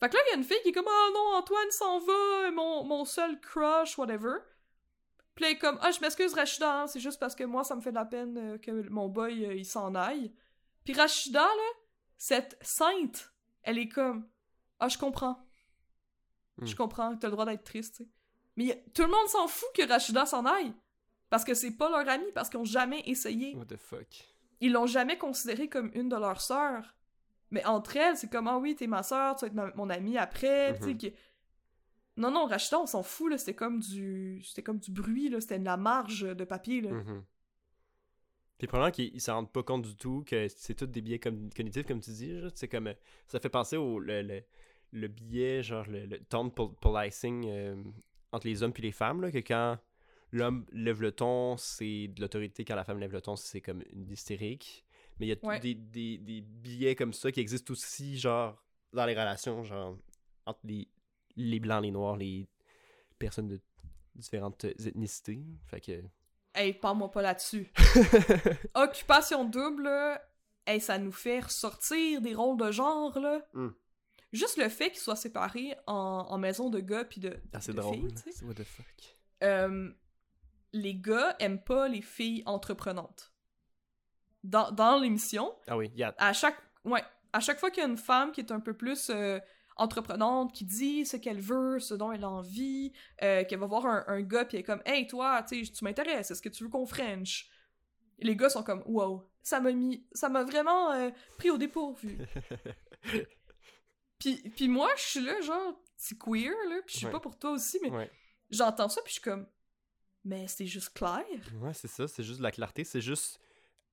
Fait 0.00 0.08
que 0.08 0.14
là, 0.14 0.20
il 0.26 0.30
y 0.30 0.34
a 0.34 0.36
une 0.38 0.44
fille 0.44 0.60
qui 0.62 0.70
est 0.70 0.72
comme 0.72 0.86
«Oh 0.88 1.10
non, 1.14 1.36
Antoine 1.36 1.70
s'en 1.70 1.98
va, 2.00 2.50
mon, 2.50 2.84
mon 2.84 3.04
seul 3.04 3.40
crush, 3.40 3.98
whatever.» 3.98 4.36
Puis 5.34 5.44
elle 5.44 5.52
est 5.52 5.58
comme 5.58 5.78
«Ah, 5.80 5.90
je 5.90 6.00
m'excuse, 6.00 6.34
Rachida, 6.34 6.82
hein, 6.82 6.86
c'est 6.86 7.00
juste 7.00 7.20
parce 7.20 7.34
que 7.34 7.44
moi, 7.44 7.64
ça 7.64 7.76
me 7.76 7.80
fait 7.80 7.90
de 7.90 7.96
la 7.96 8.04
peine 8.04 8.36
euh, 8.36 8.58
que 8.58 8.88
mon 8.88 9.08
boy, 9.08 9.46
euh, 9.46 9.54
il 9.54 9.64
s'en 9.64 9.94
aille.» 9.94 10.34
Puis 10.84 10.94
Rachida, 10.94 11.44
là, 11.44 11.70
cette 12.18 12.58
sainte, 12.62 13.32
elle 13.62 13.78
est 13.78 13.88
comme 13.88 14.28
«Ah, 14.82 14.88
je 14.88 14.98
comprends. 14.98 15.38
Je 16.60 16.72
Hmm. 16.72 16.76
comprends, 16.76 17.16
t'as 17.16 17.28
le 17.28 17.32
droit 17.32 17.46
d'être 17.46 17.64
triste, 17.64 17.96
tu 17.98 18.02
sais.» 18.04 18.10
Mais 18.56 18.84
tout 18.94 19.02
le 19.02 19.08
monde 19.08 19.28
s'en 19.28 19.46
fout 19.48 19.68
que 19.74 19.86
Rachida 19.88 20.26
s'en 20.26 20.44
aille. 20.44 20.74
Parce 21.30 21.44
que 21.44 21.54
c'est 21.54 21.70
pas 21.76 21.88
leur 21.88 22.06
ami, 22.08 22.26
parce 22.34 22.50
qu'ils 22.50 22.58
ont 22.60 22.64
jamais 22.64 23.02
essayé. 23.06 23.54
What 23.56 23.66
the 23.66 23.76
fuck? 23.78 24.28
Ils 24.60 24.72
l'ont 24.72 24.86
jamais 24.86 25.16
considérée 25.16 25.68
comme 25.68 25.90
une 25.94 26.08
de 26.08 26.16
leurs 26.16 26.40
sœurs. 26.40 26.94
Mais 27.50 27.64
entre 27.64 27.96
elles, 27.96 28.16
c'est 28.16 28.30
comme, 28.30 28.48
ah 28.48 28.58
oui, 28.58 28.74
t'es 28.74 28.86
ma 28.86 29.02
sœur, 29.02 29.36
tu 29.36 29.42
vas 29.42 29.46
être 29.48 29.54
ma- 29.54 29.72
mon 29.74 29.88
amie 29.88 30.18
après, 30.18 30.74
tu 30.78 30.82
sais, 30.84 30.90
Mhm. 30.94 30.98
que- 30.98 31.16
Non, 32.18 32.30
non, 32.30 32.44
Rachida, 32.46 32.78
on 32.80 32.86
s'en 32.86 33.02
fout, 33.02 33.30
là, 33.30 33.38
c'était 33.38 33.54
comme 33.54 33.78
du... 33.80 34.42
C'était 34.44 34.62
comme 34.62 34.78
du 34.78 34.90
bruit, 34.90 35.30
là, 35.30 35.40
c'était 35.40 35.58
de 35.58 35.64
la 35.64 35.78
marge 35.78 36.20
de 36.22 36.44
papier, 36.44 36.80
là. 36.82 36.90
Mhm. 36.90 37.24
Puis 38.58 38.66
probablement 38.68 38.92
qu'ils 38.92 39.14
ils 39.14 39.20
s'en 39.20 39.34
rendent 39.36 39.52
pas 39.52 39.62
compte 39.62 39.82
du 39.82 39.96
tout 39.96 40.22
que 40.26 40.46
c'est 40.48 40.74
tout 40.74 40.86
des 40.86 41.00
biais 41.00 41.18
comme, 41.18 41.48
cognitifs, 41.50 41.86
comme 41.86 42.00
tu 42.00 42.10
dis. 42.10 42.38
C'est 42.54 42.68
comme. 42.68 42.88
euh, 42.88 42.94
Ça 43.26 43.40
fait 43.40 43.48
penser 43.48 43.76
au 43.78 43.98
le, 43.98 44.22
le, 44.22 44.42
le 44.92 45.08
biais, 45.08 45.62
genre 45.62 45.86
le, 45.88 46.06
le 46.06 46.18
tone 46.24 46.50
pol- 46.52 46.74
policing 46.80 47.46
euh, 47.48 47.82
entre 48.30 48.46
les 48.46 48.62
hommes 48.62 48.72
puis 48.72 48.82
les 48.82 48.92
femmes, 48.92 49.20
là, 49.22 49.30
que 49.30 49.38
quand 49.38 49.78
l'homme 50.32 50.64
lève 50.72 51.02
le 51.02 51.12
ton, 51.12 51.56
c'est 51.56 52.08
de 52.08 52.20
l'autorité, 52.20 52.64
quand 52.64 52.74
la 52.76 52.84
femme 52.84 52.98
lève 52.98 53.12
le 53.12 53.20
ton, 53.20 53.36
c'est 53.36 53.60
comme 53.60 53.82
une 53.92 54.10
hystérique. 54.10 54.84
Mais 55.18 55.26
il 55.26 55.28
y 55.30 55.32
a 55.32 55.36
Ouais. 55.46 55.60
des, 55.60 55.74
des, 55.74 56.18
des 56.18 56.40
biais 56.40 56.94
comme 56.94 57.12
ça 57.12 57.30
qui 57.32 57.40
existent 57.40 57.72
aussi, 57.72 58.16
genre, 58.18 58.62
dans 58.92 59.04
les 59.06 59.12
relations, 59.14 59.62
genre, 59.64 59.96
entre 60.46 60.60
les, 60.64 60.88
les 61.36 61.60
blancs, 61.60 61.82
les 61.82 61.90
noirs, 61.90 62.16
les 62.16 62.46
personnes 63.18 63.48
de 63.48 63.60
différentes 64.14 64.64
ethnicités. 64.64 65.40
Fait 65.66 65.80
que. 65.80 66.02
Hey, 66.54 66.74
parle-moi 66.74 67.10
pas 67.10 67.22
là-dessus. 67.22 67.70
Occupation 68.74 69.44
double, 69.44 69.88
hey, 70.66 70.80
ça 70.80 70.98
nous 70.98 71.12
fait 71.12 71.40
ressortir 71.40 72.20
des 72.20 72.34
rôles 72.34 72.58
de 72.58 72.70
genre, 72.70 73.18
là. 73.18 73.40
Mm. 73.54 73.68
Juste 74.32 74.56
le 74.56 74.68
fait 74.68 74.90
qu'ils 74.90 75.00
soient 75.00 75.16
séparés 75.16 75.74
en, 75.86 76.26
en 76.28 76.38
maison 76.38 76.70
de 76.70 76.80
gars 76.80 77.04
puis 77.04 77.20
de, 77.20 77.36
Ah, 77.52 77.60
c'est 77.60 77.72
de 77.72 77.76
drôle. 77.80 77.94
filles, 77.96 78.14
tu 78.14 78.22
sais. 78.22 78.32
C'est 78.32 78.44
what 78.44 78.54
the 78.54 78.64
fuck? 78.64 78.86
euh, 79.42 79.90
les 80.72 80.94
gars 80.94 81.36
aiment 81.38 81.62
pas 81.62 81.88
les 81.88 82.00
filles 82.02 82.42
entreprenantes. 82.46 83.32
Dans, 84.44 84.70
dans 84.72 84.98
l'émission, 84.98 85.54
Ah 85.68 85.76
oui, 85.76 85.90
à 86.18 86.32
chaque 86.32 86.56
ouais, 86.84 87.02
à 87.32 87.40
chaque 87.40 87.60
fois 87.60 87.70
qu'il 87.70 87.82
y 87.82 87.86
a 87.86 87.88
une 87.88 87.96
femme 87.98 88.32
qui 88.32 88.40
est 88.40 88.50
un 88.50 88.58
peu 88.60 88.74
plus 88.74 89.08
euh, 89.10 89.38
entreprenante, 89.76 90.52
qui 90.52 90.64
dit 90.64 91.04
ce 91.06 91.16
qu'elle 91.16 91.40
veut, 91.40 91.78
ce 91.78 91.94
dont 91.94 92.10
elle 92.10 92.24
a 92.24 92.28
envie, 92.30 92.92
euh, 93.22 93.44
qu'elle 93.44 93.58
va 93.60 93.66
voir 93.66 93.86
un, 93.86 94.04
un 94.08 94.20
gars 94.22 94.44
puis 94.44 94.56
elle 94.56 94.60
est 94.62 94.64
comme 94.64 94.82
"Hey 94.86 95.06
toi, 95.06 95.42
tu 95.48 95.64
m'intéresses, 95.82 96.30
est-ce 96.30 96.42
que 96.42 96.48
tu 96.48 96.64
veux 96.64 96.70
qu'on 96.70 96.86
French? 96.86 97.48
Les 98.18 98.34
gars 98.36 98.48
sont 98.48 98.62
comme 98.64 98.82
"Wow, 98.86 99.28
ça 99.42 99.60
m'a 99.60 99.72
mis 99.72 100.04
ça 100.12 100.28
m'a 100.28 100.42
vraiment 100.44 100.90
euh, 100.92 101.10
pris 101.38 101.50
au 101.50 101.58
dépourvu." 101.58 102.18
puis 104.22 104.50
puis 104.50 104.68
moi, 104.68 104.90
je 104.96 105.02
suis 105.02 105.20
là 105.24 105.40
genre 105.40 105.74
c'est 105.96 106.18
queer 106.18 106.52
là, 106.68 106.80
puis 106.86 106.98
je 106.98 107.06
Ouais. 107.06 107.12
pas 107.12 107.20
pour 107.20 107.38
toi 107.38 107.50
aussi 107.52 107.78
mais 107.82 107.90
ouais. 107.90 108.10
j'entends 108.50 108.88
ça 108.88 109.00
puis 109.02 109.10
je 109.10 109.14
suis 109.14 109.22
comme 109.22 109.46
mais 110.24 110.46
c'est 110.48 110.66
juste 110.66 110.90
clair. 110.94 111.24
ouais, 111.60 111.74
c'est 111.74 111.88
ça, 111.88 112.06
c'est 112.06 112.22
juste 112.22 112.38
de 112.38 112.42
la 112.44 112.52
clarté, 112.52 112.84
c'est 112.84 113.00
juste 113.00 113.40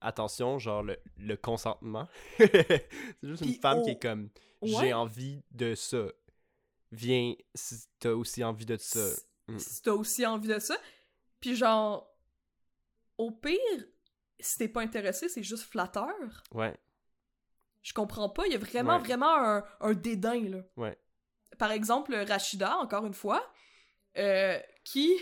attention, 0.01 0.59
genre 0.59 0.83
le, 0.83 0.97
le 1.17 1.35
consentement. 1.35 2.07
c'est 2.37 2.87
juste 3.23 3.43
une 3.43 3.55
femme 3.55 3.81
qui 3.83 3.89
est 3.91 4.01
comme 4.01 4.29
Ouais. 4.61 4.69
j'ai 4.79 4.93
envie 4.93 5.41
de 5.51 5.73
ça. 5.73 6.05
Viens 6.91 7.33
si 7.55 7.75
t'as 7.99 8.11
aussi 8.11 8.43
envie 8.43 8.65
de 8.65 8.77
ça. 8.77 9.09
Si- 9.15 9.21
Mm. 9.47 9.57
Si 9.57 9.81
t'as 9.81 9.91
aussi 9.93 10.25
envie 10.27 10.47
de 10.47 10.59
ça. 10.59 10.77
Puis 11.39 11.55
genre, 11.55 12.07
au 13.17 13.31
pire, 13.31 13.57
si 14.39 14.59
t'es 14.59 14.67
pas 14.67 14.81
intéressé, 14.81 15.27
c'est 15.27 15.41
juste 15.41 15.63
flatteur. 15.63 16.43
Ouais, 16.53 16.77
Je 17.81 17.93
comprends 17.93 18.29
pas, 18.29 18.45
il 18.47 18.51
y 18.53 18.55
a 18.55 18.59
vraiment, 18.59 18.97
Ouais. 18.97 19.03
vraiment 19.03 19.35
un, 19.37 19.63
un 19.79 19.93
dédain, 19.93 20.41
là. 20.49 20.59
ouais. 20.77 20.97
Par 21.57 21.71
exemple, 21.71 22.13
Rachida, 22.15 22.77
encore 22.77 23.05
une 23.05 23.13
fois, 23.13 23.45
euh, 24.17 24.59
qui 24.85 25.13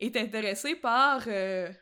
est 0.00 0.16
intéressé 0.16 0.76
par... 0.76 1.22
euh, 1.26 1.72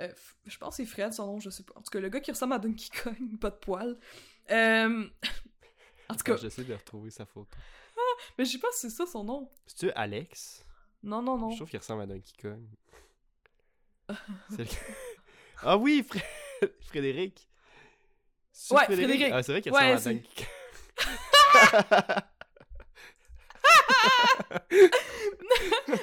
euh, 0.00 0.12
je 0.46 0.56
pense 0.56 0.76
que 0.76 0.84
c'est 0.84 0.88
Fred, 0.90 1.12
son 1.12 1.26
nom, 1.26 1.40
je 1.40 1.50
sais 1.50 1.62
pas. 1.64 1.74
En 1.76 1.82
tout 1.82 1.90
cas, 1.90 2.00
le 2.00 2.08
gars 2.08 2.20
qui 2.20 2.30
ressemble 2.30 2.54
à 2.54 2.58
Donkey 2.58 2.88
Kong, 3.02 3.38
pas 3.40 3.50
de 3.50 3.56
poils. 3.56 3.98
En 4.48 6.14
tout 6.14 6.24
cas, 6.24 6.32
Attends, 6.32 6.36
J'essaie 6.38 6.64
de 6.64 6.72
retrouver 6.74 7.10
sa 7.10 7.26
photo. 7.26 7.54
mais 8.38 8.44
je 8.44 8.52
sais 8.52 8.58
pas 8.58 8.68
si 8.72 8.80
c'est 8.88 8.90
ça 8.96 9.06
son 9.06 9.24
nom. 9.24 9.50
C'est-tu 9.66 9.90
Alex? 9.92 10.64
Non, 11.02 11.20
non, 11.22 11.36
non. 11.38 11.50
Je 11.50 11.56
trouve 11.56 11.68
qu'il 11.70 11.78
ressemble 11.78 12.02
à 12.02 12.06
Donkey 12.06 12.32
Kong. 12.40 12.66
Le- 14.58 14.64
ah 15.62 15.76
oui, 15.76 16.02
Fré- 16.08 16.70
Frédéric. 16.86 17.48
C'est 18.62 18.74
Ouais, 18.74 18.84
Frédéric. 18.84 19.22
Ah, 19.32 19.42
c'est 19.42 19.52
vrai 19.52 19.62
qu'il 19.62 19.72
Ouais, 19.72 19.94
ressemble 19.94 20.20
à. 21.72 22.30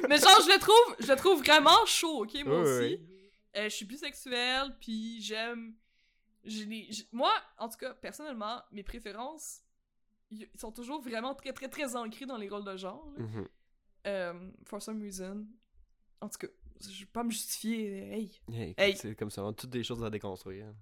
Mais 0.09 0.17
genre, 0.17 0.41
je 0.41 0.53
le 0.53 0.59
trouve, 0.59 0.95
je 0.99 1.07
le 1.11 1.15
trouve 1.15 1.39
vraiment 1.43 1.85
chaud, 1.85 2.23
ok, 2.23 2.33
moi 2.45 2.61
aussi. 2.61 2.99
Euh, 3.55 3.63
je 3.65 3.75
suis 3.75 3.85
bisexuelle, 3.85 4.75
puis 4.81 5.21
j'aime... 5.21 5.75
Moi, 7.11 7.31
en 7.59 7.69
tout 7.69 7.77
cas, 7.77 7.93
personnellement, 7.93 8.63
mes 8.71 8.81
préférences, 8.83 9.61
ils 10.31 10.49
sont 10.55 10.71
toujours 10.71 11.01
vraiment 11.01 11.35
très, 11.35 11.53
très, 11.53 11.67
très 11.69 11.95
ancrées 11.95 12.25
dans 12.25 12.37
les 12.37 12.49
rôles 12.49 12.65
de 12.65 12.75
genre. 12.75 13.07
Euh, 14.07 14.33
for 14.65 14.81
some 14.81 14.99
reason. 15.01 15.45
En 16.21 16.29
tout 16.29 16.39
cas, 16.39 16.47
je 16.81 17.01
vais 17.01 17.05
pas 17.05 17.23
me 17.23 17.29
justifier, 17.29 18.13
hey, 18.13 18.41
Hey. 18.77 18.95
C'est 18.97 19.15
comme 19.15 19.29
ça, 19.29 19.43
on 19.43 19.49
a 19.49 19.53
toutes 19.53 19.69
des 19.69 19.83
choses 19.83 20.03
à 20.03 20.09
déconstruire. 20.09 20.73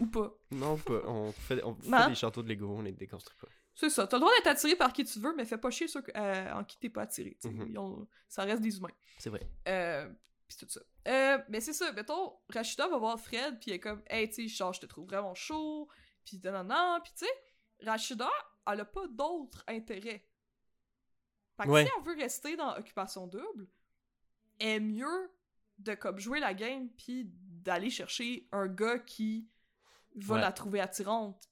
Ou 0.00 0.06
pas. 0.06 0.32
Non, 0.50 0.76
pas. 0.76 1.00
On 1.06 1.32
fait, 1.32 1.62
on 1.64 1.74
fait 1.74 1.88
Non. 1.88 2.08
des 2.08 2.14
châteaux 2.14 2.42
de 2.42 2.48
Lego, 2.48 2.68
on 2.68 2.82
les 2.82 2.92
déconstruit 2.92 3.36
pas. 3.40 3.48
C'est 3.74 3.90
ça, 3.90 4.06
t'as 4.08 4.16
le 4.16 4.20
droit 4.22 4.32
d'être 4.36 4.48
attiré 4.48 4.74
par 4.74 4.92
qui 4.92 5.04
tu 5.04 5.20
veux, 5.20 5.34
mais 5.36 5.44
fais 5.44 5.58
pas 5.58 5.70
chier 5.70 5.86
ceux 5.86 6.02
euh, 6.16 6.52
en 6.52 6.64
qui 6.64 6.78
t'es 6.78 6.90
pas 6.90 7.02
attiré. 7.02 7.36
Mhm. 7.44 7.78
Ont- 7.78 8.08
Ça 8.28 8.42
reste 8.42 8.60
des 8.62 8.76
humains. 8.76 8.88
C'est 9.18 9.30
vrai. 9.30 9.48
Euh, 9.68 10.08
pis 10.48 10.56
tout 10.56 10.68
ça. 10.68 10.80
Euh, 11.06 11.38
mais 11.48 11.60
c'est 11.60 11.72
ça, 11.72 11.92
mettons, 11.92 12.34
Rachida 12.48 12.88
va 12.88 12.98
voir 12.98 13.20
Fred, 13.20 13.60
puis 13.60 13.70
elle 13.70 13.76
est 13.76 13.80
comme, 13.80 14.02
hey, 14.08 14.28
tu 14.28 14.34
sais, 14.34 14.48
genre, 14.48 14.72
je 14.72 14.80
te 14.80 14.86
trouve 14.86 15.06
vraiment 15.06 15.34
chaud, 15.34 15.88
pis 16.24 16.40
non, 16.44 16.64
non, 16.64 16.98
pis 17.04 17.12
tu 17.12 17.24
sais, 17.26 17.86
Rachida, 17.86 18.28
elle 18.70 18.80
a 18.80 18.84
pas 18.84 19.06
d'autres 19.08 19.62
intérêts. 19.68 20.26
Fait 21.56 21.64
que 21.64 21.68
Ouais. 21.70 21.84
si 21.86 21.90
elle 21.96 22.04
veut 22.04 22.16
rester 22.20 22.56
dans 22.56 22.76
Occupation 22.76 23.26
Double, 23.26 23.68
est 24.60 24.80
mieux 24.80 25.30
de 25.78 25.94
comme 25.94 26.18
jouer 26.18 26.40
la 26.40 26.52
game, 26.54 26.88
puis 26.90 27.30
d'aller 27.32 27.90
chercher 27.90 28.48
un 28.52 28.66
gars 28.66 28.98
qui 28.98 29.48
va 30.16 30.34
Ouais. 30.36 30.40
la 30.40 30.52
trouver 30.52 30.80
attirante. 30.80 31.48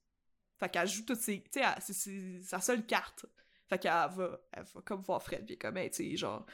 Fait 0.59 0.68
qu'elle 0.70 0.88
joue 0.88 1.04
toutes 1.04 1.20
ses. 1.20 1.42
Tu 1.52 1.61
sais, 1.61 1.92
c'est- 1.92 2.42
sa 2.42 2.61
seule 2.61 2.86
carte. 2.86 3.26
Fait 3.68 3.78
qu'elle 3.78 3.92
va, 3.92 4.40
elle 4.52 4.64
va 4.64 4.80
comme 4.82 5.02
voir 5.02 5.22
Fred, 5.22 5.44
puis 5.44 5.59
comme, 5.59 5.76
hey, 5.76 5.90
tu 5.90 5.96
sais, 6.11 6.16
genre 6.16 6.46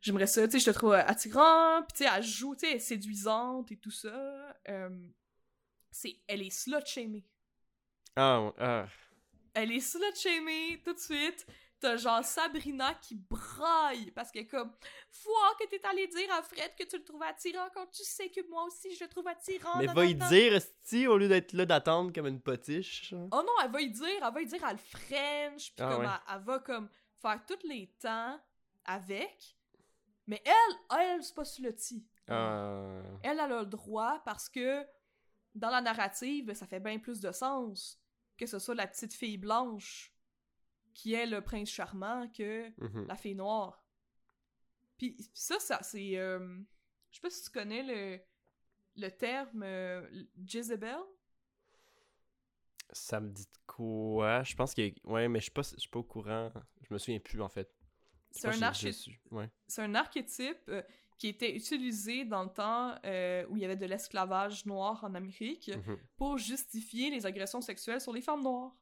j'aimerais 0.00 0.26
ça, 0.26 0.46
tu 0.46 0.52
sais, 0.52 0.58
je 0.60 0.64
te 0.66 0.70
trouve 0.70 0.94
attirant, 0.94 1.82
puis 1.82 1.96
tu 1.98 2.04
sais, 2.04 2.10
elle 2.16 2.22
joue, 2.22 2.54
tu 2.56 2.66
sais, 2.66 2.78
séduisante 2.78 3.70
et 3.72 3.76
tout 3.76 3.90
ça. 3.90 4.56
Euh, 4.68 5.08
c'est, 5.90 6.18
elle 6.26 6.42
est 6.42 6.50
slut-shamée. 6.50 7.24
Ah, 8.16 8.40
ouais, 8.42 8.52
ah. 8.58 8.86
Elle 9.54 9.72
est 9.72 9.80
slut-shamée 9.80 10.80
tout 10.84 10.92
de 10.94 10.98
suite. 10.98 11.46
T'as 11.82 11.96
genre 11.96 12.24
Sabrina 12.24 12.94
qui 12.94 13.16
braille 13.16 14.12
parce 14.12 14.30
qu'elle 14.30 14.44
est 14.44 14.46
comme 14.46 14.70
Vois 15.24 15.56
que 15.58 15.66
t'es 15.68 15.84
allé 15.84 16.06
dire 16.06 16.32
à 16.32 16.40
Fred 16.40 16.76
que 16.78 16.84
tu 16.84 16.96
le 16.96 17.02
trouves 17.02 17.24
attirant 17.24 17.68
quand 17.74 17.86
tu 17.90 18.04
sais 18.04 18.30
que 18.30 18.40
moi 18.48 18.62
aussi 18.66 18.94
je 18.94 19.02
le 19.02 19.10
trouve 19.10 19.26
attirant. 19.26 19.78
Mais 19.78 19.88
va 19.88 20.04
y 20.04 20.14
dire, 20.14 20.54
esti, 20.54 21.08
au 21.08 21.18
lieu 21.18 21.26
d'être 21.26 21.52
là 21.54 21.66
d'attendre 21.66 22.12
comme 22.12 22.28
une 22.28 22.40
potiche. 22.40 23.12
Oh 23.12 23.42
non, 23.44 23.52
elle 23.64 23.72
va 23.72 23.80
y 23.80 23.90
dire, 23.90 24.24
elle 24.24 24.32
va 24.32 24.40
y 24.40 24.46
dire 24.46 24.64
à 24.64 24.72
le 24.72 24.78
French, 24.78 25.74
puis 25.74 25.84
Ah 25.84 25.90
comme 25.90 26.04
ouais. 26.04 26.06
elle, 26.06 26.36
elle 26.36 26.42
va 26.44 26.58
comme 26.60 26.88
faire 27.20 27.40
tous 27.44 27.66
les 27.66 27.88
temps 28.00 28.40
avec. 28.84 29.56
Mais 30.28 30.40
elle, 30.44 30.98
elle, 31.00 31.24
c'est 31.24 31.34
pas 31.34 31.44
slutty. 31.44 32.06
Ah. 32.28 33.02
elle, 33.24 33.32
elle 33.32 33.40
a 33.40 33.48
le 33.48 33.66
droit 33.66 34.22
parce 34.24 34.48
que 34.48 34.86
dans 35.52 35.70
la 35.70 35.80
narrative, 35.80 36.54
ça 36.54 36.68
fait 36.68 36.78
bien 36.78 37.00
plus 37.00 37.20
de 37.20 37.32
sens 37.32 37.98
que 38.38 38.46
ce 38.46 38.60
soit 38.60 38.76
la 38.76 38.86
petite 38.86 39.14
fille 39.14 39.36
blanche 39.36 40.11
qui 40.94 41.14
est 41.14 41.26
le 41.26 41.40
prince 41.40 41.68
charmant 41.70 42.28
que 42.28 42.68
Mhm. 42.80 43.06
la 43.06 43.16
fille 43.16 43.34
noire. 43.34 43.84
Puis 44.98 45.16
ça, 45.34 45.58
ça 45.58 45.82
c'est... 45.82 46.16
euh, 46.18 46.58
Je 47.10 47.16
sais 47.16 47.20
pas 47.22 47.30
si 47.30 47.42
tu 47.44 47.50
connais 47.50 47.82
le, 47.82 48.20
le 48.96 49.08
terme 49.10 49.62
euh, 49.64 50.06
Jezebel. 50.44 50.98
Ça 52.92 53.20
me 53.20 53.30
dit 53.30 53.44
de 53.44 53.58
quoi? 53.66 54.42
Je 54.42 54.54
pense 54.54 54.74
que... 54.74 54.92
Ouais, 55.04 55.28
mais 55.28 55.38
je 55.40 55.44
suis 55.44 55.50
pas, 55.52 55.62
je 55.62 55.78
suis 55.80 55.88
pas 55.88 55.98
au 56.00 56.04
courant. 56.04 56.52
Je 56.82 56.92
me 56.92 56.98
souviens 56.98 57.20
plus, 57.20 57.40
en 57.40 57.48
fait. 57.48 57.72
C'est 58.30 58.48
un, 58.48 58.52
que 58.52 58.56
arché- 58.60 58.86
j'ai 58.86 58.92
su- 58.92 59.20
Ouais. 59.30 59.48
c'est 59.66 59.82
un 59.82 59.94
archétype 59.94 60.58
euh, 60.68 60.82
qui 61.18 61.28
était 61.28 61.54
utilisé 61.54 62.24
dans 62.24 62.42
le 62.44 62.48
temps 62.50 62.94
euh, 63.04 63.46
où 63.48 63.56
il 63.56 63.62
y 63.62 63.64
avait 63.64 63.76
de 63.76 63.84
l'esclavage 63.86 64.64
noir 64.66 65.02
en 65.04 65.14
Amérique 65.14 65.70
Mhm. 65.74 65.98
pour 66.16 66.38
justifier 66.38 67.10
les 67.10 67.24
agressions 67.26 67.60
sexuelles 67.60 68.00
sur 68.00 68.12
les 68.12 68.22
femmes 68.22 68.42
noires. 68.42 68.74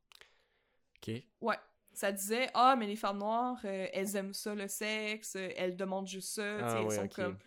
Ok. 0.99 1.15
Ouais. 1.41 1.57
Ça 1.93 2.13
disait 2.13 2.49
Ah, 2.55 2.77
mais 2.79 2.87
les 2.87 2.97
femmes 2.97 3.19
noires, 3.19 3.61
euh, 3.65 3.87
elles 3.93 4.17
aiment 4.17 4.33
ça 4.35 4.55
le 4.55 4.69
sexe, 4.69 5.37
euh, 5.37 5.49
elles 5.57 5.77
demandent 5.77 6.07
juste 6.09 6.35
ça, 6.35 6.59
Ah 6.61 6.81
elles, 6.83 6.91
sont 6.93 7.09
comme, 7.09 7.39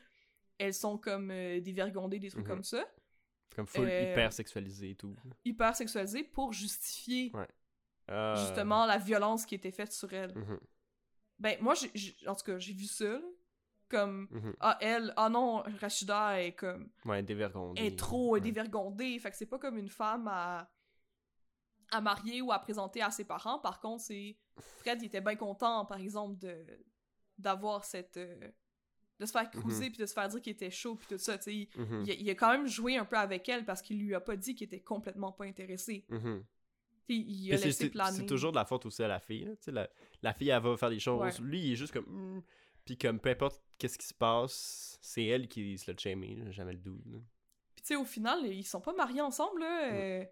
elles 0.57 0.73
sont 0.73 0.97
comme 0.97 1.31
euh, 1.31 1.59
dévergondées, 1.61 2.19
des 2.19 2.29
trucs 2.29 2.43
Mhm. 2.43 2.49
comme 2.49 2.63
ça, 2.63 2.85
Comme 3.55 3.67
full 3.67 3.87
Euh, 3.87 4.11
hyper 4.11 4.33
sexualisé 4.33 4.89
et 4.91 4.95
tout. 4.95 5.15
hyper 5.45 5.75
sexualisées 5.75 6.23
pour 6.23 6.51
justifier 6.53 7.31
Ouais. 7.35 7.47
Euh, 8.11 8.35
justement 8.35 8.85
la 8.85 8.97
violence 8.97 9.45
qui 9.45 9.55
était 9.55 9.71
faite 9.71 9.93
sur 9.93 10.11
elles. 10.13 10.35
mhm, 10.37 10.59
Ben, 11.39 11.57
moi, 11.61 11.73
j'ai- 11.93 12.15
en 12.27 12.35
tout 12.35 12.43
cas, 12.45 12.57
j'ai 12.59 12.73
vu 12.73 12.85
ça, 12.85 13.19
comme 13.89 14.27
mhm. 14.31 14.55
Ah, 14.59 14.77
elle, 14.81 15.13
ah 15.17 15.29
non, 15.29 15.63
Rachida 15.79 16.41
est 16.41 16.53
comme. 16.53 16.89
Ouais, 17.05 17.21
dévergondé. 17.23 17.81
est 17.85 17.97
trop 17.97 18.39
dévergondée. 18.39 19.17
Fait 19.19 19.29
que 19.31 19.37
c'est 19.37 19.45
pas 19.45 19.59
comme 19.59 19.77
une 19.77 19.89
femme 19.89 20.27
à, 20.27 20.69
à 21.95 22.01
marier 22.01 22.41
ou 22.41 22.51
à 22.51 22.59
présenter 22.59 23.01
à 23.01 23.11
ses 23.11 23.25
parents. 23.25 23.59
Par 23.59 23.79
contre, 23.79 24.03
c'est. 24.03 24.35
Fred, 24.79 25.01
il 25.01 25.05
était 25.05 25.21
bien 25.21 25.35
content, 25.35 25.85
par 25.85 25.99
exemple, 25.99 26.37
de 26.39 26.65
d'avoir 27.37 27.83
cette. 27.85 28.17
euh, 28.17 28.49
de 29.19 29.25
se 29.27 29.31
faire 29.31 29.49
cruiser 29.49 29.89
puis 29.89 29.99
de 29.99 30.05
se 30.05 30.13
faire 30.13 30.27
dire 30.27 30.41
qu'il 30.41 30.51
était 30.53 30.71
chaud 30.71 30.95
puis 30.95 31.05
tout 31.07 31.17
ça. 31.17 31.37
tu 31.37 31.43
sais. 31.43 31.55
Il, 31.55 31.69
Mhm, 31.81 32.03
il 32.05 32.11
a, 32.11 32.13
il 32.15 32.29
a 32.31 32.35
quand 32.35 32.51
même 32.51 32.67
joué 32.67 32.97
un 32.97 33.05
peu 33.05 33.15
avec 33.17 33.47
elle 33.47 33.63
parce 33.63 33.81
qu'il 33.81 33.99
lui 33.99 34.13
a 34.15 34.19
pas 34.19 34.35
dit 34.35 34.55
qu'il 34.55 34.65
était 34.65 34.81
complètement 34.81 35.31
pas 35.31 35.45
intéressé. 35.45 36.03
mhm. 36.09 36.43
Il 37.09 37.53
a 37.53 37.57
c'est- 37.57 37.65
laissé 37.65 37.83
c'est 37.85 37.89
planer. 37.89 38.17
c'est 38.17 38.25
toujours 38.25 38.51
de 38.51 38.57
la 38.57 38.65
faute 38.65 38.85
aussi 38.85 39.03
à 39.03 39.07
la 39.07 39.19
fille. 39.19 39.45
là. 39.45 39.51
Tu 39.57 39.63
sais, 39.65 39.71
La, 39.71 39.89
la 40.21 40.33
fille, 40.33 40.49
elle 40.49 40.61
va 40.61 40.75
faire 40.77 40.89
des 40.89 40.99
choses. 40.99 41.21
Ouais. 41.21 41.45
Lui, 41.45 41.59
il 41.67 41.73
est 41.73 41.75
juste 41.75 41.93
comme. 41.93 42.05
Hmm. 42.07 42.41
Puis 42.85 42.97
comme 42.97 43.19
peu 43.19 43.29
importe 43.29 43.61
qu'est-ce 43.77 43.97
qui 43.97 44.07
se 44.07 44.13
passe, 44.13 44.97
c'est 45.01 45.23
elle 45.25 45.47
qui 45.47 45.77
se 45.77 45.89
l'a 45.91 46.51
Jamais 46.51 46.73
le 46.73 46.79
doute. 46.79 47.01
Puis 47.75 47.81
tu 47.81 47.87
sais, 47.87 47.95
au 47.95 48.03
final, 48.05 48.45
ils 48.45 48.63
sont 48.63 48.81
pas 48.81 48.93
mariés 48.93 49.21
ensemble, 49.21 49.61
là. 49.61 49.89
Mm. 49.91 49.95
euh, 49.95 50.25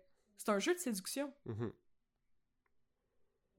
c'est 0.43 0.49
un 0.49 0.59
jeu 0.59 0.73
de 0.73 0.79
séduction. 0.79 1.31
Mhm. 1.45 1.71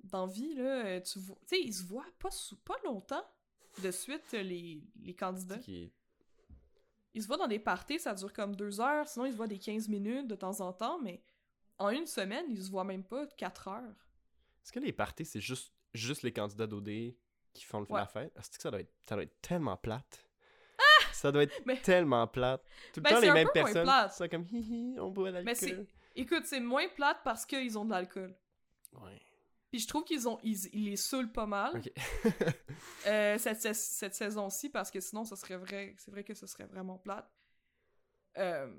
dans 0.04 0.26
vie, 0.26 0.54
là, 0.54 0.84
euh, 0.86 1.00
tu 1.00 1.18
vois, 1.20 1.36
tu 1.46 1.56
sais, 1.56 1.60
ils 1.62 1.72
se 1.72 1.84
voient 1.84 2.04
pas, 2.18 2.30
sous, 2.32 2.56
pas 2.56 2.74
longtemps 2.84 3.24
de 3.82 3.90
suite, 3.92 4.24
euh, 4.34 4.42
les, 4.42 4.82
les 5.00 5.14
candidats. 5.14 5.58
Qui 5.58 5.92
Ils 7.14 7.22
se 7.22 7.28
voient 7.28 7.36
dans 7.36 7.46
des 7.46 7.60
parties, 7.60 8.00
ça 8.00 8.12
dure 8.14 8.32
comme 8.32 8.56
deux 8.56 8.80
heures, 8.80 9.06
sinon 9.08 9.26
ils 9.26 9.32
se 9.32 9.36
voient 9.36 9.46
des 9.46 9.60
15 9.60 9.88
minutes 9.88 10.26
de 10.26 10.34
temps 10.34 10.60
en 10.60 10.72
temps, 10.72 10.98
mais 11.00 11.22
en 11.78 11.90
une 11.90 12.06
semaine, 12.06 12.46
ils 12.50 12.64
se 12.64 12.70
voient 12.70 12.82
même 12.84 13.04
pas 13.04 13.26
quatre 13.36 13.68
heures. 13.68 14.08
Est-ce 14.64 14.72
que 14.72 14.80
les 14.80 14.92
parties, 14.92 15.24
c'est 15.24 15.40
juste, 15.40 15.72
juste 15.94 16.22
les 16.22 16.32
candidats 16.32 16.66
d'OD 16.66 17.14
qui 17.52 17.64
font 17.64 17.78
le- 17.80 17.86
Ouais. 17.86 18.00
la 18.00 18.06
fête? 18.06 18.36
Est-ce 18.36 18.50
que 18.50 18.60
ça 18.62 18.70
doit 18.72 18.80
être, 18.80 18.92
ça 19.08 19.14
doit 19.14 19.22
être 19.24 19.40
tellement 19.40 19.76
plate? 19.76 20.26
Ça 21.12 21.30
doit 21.30 21.44
être 21.44 21.62
Mais- 21.64 21.80
tellement 21.80 22.26
plate. 22.26 22.64
Tout 22.92 22.98
le 22.98 23.02
Ben, 23.02 23.10
temps, 23.10 23.20
les 23.20 23.28
un 23.28 23.34
mêmes 23.34 23.48
personnes. 23.54 23.88
C'est 24.10 24.28
comme 24.28 24.46
hihi, 24.50 24.96
on 24.98 25.10
boit 25.12 25.30
de 25.30 25.38
Mais 25.42 25.54
l'alcool. 25.54 25.86
Écoute, 26.14 26.44
c'est 26.44 26.60
moins 26.60 26.88
plate 26.88 27.18
parce 27.24 27.46
qu'ils 27.46 27.78
ont 27.78 27.84
de 27.84 27.90
l'alcool. 27.90 28.34
Ouais. 28.92 29.20
Puis 29.72 29.80
je 29.80 29.88
trouve 29.88 30.04
qu'ils 30.04 30.28
ont 30.28 30.38
ils, 30.42 30.66
ils 30.74 30.84
les 30.84 30.96
saoulent 30.96 31.32
pas 31.32 31.46
mal 31.46 31.80
euh, 33.06 33.38
cette, 33.38 33.74
cette 33.74 34.14
saison-ci 34.14 34.68
parce 34.68 34.90
que 34.90 35.00
sinon 35.00 35.24
ça 35.24 35.34
serait 35.34 35.56
vrai 35.56 35.94
c'est 35.96 36.10
vrai 36.10 36.24
que 36.24 36.34
ce 36.34 36.46
serait 36.46 36.66
vraiment 36.66 36.98
plate. 36.98 37.26
Euh, 38.36 38.70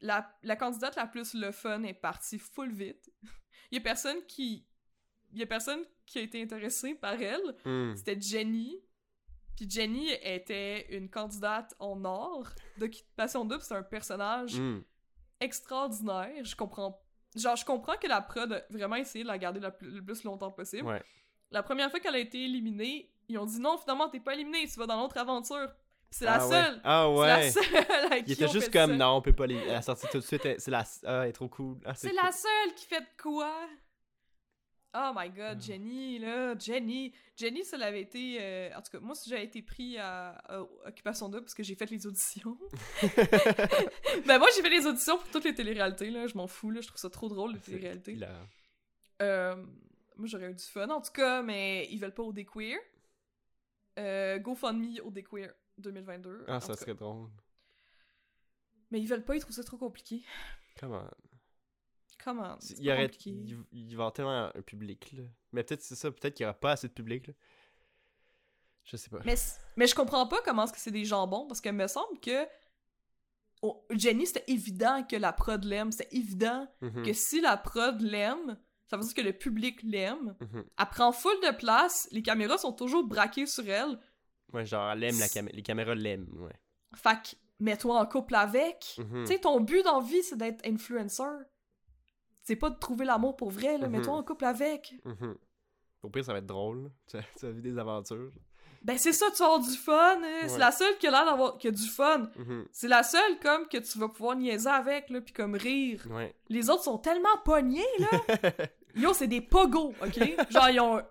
la, 0.00 0.36
la 0.42 0.56
candidate 0.56 0.96
la 0.96 1.06
plus 1.06 1.34
le 1.34 1.52
fun 1.52 1.84
est 1.84 1.94
partie 1.94 2.40
full 2.40 2.72
vite. 2.72 3.12
Il 3.70 3.76
y 3.76 3.78
a 3.78 3.80
personne 3.80 4.26
qui 4.26 4.66
il 5.32 5.38
y 5.38 5.42
a 5.44 5.46
personne 5.46 5.84
qui 6.04 6.18
a 6.18 6.22
été 6.22 6.42
intéressé 6.42 6.94
par 6.94 7.14
elle. 7.14 7.56
Hmm. 7.64 7.94
C'était 7.94 8.20
Jenny. 8.20 8.80
Puis 9.56 9.70
Jenny 9.70 10.10
était 10.20 10.96
une 10.96 11.08
candidate 11.08 11.76
en 11.78 12.04
or 12.04 12.48
d'Occupation 12.76 13.44
Double. 13.44 13.62
C'est 13.62 13.74
un 13.74 13.84
personnage 13.84 14.58
Hmm. 14.58 14.80
Extraordinaire. 15.40 16.44
Je 16.44 16.56
comprends. 16.56 17.00
Genre, 17.36 17.56
je 17.56 17.64
comprends 17.64 17.96
que 17.96 18.06
la 18.06 18.20
prod 18.20 18.52
a 18.52 18.62
vraiment 18.70 18.96
essayé 18.96 19.24
de 19.24 19.28
la 19.28 19.38
garder 19.38 19.60
la 19.60 19.70
plus- 19.70 19.90
le 19.90 20.04
plus 20.04 20.22
longtemps 20.24 20.50
possible. 20.52 20.86
Ouais. 20.86 21.02
La 21.50 21.62
première 21.62 21.90
fois 21.90 22.00
qu'elle 22.00 22.14
a 22.14 22.18
été 22.18 22.44
éliminée, 22.44 23.10
ils 23.28 23.38
ont 23.38 23.46
dit 23.46 23.60
non, 23.60 23.76
finalement, 23.78 24.08
t'es 24.08 24.20
pas 24.20 24.34
éliminée, 24.34 24.66
tu 24.68 24.78
vas 24.78 24.86
dans 24.86 25.00
l'autre 25.00 25.16
aventure. 25.18 25.68
C'est 26.10 26.26
la 26.26 26.34
Ah 26.34 26.46
ouais. 26.46 26.64
Ah 26.84 27.06
C'est 27.08 27.18
ouais. 27.20 27.26
la 27.26 27.52
seule 27.52 28.12
à 28.12 28.16
qui 28.20 28.24
Il 28.28 28.32
était 28.34 28.48
juste 28.48 28.72
comme 28.72 28.90
ça. 28.92 28.96
non, 28.96 29.16
on 29.16 29.20
peut 29.22 29.32
pas 29.32 29.46
les. 29.48 29.56
Elle 29.56 29.74
a 29.74 29.82
sorti 29.82 30.06
tout 30.12 30.18
de 30.18 30.22
suite. 30.24 30.42
C'est 30.58 30.70
la. 30.70 30.84
Ah, 31.04 31.22
elle 31.24 31.30
est 31.30 31.32
trop 31.32 31.48
cool. 31.48 31.78
Ah, 31.84 31.94
C'est 31.94 32.10
cool. 32.10 32.20
la 32.22 32.30
seule 32.30 32.74
qui 32.76 32.86
fait 32.86 33.00
de 33.00 33.06
quoi? 33.20 33.52
Oh 34.96 35.10
my 35.14 35.28
god, 35.28 35.56
Ah. 35.56 35.60
Jenny, 35.60 36.18
là, 36.20 36.56
Jenny. 36.58 37.12
Jenny, 37.36 37.64
ça 37.64 37.76
l'avait 37.76 38.02
été. 38.02 38.38
euh, 38.40 38.70
en 38.76 38.80
tout 38.82 38.92
cas, 38.92 39.00
moi, 39.00 39.14
si 39.16 39.28
j'avais 39.28 39.44
été 39.44 39.60
pris 39.60 39.98
à, 39.98 40.30
à 40.30 40.60
Occupation 40.86 41.28
Double 41.28 41.42
parce 41.42 41.54
que 41.54 41.64
j'ai 41.64 41.74
fait 41.74 41.90
les 41.90 42.06
auditions. 42.06 42.56
ben, 44.26 44.38
moi, 44.38 44.48
j'ai 44.54 44.62
fait 44.62 44.70
les 44.70 44.86
auditions 44.86 45.18
pour 45.18 45.28
toutes 45.30 45.44
les 45.44 45.54
téléréalités, 45.54 46.10
là. 46.10 46.26
Je 46.28 46.36
m'en 46.36 46.46
fous, 46.46 46.70
là. 46.70 46.80
Je 46.80 46.86
trouve 46.86 47.00
ça 47.00 47.10
trop 47.10 47.28
drôle, 47.28 47.54
les 47.54 47.58
C'est 47.58 47.72
téléréalités. 47.72 48.12
hilarant. 48.12 48.46
Euh, 49.22 49.56
moi, 50.16 50.26
j'aurais 50.28 50.50
eu 50.50 50.54
du 50.54 50.62
fun, 50.64 50.88
en 50.90 51.00
tout 51.00 51.12
cas, 51.12 51.42
mais 51.42 51.88
ils 51.90 51.98
veulent 51.98 52.14
pas 52.14 52.22
au 52.22 52.32
Queer. 52.32 52.78
Euh, 53.98 54.38
GoFundMe 54.38 55.00
au 55.02 55.10
Queer 55.10 55.52
2022. 55.78 56.44
Ah, 56.48 56.60
ça 56.60 56.68
cas. 56.74 56.80
serait 56.80 56.94
drôle. 56.94 57.28
Mais 58.90 59.00
ils 59.00 59.06
veulent 59.08 59.24
pas, 59.24 59.34
ils 59.34 59.40
trouvent 59.40 59.54
ça 59.56 59.64
trop 59.64 59.76
compliqué. 59.78 60.22
Comment 60.78 61.02
Comment? 62.22 62.56
C'est 62.60 62.78
Il 62.78 62.84
y 62.84 62.92
aurait. 62.92 63.10
Il, 63.26 63.56
il 63.72 63.88
va 63.96 64.04
avoir 64.04 64.12
tellement 64.12 64.50
un 64.54 64.62
public, 64.62 65.12
là. 65.12 65.24
Mais 65.52 65.62
peut-être 65.62 65.82
c'est 65.82 65.94
ça. 65.94 66.10
Peut-être 66.10 66.34
qu'il 66.34 66.44
y 66.44 66.46
aura 66.46 66.54
pas 66.58 66.72
assez 66.72 66.88
de 66.88 66.92
public, 66.92 67.26
là. 67.28 67.34
Je 68.84 68.96
sais 68.96 69.08
pas. 69.10 69.20
Mais, 69.24 69.34
mais 69.76 69.86
je 69.86 69.94
comprends 69.94 70.26
pas 70.26 70.40
comment 70.44 70.64
est-ce 70.64 70.72
que 70.72 70.78
c'est 70.78 70.90
des 70.90 71.04
jambons, 71.06 71.46
parce 71.46 71.60
que 71.62 71.70
me 71.70 71.86
semble 71.86 72.20
que 72.20 72.46
oh, 73.62 73.86
Jenny, 73.90 74.26
c'était 74.26 74.44
évident 74.48 75.02
que 75.04 75.16
la 75.16 75.32
prod 75.32 75.64
l'aime. 75.64 75.90
C'était 75.92 76.14
évident 76.16 76.68
Mhm. 76.82 77.02
que 77.04 77.12
si 77.14 77.40
la 77.40 77.56
prod 77.56 77.98
l'aime, 78.00 78.58
ça 78.90 78.96
veut 78.98 79.02
dire 79.04 79.14
que 79.14 79.22
le 79.22 79.32
public 79.32 79.82
l'aime. 79.82 80.36
Mhm. 80.40 80.64
Elle 80.78 80.86
prend 80.90 81.12
full 81.12 81.32
de 81.42 81.56
place, 81.56 82.08
les 82.12 82.22
caméras 82.22 82.58
sont 82.58 82.72
toujours 82.74 83.04
braquées 83.04 83.46
sur 83.46 83.66
elle. 83.68 83.98
Ouais, 84.52 84.66
genre, 84.66 84.90
elle 84.92 85.02
aime 85.04 85.18
la 85.18 85.28
caméra. 85.28 85.56
Les 85.56 85.62
caméras 85.62 85.94
l'aiment, 85.94 86.28
ouais. 86.42 86.52
Fait 86.94 87.16
que, 87.22 87.36
mets-toi 87.60 87.98
en 87.98 88.04
couple 88.06 88.34
avec. 88.34 88.96
Mhm. 88.98 89.24
Tu 89.24 89.32
sais, 89.32 89.38
ton 89.40 89.60
but 89.60 89.82
dans 89.82 90.00
la 90.00 90.06
vie, 90.06 90.22
c'est 90.22 90.36
d'être 90.36 90.64
influencer. 90.66 91.22
C'est 92.44 92.56
pas 92.56 92.70
de 92.70 92.78
trouver 92.78 93.04
l'amour 93.04 93.36
pour 93.36 93.50
vrai, 93.50 93.78
là. 93.78 93.86
Mhm. 93.88 93.96
Mets-toi 93.96 94.14
en 94.14 94.22
couple 94.22 94.44
avec. 94.44 94.94
Mhm. 95.04 95.36
Au 96.02 96.10
pire, 96.10 96.24
ça 96.24 96.32
va 96.32 96.38
être 96.38 96.46
drôle. 96.46 96.90
Tu 97.08 97.16
as, 97.46 97.50
vu 97.50 97.62
des 97.62 97.78
aventures. 97.78 98.30
Ben, 98.82 98.98
c'est 98.98 99.12
ça, 99.14 99.30
tu 99.30 99.38
vas 99.38 99.46
avoir 99.46 99.60
du 99.60 99.74
fun. 99.76 100.20
hein. 100.22 100.46
C'est 100.46 100.58
la 100.58 100.70
seule 100.70 100.98
qui 100.98 101.06
a 101.06 101.10
l'air 101.10 101.24
d'avoir 101.24 101.56
du 101.56 101.72
fun. 101.88 102.30
Mhm. 102.36 102.66
C'est 102.70 102.88
la 102.88 103.02
seule, 103.02 103.38
comme, 103.42 103.66
que 103.66 103.78
tu 103.78 103.98
vas 103.98 104.08
pouvoir 104.10 104.36
niaiser 104.36 104.68
avec, 104.68 105.08
là, 105.08 105.22
pis 105.22 105.32
comme 105.32 105.54
rire. 105.54 106.06
Ouais. 106.10 106.34
Les 106.50 106.68
autres 106.68 106.82
sont 106.84 106.98
tellement 106.98 107.34
pognés, 107.44 107.82
là. 107.98 108.08
Yo, 108.94 109.12
c'est 109.14 109.26
des 109.26 109.40
pogos, 109.40 109.94
ok? 110.02 110.50
Genre, 110.50 110.68
ils 110.68 110.80
ont. 110.80 110.98
un- 110.98 111.06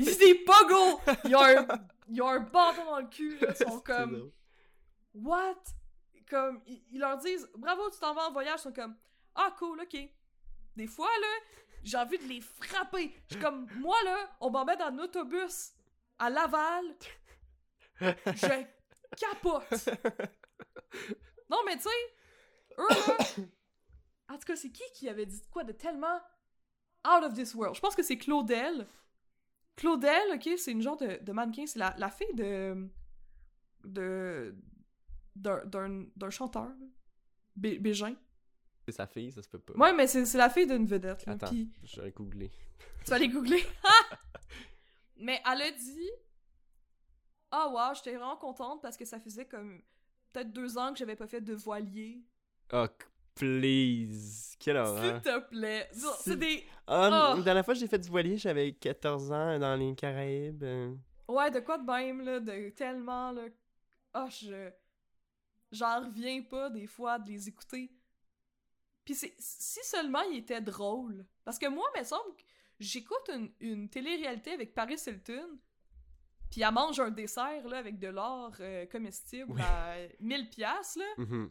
C'est 0.00 0.18
des 0.18 0.34
pogos! 0.36 1.00
Ils 1.26 1.36
ont 1.36 1.42
un. 1.44 1.66
Ils 2.08 2.22
ont 2.22 2.28
un 2.28 2.40
bâton 2.40 2.84
dans 2.86 2.98
le 3.00 3.06
cul, 3.08 3.38
là. 3.40 3.48
Ils 3.60 3.66
sont 3.70 3.80
comme. 3.84 4.16
drôle. 4.16 4.32
What? 5.14 5.62
Comme, 6.30 6.60
ils, 6.66 6.82
ils 6.92 6.98
leur 6.98 7.18
disent, 7.18 7.46
bravo, 7.58 7.90
tu 7.90 7.98
t'en 8.00 8.14
vas 8.14 8.28
en 8.28 8.32
voyage. 8.32 8.58
Ils 8.60 8.62
sont 8.62 8.72
comme, 8.72 8.96
ah, 9.34 9.54
cool, 9.58 9.80
ok. 9.82 10.08
Des 10.76 10.86
fois, 10.86 11.10
là, 11.20 11.56
j'ai 11.82 11.96
envie 11.96 12.18
de 12.18 12.24
les 12.24 12.40
frapper. 12.40 13.14
Je 13.30 13.38
comme, 13.38 13.66
moi, 13.76 13.96
là, 14.04 14.36
on 14.40 14.50
m'emmène 14.50 14.78
dans 14.78 14.86
un 14.86 14.98
autobus 14.98 15.72
à 16.18 16.30
Laval. 16.30 16.84
Je 18.00 18.64
capote. 19.16 19.88
Non, 21.50 21.58
mais 21.66 21.76
tu 21.76 21.82
sais, 21.82 21.90
eux, 22.78 22.88
là. 22.88 23.44
En 24.30 24.38
tout 24.38 24.46
cas, 24.46 24.56
c'est 24.56 24.70
qui 24.70 24.84
qui 24.94 25.08
avait 25.08 25.26
dit 25.26 25.42
quoi 25.50 25.64
de 25.64 25.72
tellement 25.72 26.18
out 27.06 27.22
of 27.24 27.34
this 27.34 27.54
world? 27.54 27.74
Je 27.74 27.80
pense 27.80 27.94
que 27.94 28.02
c'est 28.02 28.16
Claudel. 28.16 28.88
Claudel, 29.76 30.34
ok, 30.34 30.48
c'est 30.56 30.70
une 30.72 30.80
genre 30.80 30.96
de, 30.96 31.22
de 31.22 31.32
mannequin. 31.32 31.66
C'est 31.66 31.78
la, 31.78 31.94
la 31.98 32.10
fille 32.10 32.34
de. 32.34 32.88
de. 33.84 34.56
d'un, 35.34 36.30
chanteur. 36.30 36.70
Bégin. 37.56 38.14
C'est 38.84 38.92
sa 38.92 39.06
fille, 39.06 39.30
ça 39.30 39.42
se 39.42 39.48
peut 39.48 39.58
pas. 39.58 39.74
Ouais, 39.74 39.92
mais 39.92 40.06
c'est, 40.06 40.24
la 40.34 40.50
fille 40.50 40.66
d'une 40.66 40.86
vedette. 40.86 41.24
là. 41.26 41.32
Attends, 41.34 41.48
Puis, 41.48 41.70
je 41.84 42.00
vais 42.00 42.10
googler. 42.10 42.50
tu 43.04 43.10
vas 43.10 43.16
aller 43.16 43.28
googler. 43.28 43.64
mais 45.16 45.40
elle 45.50 45.62
a 45.62 45.70
dit. 45.70 46.10
Ah, 47.50 47.68
wow, 47.68 47.94
j'étais 47.94 48.16
vraiment 48.16 48.36
contente 48.36 48.80
parce 48.82 48.96
que 48.96 49.04
ça 49.04 49.20
faisait 49.20 49.44
comme. 49.46 49.80
Peut-être 50.32 50.52
deux 50.52 50.78
ans 50.78 50.92
que 50.92 50.98
j'avais 50.98 51.16
pas 51.16 51.26
fait 51.26 51.40
de 51.42 51.54
voilier. 51.54 52.24
Oh, 52.72 52.86
please. 53.34 54.56
Quelle 54.58 54.76
S'il 54.76 54.94
horreur. 54.94 55.22
te 55.22 55.38
plaît. 55.48 55.88
C'est 56.20 56.36
des. 56.38 56.64
Ah, 56.86 57.32
Oh. 57.34 57.36
La 57.36 57.42
dernière 57.42 57.64
fois 57.64 57.74
que 57.74 57.80
j'ai 57.80 57.86
fait 57.86 57.98
du 57.98 58.08
voilier, 58.08 58.36
j'avais 58.36 58.72
14 58.72 59.30
ans 59.32 59.58
dans 59.58 59.76
les 59.76 59.94
Caraïbes. 59.94 60.64
Ouais, 61.28 61.50
de 61.50 61.60
quoi 61.60 61.78
de 61.78 61.84
même, 61.84 62.20
là, 62.22 62.40
de 62.40 62.70
tellement, 62.70 63.30
là... 63.32 63.42
Ah, 64.12 64.26
je... 64.28 64.70
j'en 65.70 66.04
reviens 66.06 66.42
pas 66.42 66.68
des 66.70 66.86
fois 66.86 67.18
de 67.18 67.28
les 67.30 67.48
écouter. 67.48 67.90
Puis 69.04 69.14
c'est 69.14 69.34
si 69.38 69.80
seulement 69.82 70.22
il 70.22 70.38
était 70.38 70.60
drôle. 70.60 71.26
Parce 71.44 71.58
que 71.58 71.66
moi, 71.66 71.84
il 71.94 72.00
me 72.00 72.04
semble 72.04 72.36
que 72.36 72.42
j'écoute 72.78 73.28
une, 73.34 73.52
une 73.60 73.88
télé-réalité 73.88 74.52
avec 74.52 74.74
Paris 74.74 75.00
Hilton, 75.06 75.58
puis 76.50 76.62
elle 76.62 76.72
mange 76.72 77.00
un 77.00 77.10
dessert 77.10 77.66
là, 77.68 77.78
avec 77.78 77.98
de 77.98 78.08
l'or 78.08 78.52
euh, 78.60 78.86
comestible 78.86 79.52
Oui. 79.52 79.60
à 79.62 79.96
1000 80.20 80.50
piastres, 80.50 80.98
là. 80.98 81.04
Mhm. 81.18 81.50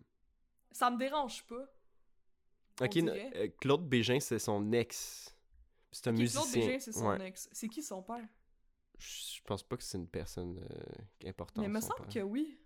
Ça 0.71 0.89
me 0.89 0.97
dérange 0.97 1.45
pas. 1.47 1.65
Ok, 2.81 2.97
euh, 2.97 3.47
Claude 3.59 3.87
Bégin, 3.87 4.19
c'est 4.19 4.39
son 4.39 4.71
ex. 4.71 5.35
C'est 5.91 6.07
un 6.07 6.13
musicien. 6.13 6.41
Claude 6.41 6.53
Bégin, 6.53 6.79
c'est 6.79 6.91
son 6.93 7.07
Ouais. 7.09 7.27
ex. 7.27 7.49
C'est 7.51 7.67
qui 7.67 7.83
son 7.83 8.01
père? 8.01 8.25
Je 8.97 9.41
pense 9.43 9.63
pas 9.63 9.75
que 9.75 9.83
c'est 9.83 9.97
une 9.97 10.07
personne 10.07 10.57
euh, 10.59 11.27
importante. 11.29 11.57
Mais 11.63 11.69
il 11.69 11.73
me 11.73 11.81
semble 11.81 11.95
père. 12.05 12.13
que 12.13 12.19
oui. 12.21 12.57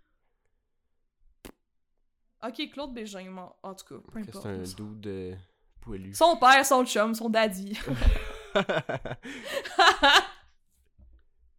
Ok, 2.42 2.70
Claude 2.72 2.92
Bégin, 2.94 3.36
en 3.36 3.56
en 3.62 3.74
tout 3.74 3.86
cas, 3.86 3.96
peu 4.12 4.18
importe. 4.18 4.42
C'est 4.42 4.48
un 4.48 4.62
doux 4.76 4.94
de 4.94 5.34
poilu. 5.80 6.14
Son 6.14 6.36
père, 6.36 6.64
son 6.64 6.84
chum, 6.84 7.14
son 7.14 7.28
daddy. 7.30 7.78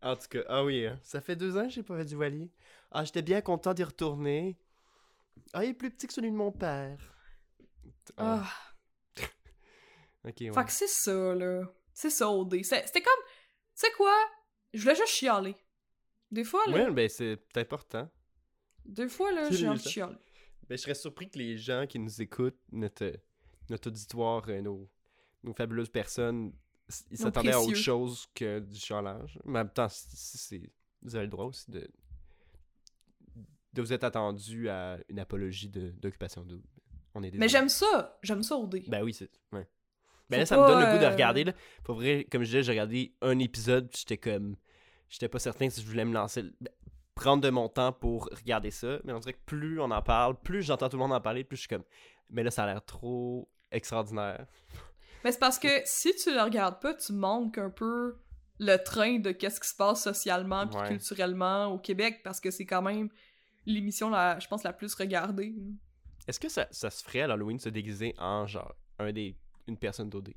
en 0.02 0.16
tout 0.16 0.28
cas, 0.30 0.40
ah 0.48 0.64
oui, 0.64 0.86
hein. 0.86 1.00
ça 1.04 1.20
fait 1.22 1.36
deux 1.36 1.58
ans 1.58 1.64
que 1.64 1.70
j'ai 1.70 1.84
pas 1.84 1.98
fait 1.98 2.06
du 2.06 2.16
voilier. 2.16 2.52
Ah, 2.92 3.04
j'étais 3.04 3.22
bien 3.22 3.42
content 3.42 3.74
d'y 3.74 3.84
retourner. 3.84 4.58
Ah, 5.54 5.64
il 5.66 5.70
est 5.72 5.74
plus 5.74 5.92
petit 5.92 6.08
que 6.08 6.14
celui 6.14 6.32
de 6.32 6.36
mon 6.36 6.52
père. 6.52 6.98
Ah, 8.18 8.44
Ah. 8.44 8.54
ok, 10.26 10.36
ouais. 10.40 10.54
Fait 10.54 10.66
que 10.66 10.72
c'est 10.72 10.88
ça, 10.88 11.36
là. 11.36 11.64
C'est 11.94 12.10
ça, 12.10 12.30
OD. 12.30 12.64
C'était 12.64 13.02
comme. 13.02 13.24
Tu 13.24 13.32
sais 13.76 13.92
quoi? 13.98 14.16
Je 14.74 14.82
voulais 14.82 14.96
juste 14.96 15.10
chialer. 15.14 15.56
Des 16.32 16.44
fois, 16.44 16.62
là. 16.68 16.74
Ouais, 16.74 16.92
ben 16.92 17.10
c'est 17.10 17.40
important. 17.58 18.10
Des 18.86 19.08
fois, 19.08 19.32
là, 19.32 19.50
j'ai 19.50 19.68
envie 19.68 19.84
de 19.84 19.90
chialer. 19.90 20.18
Ben, 20.70 20.78
je 20.78 20.82
serais 20.84 20.96
surpris 20.96 21.30
que 21.30 21.38
les 21.38 21.58
gens 21.58 21.86
qui 21.88 22.00
nous 22.00 22.22
écoutent, 22.22 22.60
notre, 22.72 23.14
notre 23.70 23.88
auditoire, 23.90 24.44
euh, 24.50 24.62
nos, 24.62 24.90
nos 25.44 25.54
fabuleuses 25.54 25.90
personnes, 25.90 26.54
ils 27.12 27.18
s'attendaient 27.18 27.52
à 27.54 27.62
autre 27.62 27.76
chose 27.76 28.26
que 28.34 28.60
du 28.60 28.80
chialage. 28.80 29.40
Mais 29.46 29.60
en 29.60 29.64
même 29.64 29.70
temps, 29.70 29.88
c'est- 29.90 30.70
vous 31.02 31.16
avez 31.16 31.26
le 31.26 31.32
droit 31.32 31.46
aussi 31.46 31.70
de, 31.72 31.88
de 33.74 33.82
vous 33.82 33.94
être 33.94 34.04
attendu 34.04 34.70
à 34.70 34.98
une 35.10 35.20
apologie 35.20 35.70
de- 35.70 35.92
d'occupation 35.92 36.44
double. 36.44 36.64
On 37.14 37.24
est 37.24 37.32
Mais 37.36 37.48
j'aime 37.50 37.70
ça. 37.70 38.18
J'aime 38.24 38.44
ça, 38.44 38.58
OD. 38.58 38.84
Ben 38.88 39.04
oui, 39.04 39.14
c'est. 39.14 39.30
Ouais. 39.52 39.68
Ben 40.30 40.40
là, 40.40 40.46
ça 40.46 40.58
me 40.58 40.68
donne 40.68 40.80
le 40.86 40.92
goût 40.94 41.00
de 41.00 41.06
euh, 41.06 41.12
regarder. 41.12 41.44
Là. 41.46 41.54
Pour 41.84 41.96
vrai, 41.96 42.28
comme 42.32 42.42
je 42.44 42.48
disais, 42.48 42.64
j'ai 42.64 42.72
regardé 42.72 43.16
un 43.22 43.40
épisode, 43.40 43.90
puis 43.90 44.00
j'étais 44.02 44.18
comme. 44.18 44.56
J'étais 45.10 45.30
pas 45.30 45.40
certain 45.40 45.70
si 45.70 45.82
je 45.82 45.88
voulais 45.88 46.04
me 46.04 46.14
lancer. 46.14 46.44
ben, 46.60 46.70
prendre 47.18 47.42
de 47.42 47.50
mon 47.50 47.68
temps 47.70 47.92
pour 47.92 48.26
regarder 48.32 48.72
ça. 48.72 49.00
Mais 49.04 49.12
on 49.14 49.20
dirait 49.20 49.34
que 49.34 49.44
plus 49.46 49.80
on 49.82 49.92
en 49.92 50.02
parle, 50.02 50.36
plus 50.40 50.62
j'entends 50.64 50.88
tout 50.90 50.98
le 50.98 51.04
monde 51.04 51.14
en 51.14 51.22
parler, 51.22 51.44
plus 51.44 51.58
je 51.58 51.62
suis 51.62 51.70
comme. 51.70 51.84
Mais 52.30 52.44
là, 52.44 52.52
ça 52.52 52.64
a 52.64 52.68
l'air 52.68 52.84
trop 52.86 53.50
extraordinaire. 53.72 54.46
Mais 55.24 55.32
c'est 55.32 55.40
parce 55.40 55.60
que 55.60 55.68
si 55.86 56.16
tu 56.16 56.34
le 56.34 56.42
regardes 56.42 56.80
pas, 56.82 56.94
tu 56.94 57.12
manques 57.14 57.58
un 57.58 57.70
peu 57.70 58.18
le 58.60 58.78
train 58.78 59.20
de 59.20 59.32
qu'est-ce 59.32 59.60
qui 59.60 59.68
se 59.68 59.76
passe 59.76 60.04
socialement 60.04 60.68
puis 60.68 60.80
Ouais. 60.80 60.88
culturellement 60.90 61.68
au 61.68 61.78
Québec 61.80 62.22
parce 62.24 62.40
que 62.40 62.50
c'est 62.52 62.66
quand 62.66 62.82
même 62.82 63.10
l'émission, 63.66 64.10
la, 64.10 64.40
je 64.40 64.48
pense, 64.48 64.64
la 64.64 64.74
plus 64.74 64.94
regardée. 64.96 65.54
Est-ce 66.28 66.40
que 66.40 66.50
ça, 66.50 66.68
ça 66.72 66.90
se 66.90 67.04
ferait 67.04 67.22
à 67.22 67.28
l'Halloween 67.28 67.60
se 67.60 67.70
déguiser 67.70 68.14
en 68.18 68.46
genre 68.48 68.74
un 69.00 69.12
des, 69.12 69.36
une 69.68 69.78
personne 69.78 70.10
d'OD 70.10 70.34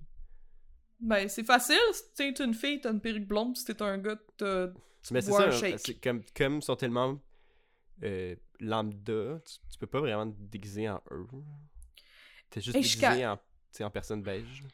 Ben, 1.01 1.29
c'est 1.29 1.45
facile. 1.45 1.79
Si 1.93 2.03
t'es 2.15 2.45
une 2.45 2.55
fille, 2.55 2.81
t'as 2.81 2.91
une 2.93 3.01
perruque 3.01 3.27
blonde, 3.27 3.57
si 3.57 3.65
t'es 3.65 3.81
un 3.83 3.99
gars, 3.99 4.19
t'as... 4.37 4.69
Mais 5.11 5.23
c'est 5.23 5.33
ça, 5.33 5.45
un 5.49 5.51
shake. 5.51 6.01
comme, 6.03 6.23
comme 6.37 6.57
ils 6.57 6.63
sont 6.63 6.77
tellement 6.77 7.19
euh, 8.03 8.37
lambda, 8.61 9.41
tu, 9.41 9.55
tu 9.73 9.79
peux 9.79 9.87
pas 9.87 10.01
vraiment 10.01 10.31
te 10.31 10.37
déguiser 10.39 10.89
en 10.91 11.01
eux. 11.11 11.27
T'es 12.51 12.61
juste 12.61 12.75
déguisé 12.77 13.27
en, 13.27 13.39
en 13.81 13.91
personne 13.91 14.23
beige. 14.23 14.65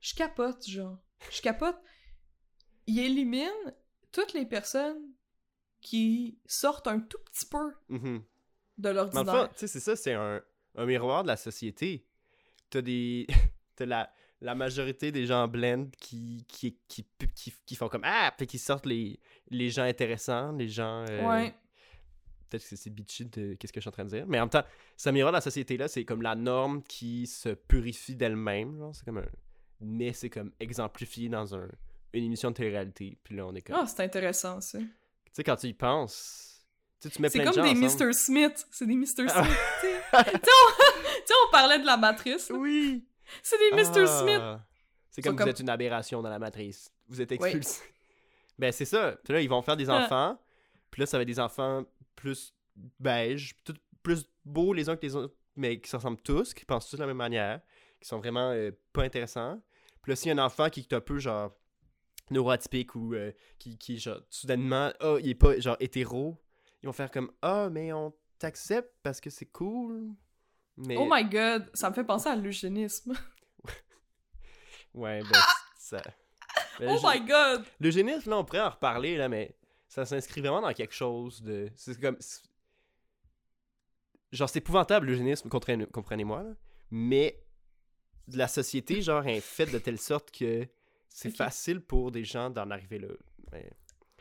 Je 0.00 0.14
capote, 0.14 0.66
genre. 0.66 0.98
Je 1.30 1.42
capote. 1.42 1.76
Il 2.86 2.98
élimine 2.98 3.50
toutes 4.10 4.32
les 4.32 4.46
personnes 4.46 5.02
qui 5.82 6.38
sortent 6.46 6.86
un 6.86 7.00
tout 7.00 7.18
petit 7.26 7.44
peu 7.46 7.74
Mhm. 7.90 8.22
de 8.78 8.88
l'ordinaire. 8.88 9.50
tu 9.52 9.58
sais, 9.58 9.66
c'est 9.66 9.80
ça, 9.80 9.96
c'est 9.96 10.14
un, 10.14 10.42
un 10.76 10.86
miroir 10.86 11.24
de 11.24 11.28
la 11.28 11.36
société. 11.36 12.06
T'as 12.70 12.80
des. 12.80 13.26
T'as 13.76 13.86
la, 13.86 14.10
la 14.40 14.54
majorité 14.54 15.10
des 15.12 15.26
gens 15.26 15.48
blend 15.48 15.86
qui, 15.98 16.44
qui, 16.48 16.76
qui, 16.88 17.04
qui, 17.34 17.52
qui 17.66 17.74
font 17.76 17.88
comme 17.88 18.04
Ah! 18.04 18.32
Puis 18.36 18.46
qui 18.46 18.58
sortent 18.58 18.86
les, 18.86 19.18
les 19.50 19.70
gens 19.70 19.82
intéressants, 19.82 20.52
les 20.52 20.68
gens. 20.68 21.04
euh, 21.08 21.26
Ouais. 21.28 21.54
Peut-être 22.48 22.66
que 22.66 22.76
c'est 22.76 22.90
bitchy 22.90 23.26
de 23.26 23.54
qu'est-ce 23.54 23.72
que 23.72 23.80
je 23.80 23.82
suis 23.82 23.88
en 23.88 23.92
train 23.92 24.04
de 24.04 24.10
dire. 24.10 24.24
Mais 24.26 24.38
en 24.38 24.44
même 24.44 24.48
temps, 24.50 24.62
de 25.04 25.30
la 25.32 25.40
société-là, 25.42 25.86
c'est 25.86 26.04
comme 26.06 26.22
la 26.22 26.34
norme 26.34 26.82
qui 26.82 27.26
se 27.26 27.50
purifie 27.50 28.16
d'elle-même. 28.16 28.78
genre. 28.78 28.94
C'est 28.94 29.04
comme 29.04 29.18
un. 29.18 29.26
Mais 29.80 30.12
c'est 30.14 30.30
comme 30.30 30.52
exemplifié 30.58 31.28
dans 31.28 31.54
un, 31.54 31.68
une 32.14 32.24
émission 32.24 32.50
de 32.50 32.54
télé-réalité. 32.56 33.18
Puis 33.22 33.36
là, 33.36 33.46
on 33.46 33.54
est 33.54 33.60
comme. 33.60 33.76
Ah, 33.78 33.86
c'est 33.86 34.02
intéressant, 34.02 34.60
ça. 34.62 34.78
Tu 34.78 34.86
sais, 35.32 35.44
quand 35.44 35.56
tu 35.56 35.66
y 35.66 35.74
penses. 35.74 36.64
Tu 37.00 37.08
sais, 37.08 37.14
tu 37.14 37.20
mets 37.22 37.28
C'est 37.28 37.40
de 37.40 37.44
comme 37.50 37.62
des. 37.62 37.74
Mr. 37.74 38.12
Smith. 38.14 38.66
C'est 38.70 38.86
des 38.86 38.96
Mr. 38.96 39.06
Smith. 39.28 39.28
Tu 39.82 39.86
sais. 40.14 41.34
on... 41.46 41.50
parlait 41.52 41.78
de 41.80 41.86
la 41.86 41.96
matrice. 41.98 42.50
Oui! 42.54 43.04
C'est 43.42 43.58
des 43.58 43.76
Mr. 43.76 44.04
Ah. 44.04 44.06
Smith. 44.06 44.42
C'est 45.10 45.22
comme, 45.22 45.36
comme- 45.36 45.46
vous 45.46 45.50
êtes 45.50 45.60
une 45.60 45.70
aberration 45.70 46.22
dans 46.22 46.30
la 46.30 46.38
matrice. 46.38 46.92
Vous 47.08 47.20
êtes 47.20 47.30
Oui. 47.32 47.36
expulsé. 47.42 47.82
ben, 48.58 48.72
c'est 48.72 48.84
ça. 48.84 49.16
Puis 49.24 49.32
là, 49.32 49.40
ils 49.40 49.48
vont 49.48 49.62
faire 49.62 49.76
des 49.76 49.88
Ah. 49.90 50.04
enfants. 50.04 50.38
Puis 50.90 51.00
là, 51.00 51.06
ça 51.06 51.16
va 51.18 51.22
être 51.22 51.28
des 51.28 51.40
enfants 51.40 51.84
plus 52.16 52.54
beige, 53.00 53.54
tout 53.64 53.74
plus 54.02 54.26
beaux 54.44 54.72
les 54.72 54.88
uns 54.88 54.96
que 54.96 55.02
les 55.04 55.14
autres, 55.16 55.34
mais 55.56 55.80
qui 55.80 55.90
se 55.90 55.96
ressemblent 55.96 56.22
tous, 56.22 56.54
qui 56.54 56.64
pensent 56.64 56.88
tous 56.88 56.96
de 56.96 57.00
la 57.02 57.06
même 57.08 57.16
manière, 57.16 57.60
qui 58.00 58.08
sont 58.08 58.18
vraiment 58.18 58.50
euh, 58.52 58.70
pas 58.92 59.02
intéressants. 59.02 59.60
Puis 60.02 60.12
là, 60.12 60.16
s'il 60.16 60.28
y 60.28 60.38
a 60.38 60.40
un 60.40 60.44
enfant 60.46 60.70
qui 60.70 60.80
est 60.80 60.92
un 60.94 61.00
peu 61.00 61.18
genre 61.18 61.52
neuroatypique 62.30 62.94
ou 62.94 63.14
euh, 63.14 63.32
qui, 63.58 63.76
qui, 63.76 63.98
genre, 63.98 64.20
soudainement, 64.30 64.92
ah, 65.00 65.16
il 65.20 65.28
est 65.30 65.34
pas 65.34 65.58
genre 65.58 65.76
hétéro, 65.80 66.38
ils 66.82 66.86
vont 66.86 66.92
faire 66.92 67.10
comme 67.10 67.30
ah, 67.42 67.68
mais 67.70 67.92
on 67.92 68.14
t'accepte 68.38 68.92
parce 69.02 69.20
que 69.20 69.30
c'est 69.30 69.46
cool. 69.46 70.10
Mais... 70.78 70.96
Oh 70.96 71.08
my 71.10 71.24
god, 71.24 71.68
ça 71.74 71.90
me 71.90 71.94
fait 71.94 72.04
penser 72.04 72.28
à 72.28 72.36
l'eugénisme. 72.36 73.12
Ouais, 74.94 75.20
ben, 75.20 75.38
ça. 75.78 76.02
Ben, 76.80 76.88
Oh 76.90 77.00
my 77.04 77.20
god! 77.26 77.64
L'eugénisme, 77.78 78.30
là, 78.30 78.38
on 78.38 78.44
pourrait 78.44 78.60
en 78.60 78.70
reparler, 78.70 79.16
là, 79.16 79.28
mais 79.28 79.56
ça 79.86 80.04
s'inscrit 80.06 80.40
vraiment 80.40 80.60
dans 80.62 80.72
quelque 80.72 80.94
chose 80.94 81.42
de. 81.42 81.70
C'est 81.76 82.00
comme. 82.00 82.16
Genre, 84.32 84.48
c'est 84.48 84.58
épouvantable, 84.58 85.06
l'eugénisme, 85.06 85.48
comprenez- 85.48 85.86
comprenez-moi, 85.86 86.42
là. 86.42 86.50
Mais 86.90 87.42
la 88.28 88.48
société, 88.48 89.02
genre, 89.02 89.26
est 89.26 89.40
faite 89.40 89.72
de 89.72 89.78
telle 89.78 89.98
sorte 89.98 90.30
que 90.30 90.66
c'est 91.08 91.34
facile 91.36 91.80
pour 91.80 92.10
des 92.10 92.24
gens 92.24 92.50
d'en 92.50 92.70
arriver 92.70 92.98
là. 92.98 93.08
Mais, 93.52 93.70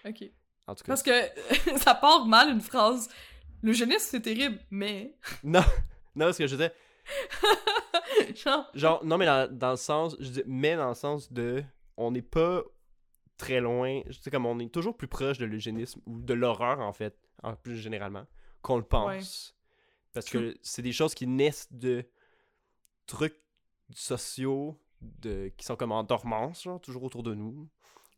Ok. 0.05 0.23
en 0.67 0.75
tout 0.75 0.83
cas. 0.83 0.87
Parce 0.87 1.03
que 1.03 1.11
ça 1.79 1.95
part 1.95 2.25
mal 2.25 2.49
une 2.49 2.61
phrase. 2.61 3.09
L'eugénisme, 3.63 4.07
c'est 4.11 4.21
terrible, 4.21 4.59
mais. 4.69 5.15
Non, 5.43 5.63
non, 6.17 6.33
ce 6.33 6.39
que 6.39 6.47
je 6.47 6.55
disais. 6.55 6.73
Genre. 8.35 8.69
Genre, 8.73 9.05
non, 9.05 9.17
mais 9.17 9.25
dans, 9.25 9.49
dans 9.51 9.71
le 9.71 9.77
sens. 9.77 10.15
Je 10.19 10.29
dis, 10.29 10.43
mais 10.45 10.75
dans 10.75 10.89
le 10.89 10.95
sens 10.95 11.31
de. 11.31 11.63
On 11.95 12.11
n'est 12.11 12.21
pas 12.21 12.63
très 13.37 13.59
loin. 13.59 14.01
Je 14.07 14.19
sais, 14.19 14.29
comme 14.29 14.45
on 14.45 14.59
est 14.59 14.73
toujours 14.73 14.97
plus 14.97 15.07
proche 15.07 15.37
de 15.37 15.45
l'eugénisme 15.45 16.01
ou 16.05 16.19
de 16.19 16.33
l'horreur, 16.33 16.79
en 16.79 16.93
fait, 16.93 17.17
en 17.43 17.55
plus 17.55 17.77
généralement, 17.77 18.25
qu'on 18.61 18.77
le 18.77 18.83
pense. 18.83 19.55
Parce 20.13 20.29
que 20.29 20.57
c'est 20.63 20.81
des 20.81 20.91
choses 20.91 21.13
qui 21.13 21.27
naissent 21.27 21.71
de 21.71 22.03
trucs 23.05 23.39
sociaux 23.93 24.79
de, 25.01 25.51
qui 25.57 25.65
sont 25.65 25.75
comme 25.75 25.91
en 25.91 26.03
dormance, 26.03 26.63
genre, 26.63 26.81
toujours 26.81 27.03
autour 27.03 27.23
de 27.23 27.35
nous. 27.35 27.69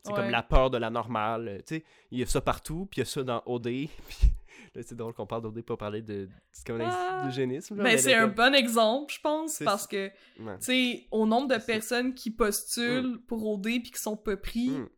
C'est 0.04 0.14
comme 0.14 0.30
la 0.30 0.43
peur 0.43 0.70
de 0.70 0.78
la 0.78 0.89
normale. 0.89 1.62
Tu 1.68 1.76
sais, 1.76 1.84
il 2.12 2.20
y 2.20 2.24
a 2.24 2.26
ça 2.26 2.39
partout, 2.39 2.88
puis 2.89 3.00
il 3.00 3.02
y 3.02 3.04
a 3.04 3.06
ça 3.06 3.24
dans 3.24 3.43
OD. 3.45 3.64
Puis 4.08 4.32
c'est 4.76 4.93
drôle 4.95 5.14
qu'on 5.14 5.26
parle 5.28 5.41
d'OD, 5.43 5.62
pas 5.64 5.78
parler 5.78 6.01
de 6.01 6.30
psychanalyse 6.51 6.93
Ah. 6.97 7.22
d'eugénisme. 7.26 7.76
là, 7.78 7.84
Ben, 7.84 7.89
mais 7.91 7.97
c'est 7.97 8.14
un 8.16 8.28
bon 8.28 8.53
exemple, 8.55 9.14
je 9.14 9.20
pense, 9.22 9.60
parce 9.64 9.88
que, 9.88 10.07
Ouais. 10.39 10.57
tu 10.60 10.66
sais, 10.66 11.07
au 11.12 11.26
nombre 11.26 11.47
de 11.47 11.62
personnes 11.64 12.14
qui 12.14 12.32
postulent 12.32 13.20
pour 13.28 13.45
OD 13.47 13.64
puis 13.82 13.91
qui 13.91 13.99
sont 14.01 14.18
pas 14.18 14.38
pris, 14.38 14.70
Mm. 14.70 14.89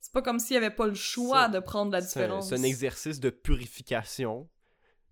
c'est 0.00 0.12
pas 0.12 0.22
comme 0.22 0.38
s'il 0.38 0.54
y 0.54 0.56
avait 0.56 0.70
pas 0.70 0.86
le 0.86 0.94
choix 0.94 1.48
de 1.48 1.58
prendre 1.58 1.92
la 1.92 2.00
différence. 2.00 2.48
C'est 2.48 2.54
un 2.56 2.62
exercice 2.62 3.20
de 3.20 3.30
purification, 3.30 4.48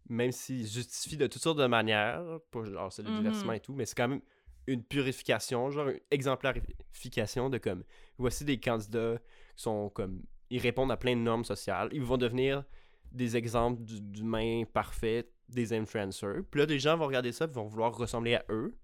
même 0.09 0.33
s'il 0.33 0.67
justifie 0.67 1.17
de 1.17 1.27
toutes 1.27 1.43
sortes 1.43 1.59
de 1.59 1.67
manières, 1.67 2.23
pas 2.51 2.65
genre 2.65 2.93
c'est 2.93 3.03
le 3.03 3.11
Mhm. 3.11 3.17
divertissement 3.17 3.53
et 3.53 3.61
tout, 3.61 3.75
mais 3.75 3.87
c'est 3.87 3.97
quand 3.97 4.09
même 4.09 4.21
une 4.69 4.83
purification, 4.83 5.71
genre 5.71 5.89
une 5.89 6.01
exemplarification 6.11 7.51
de 7.51 7.59
comme 7.59 7.85
voici 8.19 8.45
des 8.45 8.59
candidats 8.59 9.17
qui 9.57 9.63
sont 9.63 9.91
comme 9.91 10.23
ils 10.51 10.61
répondent 10.61 10.93
à 10.93 10.97
plein 10.97 11.17
de 11.17 11.21
normes 11.21 11.45
sociales, 11.45 11.89
ils 11.93 12.03
vont 12.03 12.19
devenir 12.19 12.65
des 13.13 13.37
exemples 13.37 13.83
d'humains 13.83 14.65
parfaits, 14.65 15.31
des 15.49 15.73
influencers. 15.73 16.43
Puis 16.51 16.61
là, 16.61 16.67
des 16.67 16.79
gens 16.79 16.97
vont 16.97 17.07
regarder 17.07 17.33
ça 17.33 17.45
et 17.45 17.49
vont 17.49 17.67
vouloir 17.67 17.97
ressembler 17.97 18.35
à 18.35 18.45
eux. 18.51 18.77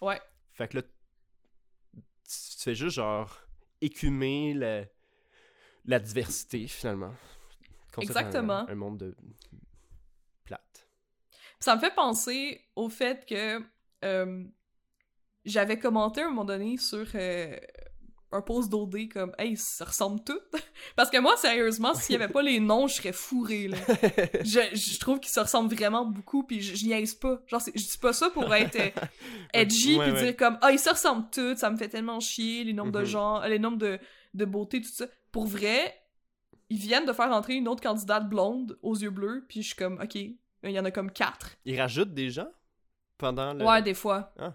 Ouais. 0.00 0.20
Fait 0.52 0.68
que 0.68 0.78
là, 0.78 0.82
tu 1.92 1.98
fais 2.58 2.74
juste 2.74 2.96
genre 2.96 3.40
écumer 3.80 4.54
la, 4.54 4.84
la 5.84 5.98
diversité 5.98 6.66
finalement. 6.68 7.14
Un- 7.96 8.02
Exactement. 8.02 8.68
Un, 8.68 8.74
monde 8.74 8.98
de 8.98 9.16
plate. 10.44 10.88
Ça 11.58 11.74
me 11.74 11.80
fait 11.80 11.94
penser 11.94 12.64
au 12.76 12.88
fait 12.88 13.26
que 13.26 13.60
euh, 14.04 14.44
j'avais 15.44 15.78
commenté 15.78 16.22
à 16.22 16.26
un 16.26 16.28
moment 16.28 16.44
donné 16.44 16.76
sur 16.76 17.06
euh, 17.14 17.58
un 18.32 18.42
post 18.42 18.70
d'OD 18.70 19.08
comme 19.12 19.32
Hey, 19.38 19.56
ça 19.56 19.84
ressemble 19.84 20.22
tout. 20.22 20.38
Parce 20.96 21.10
que 21.10 21.18
moi, 21.18 21.36
sérieusement, 21.36 21.94
s'il 21.94 22.12
y 22.12 22.16
avait 22.22 22.32
pas 22.32 22.42
les 22.42 22.60
noms, 22.60 22.86
je 22.86 22.94
serais 22.94 23.12
fourré 23.12 23.68
là. 23.68 23.76
je, 24.44 24.60
je 24.76 24.98
trouve 25.00 25.18
qu'ils 25.20 25.32
se 25.32 25.40
ressemblent 25.40 25.74
vraiment 25.74 26.04
beaucoup, 26.06 26.44
puis 26.44 26.60
je, 26.60 26.74
je 26.76 26.84
niaise 26.86 27.14
pas. 27.14 27.40
Genre, 27.46 27.60
je 27.66 27.70
dis 27.82 27.98
pas 28.00 28.12
ça 28.12 28.30
pour 28.30 28.54
être 28.54 28.76
euh, 28.76 28.90
edgy, 29.52 29.96
Ouais, 29.98 30.04
puis 30.04 30.12
ouais. 30.12 30.22
dire 30.26 30.36
comme 30.36 30.58
Ah, 30.62 30.70
ils 30.72 30.78
se 30.78 30.90
ressemblent 30.90 31.28
tous, 31.30 31.56
ça 31.56 31.70
me 31.70 31.76
fait 31.76 31.88
tellement 31.88 32.20
chier, 32.20 32.64
les 32.64 32.72
nombres 32.72 32.92
de 32.92 33.00
Mhm. 33.00 33.04
gens, 33.06 33.42
euh, 33.42 33.48
les 33.48 33.58
nombres 33.58 33.78
de, 33.78 33.98
de 34.34 34.44
beauté, 34.44 34.80
tout 34.80 34.88
ça. 34.88 35.06
Pour 35.32 35.46
vrai, 35.46 35.96
ils 36.68 36.78
viennent 36.78 37.06
de 37.06 37.12
faire 37.12 37.30
entrer 37.32 37.54
une 37.54 37.66
autre 37.66 37.82
candidate 37.82 38.28
blonde 38.28 38.78
aux 38.82 38.94
yeux 38.96 39.10
bleus, 39.10 39.44
puis 39.48 39.62
je 39.62 39.68
suis 39.68 39.76
comme 39.76 39.98
Ok, 40.00 40.14
il 40.14 40.36
y 40.62 40.78
en 40.78 40.84
a 40.84 40.90
comme 40.92 41.10
quatre. 41.10 41.56
Ils 41.64 41.80
rajoutent 41.80 42.14
des 42.14 42.30
gens 42.30 42.48
pendant 43.18 43.52
le. 43.54 43.64
Ouais, 43.64 43.82
des 43.82 43.94
fois. 43.94 44.32
Ah. 44.38 44.54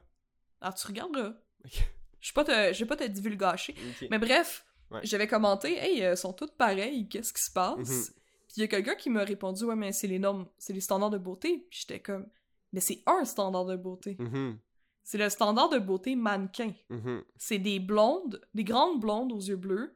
Alors, 0.62 0.76
tu 0.76 0.88
regarderas. 0.88 1.34
Ok. 1.66 1.90
Je 2.26 2.32
vais 2.32 2.34
pas 2.34 2.44
te, 2.44 2.74
je 2.74 2.80
vais 2.80 2.88
pas 2.88 2.96
te 2.96 3.04
divulgacher. 3.04 3.76
Mais 4.10 4.18
bref, 4.18 4.66
Ouais. 4.90 5.00
j'avais 5.04 5.28
commenté, 5.28 5.78
hey, 5.78 6.04
euh, 6.04 6.16
sont 6.16 6.34
toutes 6.34 6.56
pareilles, 6.58 7.08
qu'est-ce 7.08 7.32
qui 7.34 7.42
se 7.44 7.52
passe? 7.52 7.78
Mhm. 7.78 8.14
Puis 8.48 8.56
il 8.58 8.62
y 8.62 8.64
a 8.64 8.68
quelqu'un 8.68 8.96
qui 8.96 9.10
m'a 9.12 9.24
répondu, 9.24 9.64
ouais, 9.66 9.76
mais 9.76 9.92
c'est 9.92 10.08
les 10.08 10.18
normes, 10.18 10.48
c'est 10.58 10.74
les 10.74 10.82
standards 10.82 11.12
de 11.12 11.18
beauté. 11.20 11.68
Puis 11.70 11.82
j'étais 11.82 12.00
comme, 12.00 12.28
mais 12.74 12.80
c'est 12.82 13.04
un 13.06 13.26
standard 13.26 13.66
de 13.66 13.76
beauté. 13.76 14.16
Mhm, 14.20 14.58
C'est 15.04 15.20
le 15.20 15.30
standard 15.30 15.70
de 15.70 15.78
beauté 15.78 16.16
mannequin. 16.16 16.74
mhm, 16.90 17.24
C'est 17.38 17.60
des 17.60 17.80
blondes, 17.80 18.42
des 18.56 18.64
grandes 18.64 19.00
blondes 19.00 19.32
aux 19.32 19.40
yeux 19.42 19.56
bleus, 19.56 19.96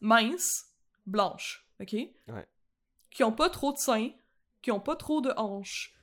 minces, 0.00 0.66
blanches, 1.06 1.64
ok? 1.80 1.92
Ouais. 1.92 2.46
Qui 3.10 3.22
ont 3.24 3.32
pas 3.32 3.50
trop 3.50 3.72
de 3.72 3.78
seins, 3.78 4.10
qui 4.62 4.70
ont 4.72 4.80
pas 4.80 4.96
trop 4.96 5.20
de 5.20 5.30
hanches, 5.36 5.94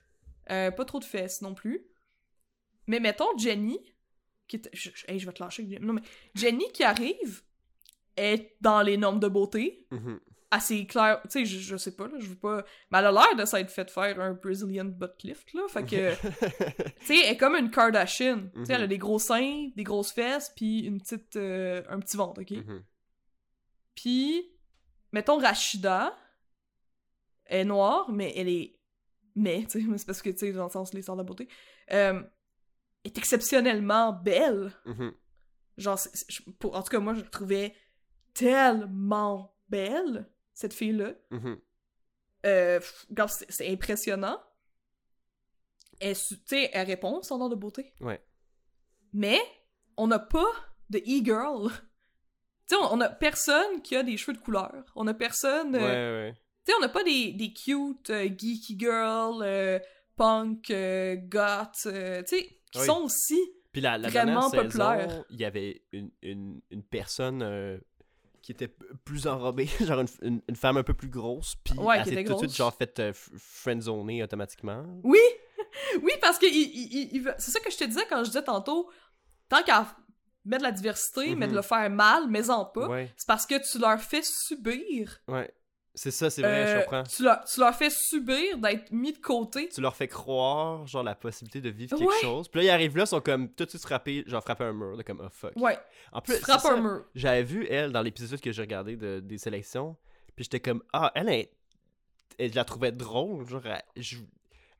euh, 0.51 0.71
pas 0.71 0.85
trop 0.85 0.99
de 0.99 1.05
fesses 1.05 1.41
non 1.41 1.53
plus. 1.53 1.85
Mais 2.87 2.99
mettons 2.99 3.37
Jenny, 3.37 3.79
qui 4.49 4.61
je, 4.73 4.89
je- 4.93 5.05
hey, 5.07 5.17
je 5.19 5.25
vais 5.25 5.31
te 5.31 5.41
lâcher. 5.41 5.63
Non, 5.79 5.93
mais 5.93 6.01
Jenny 6.35 6.65
qui 6.73 6.83
arrive 6.83 7.41
est 8.17 8.57
dans 8.59 8.81
les 8.81 8.97
normes 8.97 9.21
de 9.21 9.29
beauté, 9.29 9.87
Mhm. 9.91 10.19
assez 10.51 10.85
clair. 10.87 11.21
Tu 11.23 11.29
sais, 11.29 11.45
je, 11.45 11.59
je 11.59 11.77
sais 11.77 11.95
pas, 11.95 12.07
là, 12.07 12.15
je 12.19 12.25
veux 12.27 12.35
pas. 12.35 12.65
Mais 12.91 12.97
elle 12.97 13.05
a 13.05 13.11
l'air 13.11 13.35
de 13.37 13.45
s'être 13.45 13.69
fait 13.71 13.89
faire 13.89 14.19
un 14.19 14.33
Brazilian 14.33 14.85
butt 14.85 15.23
lift, 15.23 15.53
là. 15.53 15.61
Fait 15.69 15.85
que. 15.85 16.13
tu 16.99 17.05
sais, 17.05 17.19
elle 17.23 17.33
est 17.33 17.37
comme 17.37 17.55
une 17.55 17.69
Kardashian. 17.71 18.49
Tu 18.53 18.65
sais, 18.65 18.73
elle 18.73 18.81
a 18.81 18.83
Mhm. 18.85 18.87
des 18.89 18.97
gros 18.97 19.19
seins, 19.19 19.69
des 19.75 19.83
grosses 19.83 20.11
fesses, 20.11 20.51
puis 20.55 20.79
une 20.79 20.99
petite. 20.99 21.35
euh, 21.37 21.81
un 21.89 21.99
petit 21.99 22.17
ventre, 22.17 22.41
ok? 22.41 22.51
Mhm. 22.51 22.83
Puis, 23.95 24.49
mettons 25.11 25.37
Rachida 25.37 26.15
est 27.45 27.65
noire, 27.65 28.11
mais 28.11 28.33
elle 28.35 28.49
est. 28.49 28.75
Mais, 29.35 29.63
tu 29.69 29.81
sais, 29.81 29.85
c'est 29.97 30.05
parce 30.05 30.21
que, 30.21 30.29
tu 30.29 30.37
sais, 30.39 30.51
dans 30.51 30.65
le 30.65 30.69
sens, 30.71 30.93
les 30.93 31.01
sorts 31.01 31.17
de 31.17 31.23
beauté. 31.23 31.47
euh, 31.91 32.21
est 33.09 33.17
exceptionnellement 33.17 34.13
belle. 34.13 34.71
Mhm. 34.85 35.13
Genre, 35.77 35.99
pour, 36.59 36.75
en 36.75 36.83
tout 36.83 36.89
cas, 36.91 36.99
moi, 36.99 37.13
je 37.13 37.21
la 37.21 37.29
trouvais 37.29 37.73
tellement 38.33 39.55
belle, 39.69 40.29
cette 40.53 40.73
fille-là. 40.73 41.13
Euh, 42.45 42.79
regarde, 43.09 43.31
c'est 43.49 43.69
impressionnant. 43.69 44.41
Elle, 45.99 46.15
su- 46.15 46.37
tu 46.37 46.55
sais, 46.55 46.69
elle 46.73 46.87
répond 46.87 47.17
au 47.17 47.21
standard 47.23 47.49
de 47.49 47.55
beauté. 47.55 47.93
Ouais. 47.99 48.21
Mais, 49.13 49.39
on 49.97 50.07
n'a 50.07 50.19
pas 50.19 50.51
de 50.89 50.99
e-girl. 50.99 51.69
Tu 52.67 52.75
sais, 52.75 52.81
on, 52.83 52.93
on 52.97 53.01
a 53.01 53.09
personne 53.09 53.81
qui 53.81 53.95
a 53.95 54.03
des 54.03 54.15
cheveux 54.15 54.37
de 54.37 54.41
couleur. 54.41 54.71
On 54.95 55.07
a 55.07 55.13
personne... 55.15 55.73
Euh, 55.75 56.27
ouais. 56.27 56.33
Tu 56.63 56.71
sais, 56.71 56.77
on 56.77 56.81
n'a 56.81 56.89
pas 56.89 57.03
des, 57.03 57.31
des 57.33 57.51
cute 57.51 58.11
euh, 58.11 58.25
geeky 58.25 58.77
girl, 58.77 59.41
euh, 59.41 59.79
punk, 60.15 60.71
goth, 60.71 61.71
tu 61.73 61.89
sais, 62.27 62.58
qui 62.71 62.79
Oui. 62.79 62.85
sont 62.85 63.01
aussi... 63.03 63.39
Puis 63.71 63.81
la, 63.81 63.97
la 63.97 64.09
Vraiment 64.09 64.49
dernière 64.49 64.63
populaire. 64.69 65.09
saison, 65.11 65.25
il 65.29 65.39
y 65.39 65.45
avait 65.45 65.83
une, 65.91 66.09
une, 66.23 66.59
une 66.71 66.83
personne 66.83 67.41
euh, 67.43 67.77
qui 68.41 68.51
était 68.51 68.67
plus 69.05 69.27
enrobée, 69.27 69.67
genre 69.81 69.99
une, 70.23 70.41
une, 70.47 70.55
femme 70.55 70.77
un 70.77 70.83
peu 70.83 70.93
plus 70.95 71.09
grosse, 71.09 71.55
puis 71.63 71.77
Ouais, 71.77 71.97
elle 71.99 72.05
s'est 72.05 72.23
tout 72.23 72.33
de 72.33 72.37
suite 72.39 72.55
genre 72.55 72.73
fait 72.73 72.97
euh, 72.99 73.13
friendzoner 73.13 74.23
automatiquement. 74.23 74.83
Oui! 75.03 75.19
oui, 76.01 76.11
parce 76.21 76.39
que 76.39 76.45
il, 76.47 76.55
il- 76.55 76.93
il- 76.93 77.09
il 77.17 77.21
veut- 77.21 77.35
c'est 77.37 77.51
ça 77.51 77.59
que 77.59 77.69
je 77.71 77.77
te 77.77 77.83
disais 77.83 78.05
quand 78.09 78.19
je 78.23 78.29
disais 78.29 78.43
tantôt, 78.43 78.89
tant 79.49 79.61
qu'à 79.61 79.85
mettre 80.45 80.63
de 80.63 80.67
la 80.69 80.71
diversité, 80.71 81.35
mais 81.35 81.45
de 81.45 81.51
Mhm. 81.51 81.57
le 81.57 81.61
faire 81.61 81.89
mal, 81.91 82.23
mais 82.29 82.49
en 82.49 82.65
pas, 82.65 82.87
Ouais, 82.87 83.13
c'est 83.17 83.27
parce 83.27 83.45
que 83.45 83.55
tu 83.71 83.77
leur 83.77 83.99
fais 84.01 84.21
subir. 84.23 85.19
ouais. 85.27 85.53
C'est 85.95 86.11
ça, 86.11 86.29
c'est 86.29 86.41
vrai, 86.43 86.65
euh, 86.65 86.79
je 86.79 86.83
comprends. 86.83 87.03
tu, 87.03 87.23
leur, 87.23 87.43
tu 87.43 87.59
leur 87.59 87.75
fais 87.75 87.89
subir 87.89 88.57
d'être 88.59 88.91
mis 88.91 89.11
de 89.11 89.17
côté. 89.17 89.67
Tu 89.69 89.81
leur 89.81 89.95
fais 89.95 90.07
croire, 90.07 90.85
genre, 90.87 91.03
la 91.03 91.15
possibilité 91.15 91.59
de 91.61 91.69
vivre 91.69 91.97
quelque 91.97 92.07
Ouais. 92.07 92.15
chose. 92.21 92.47
Puis 92.47 92.59
là, 92.61 92.65
ils 92.65 92.69
arrivent 92.69 92.95
là, 92.95 93.03
ils 93.03 93.07
sont 93.07 93.19
comme 93.21 93.49
tout 93.49 93.65
de 93.65 93.69
suite 93.69 93.81
frappés, 93.81 94.23
genre 94.27 94.41
frapper 94.43 94.65
un 94.65 94.73
mur, 94.73 94.95
de 94.95 95.01
comme, 95.03 95.21
oh 95.23 95.29
fuck. 95.29 95.53
Ouais, 95.57 95.77
En 96.11 96.21
plus, 96.21 96.35
ça, 96.41 96.61
un 96.71 96.81
mur. 96.81 97.05
J'avais 97.15 97.43
vu 97.43 97.65
elle 97.67 97.91
dans 97.91 98.01
l'épisode 98.03 98.39
que 98.39 98.51
j'ai 98.51 98.61
regardé 98.61 98.95
de, 98.95 99.19
des 99.19 99.37
sélections, 99.37 99.97
puis 100.35 100.45
j'étais 100.45 100.59
comme 100.59 100.83
ah 100.93 101.11
elle, 101.15 101.27
elle, 102.37 102.51
je 102.51 102.55
la 102.55 102.63
trouvais 102.65 102.91
drôle, 102.91 103.45
genre 103.47 103.65
elle, 103.65 103.81
je- 103.97 104.17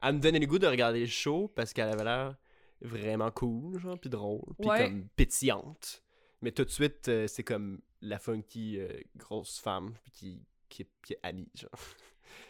elle 0.01 0.13
me 0.15 0.19
donnait 0.19 0.39
le 0.39 0.45
goût 0.45 0.59
de 0.59 0.67
regarder 0.67 1.01
le 1.01 1.05
show 1.07 1.51
parce 1.55 1.73
qu'elle 1.73 1.89
avait 1.89 2.05
l'air 2.05 2.35
vraiment 2.81 3.31
cool, 3.31 3.77
genre 3.79 3.99
puis 3.99 4.09
drôle, 4.09 4.41
puis 4.61 4.69
Ouais. 4.69 4.85
comme 4.85 5.07
pétillante. 5.17 6.03
Mais 6.41 6.51
tout 6.53 6.63
de 6.63 6.69
suite 6.69 7.09
euh, 7.09 7.27
c'est 7.27 7.43
comme 7.43 7.81
la 8.01 8.17
funky 8.19 8.79
euh, 8.79 8.87
grosse 9.17 9.59
femme 9.59 9.93
puis 10.03 10.11
qui 10.13 10.41
qui, 10.69 10.83
est- 10.83 10.89
qui 11.05 11.13
est 11.13 11.19
Annie, 11.23 11.47
genre. 11.55 11.69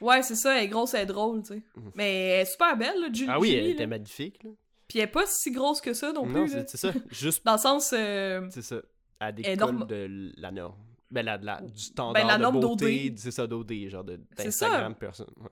Ouais, 0.02 0.22
c'est 0.22 0.36
ça, 0.36 0.58
elle 0.58 0.64
est 0.66 0.68
grosse, 0.68 0.94
elle 0.94 1.02
est 1.02 1.06
drôle, 1.08 1.42
tu 1.44 1.56
sais. 1.56 1.64
Mais 1.96 2.28
elle 2.28 2.42
est 2.42 2.46
super 2.52 2.78
belle, 2.78 3.00
là, 3.02 3.08
Julie. 3.12 3.30
Ah 3.32 3.40
oui, 3.40 3.52
elle 3.54 3.60
Julie, 3.62 3.72
était 3.72 3.84
là. 3.84 3.88
magnifique 3.88 4.44
là. 4.44 4.50
Puis 4.88 5.00
elle 5.00 5.06
est 5.06 5.12
pas 5.12 5.26
si 5.26 5.52
grosse 5.52 5.82
que 5.82 5.94
ça 5.94 6.12
non, 6.14 6.26
Non, 6.26 6.46
plus, 6.46 6.56
là. 6.56 6.66
c'est 6.68 6.78
c'est 6.78 6.92
ça, 6.92 6.94
juste 7.10 7.46
Dans 7.46 7.54
le 7.54 7.58
sens... 7.60 7.94
euh, 7.94 8.48
c'est 8.52 8.62
ça, 8.62 8.82
à 9.20 9.32
des 9.32 9.56
norma- 9.56 9.86
de 9.86 10.32
la 10.38 10.52
norme. 10.52 10.76
Ben, 11.12 11.26
la, 11.26 11.38
la- 11.38 11.62
du 11.62 11.80
standard 11.82 12.14
Ben, 12.14 12.28
la 12.28 12.38
de 12.38 12.42
norme 12.44 12.60
beauté, 12.60 13.10
d'OD. 13.10 13.18
c'est 13.20 13.32
ça, 13.32 13.46
d'OD, 13.48 13.74
genre 13.90 14.04
de- 14.04 14.20
C'est 14.38 14.52
ça. 14.52 14.66
d'Instagram 14.68 14.96
personne. 14.96 15.28
ouais. 15.38 15.50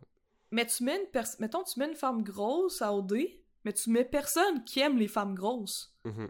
Mais 0.52 0.66
tu 0.66 0.84
mets 0.84 0.98
une 1.00 1.08
personne... 1.12 1.38
Mettons, 1.42 1.64
tu 1.64 1.80
mets 1.80 1.88
une 1.90 1.96
femme 1.96 2.24
grosse 2.24 2.82
à 2.82 2.94
OD, 2.94 3.16
mais 3.66 3.74
tu 3.74 3.90
mets 3.90 4.06
personne 4.06 4.64
qui 4.64 4.80
aime 4.80 4.98
les 4.98 5.08
femmes 5.10 5.36
grosses. 5.36 5.94
Mhm. 6.06 6.30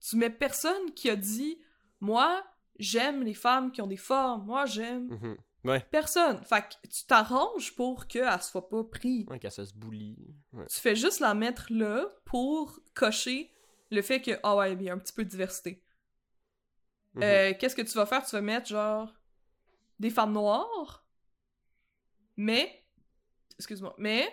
Tu 0.00 0.16
mets 0.16 0.30
personne 0.30 0.90
qui 0.94 1.08
a 1.10 1.16
dit 1.16 1.58
«Moi, 2.00 2.42
j'aime 2.78 3.22
les 3.22 3.34
femmes 3.34 3.72
qui 3.72 3.82
ont 3.82 3.86
des 3.86 3.96
formes. 3.96 4.46
Moi, 4.46 4.66
j'aime... 4.66 5.08
Mhm. 5.08 5.36
Ouais. 5.64 5.80
Personne. 5.90 6.44
Fait 6.44 6.60
que 6.60 6.88
tu 6.88 7.06
t'arranges 7.06 7.74
pour 7.74 8.06
qu'elle 8.06 8.42
soit 8.42 8.68
pas 8.68 8.84
prise. 8.84 9.26
Ouais, 9.28 9.38
qu'elle 9.38 9.50
se 9.50 9.72
boulie. 9.74 10.34
Ouais. 10.52 10.66
Tu 10.66 10.78
fais 10.78 10.94
juste 10.94 11.20
la 11.20 11.32
mettre 11.32 11.66
là 11.70 12.06
pour 12.26 12.80
cocher 12.94 13.50
le 13.90 14.02
fait 14.02 14.20
que, 14.20 14.32
ah 14.42 14.56
ouais, 14.56 14.74
il 14.74 14.82
y 14.82 14.90
a 14.90 14.92
un 14.92 14.98
petit 14.98 15.12
peu 15.12 15.24
de 15.24 15.30
diversité. 15.30 15.82
Mhm. 17.14 17.22
Euh, 17.22 17.52
Qu'est-ce 17.58 17.76
que 17.76 17.82
tu 17.82 17.94
vas 17.94 18.06
faire? 18.06 18.26
Tu 18.26 18.36
vas 18.36 18.42
mettre, 18.42 18.66
genre, 18.66 19.14
des 19.98 20.10
femmes 20.10 20.32
noires, 20.32 21.06
mais, 22.36 22.84
excuse-moi, 23.58 23.94
mais, 23.98 24.28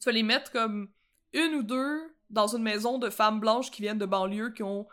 tu 0.00 0.06
vas 0.06 0.12
les 0.12 0.22
mettre 0.22 0.50
comme 0.50 0.90
une 1.32 1.54
ou 1.54 1.62
deux 1.62 2.14
dans 2.28 2.48
une 2.48 2.62
maison 2.62 2.98
de 2.98 3.08
femmes 3.08 3.40
blanches 3.40 3.70
qui 3.70 3.82
viennent 3.82 3.98
de 3.98 4.06
banlieue 4.06 4.50
qui 4.50 4.62
ont 4.62 4.86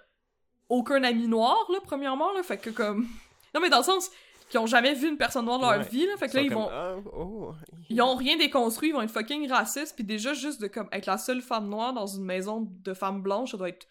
aucun 0.73 1.03
ami 1.03 1.27
noir, 1.27 1.57
là, 1.71 1.79
premièrement, 1.83 2.31
là, 2.33 2.43
fait 2.43 2.57
que 2.57 2.69
comme... 2.69 3.07
Non, 3.53 3.61
mais 3.61 3.69
dans 3.69 3.77
le 3.79 3.83
sens, 3.83 4.09
qui 4.49 4.57
ont 4.57 4.65
jamais 4.65 4.93
vu 4.93 5.09
une 5.09 5.17
personne 5.17 5.45
noire 5.45 5.59
de 5.59 5.63
leur 5.63 5.77
Ouais. 5.77 5.87
vie, 5.89 6.05
là, 6.05 6.17
fait 6.17 6.27
que 6.27 6.33
Ils 6.33 6.35
là, 6.35 6.41
ils 6.43 6.49
comme, 6.49 6.57
vont... 6.63 6.69
Ah, 6.71 6.95
oh. 7.13 7.53
Ils 7.89 8.01
ont 8.01 8.15
rien 8.15 8.37
déconstruit, 8.37 8.89
ils 8.89 8.93
vont 8.93 9.01
être 9.01 9.11
fucking 9.11 9.49
racistes, 9.49 9.95
puis 9.95 10.03
déjà, 10.03 10.33
juste 10.33 10.61
de 10.61 10.67
comme 10.67 10.89
être 10.91 11.05
la 11.05 11.17
seule 11.17 11.41
femme 11.41 11.69
noire 11.69 11.93
dans 11.93 12.07
une 12.07 12.23
maison 12.23 12.67
de 12.69 12.93
femmes 12.93 13.21
blanches, 13.21 13.51
ça 13.51 13.57
doit 13.57 13.69
être. 13.69 13.87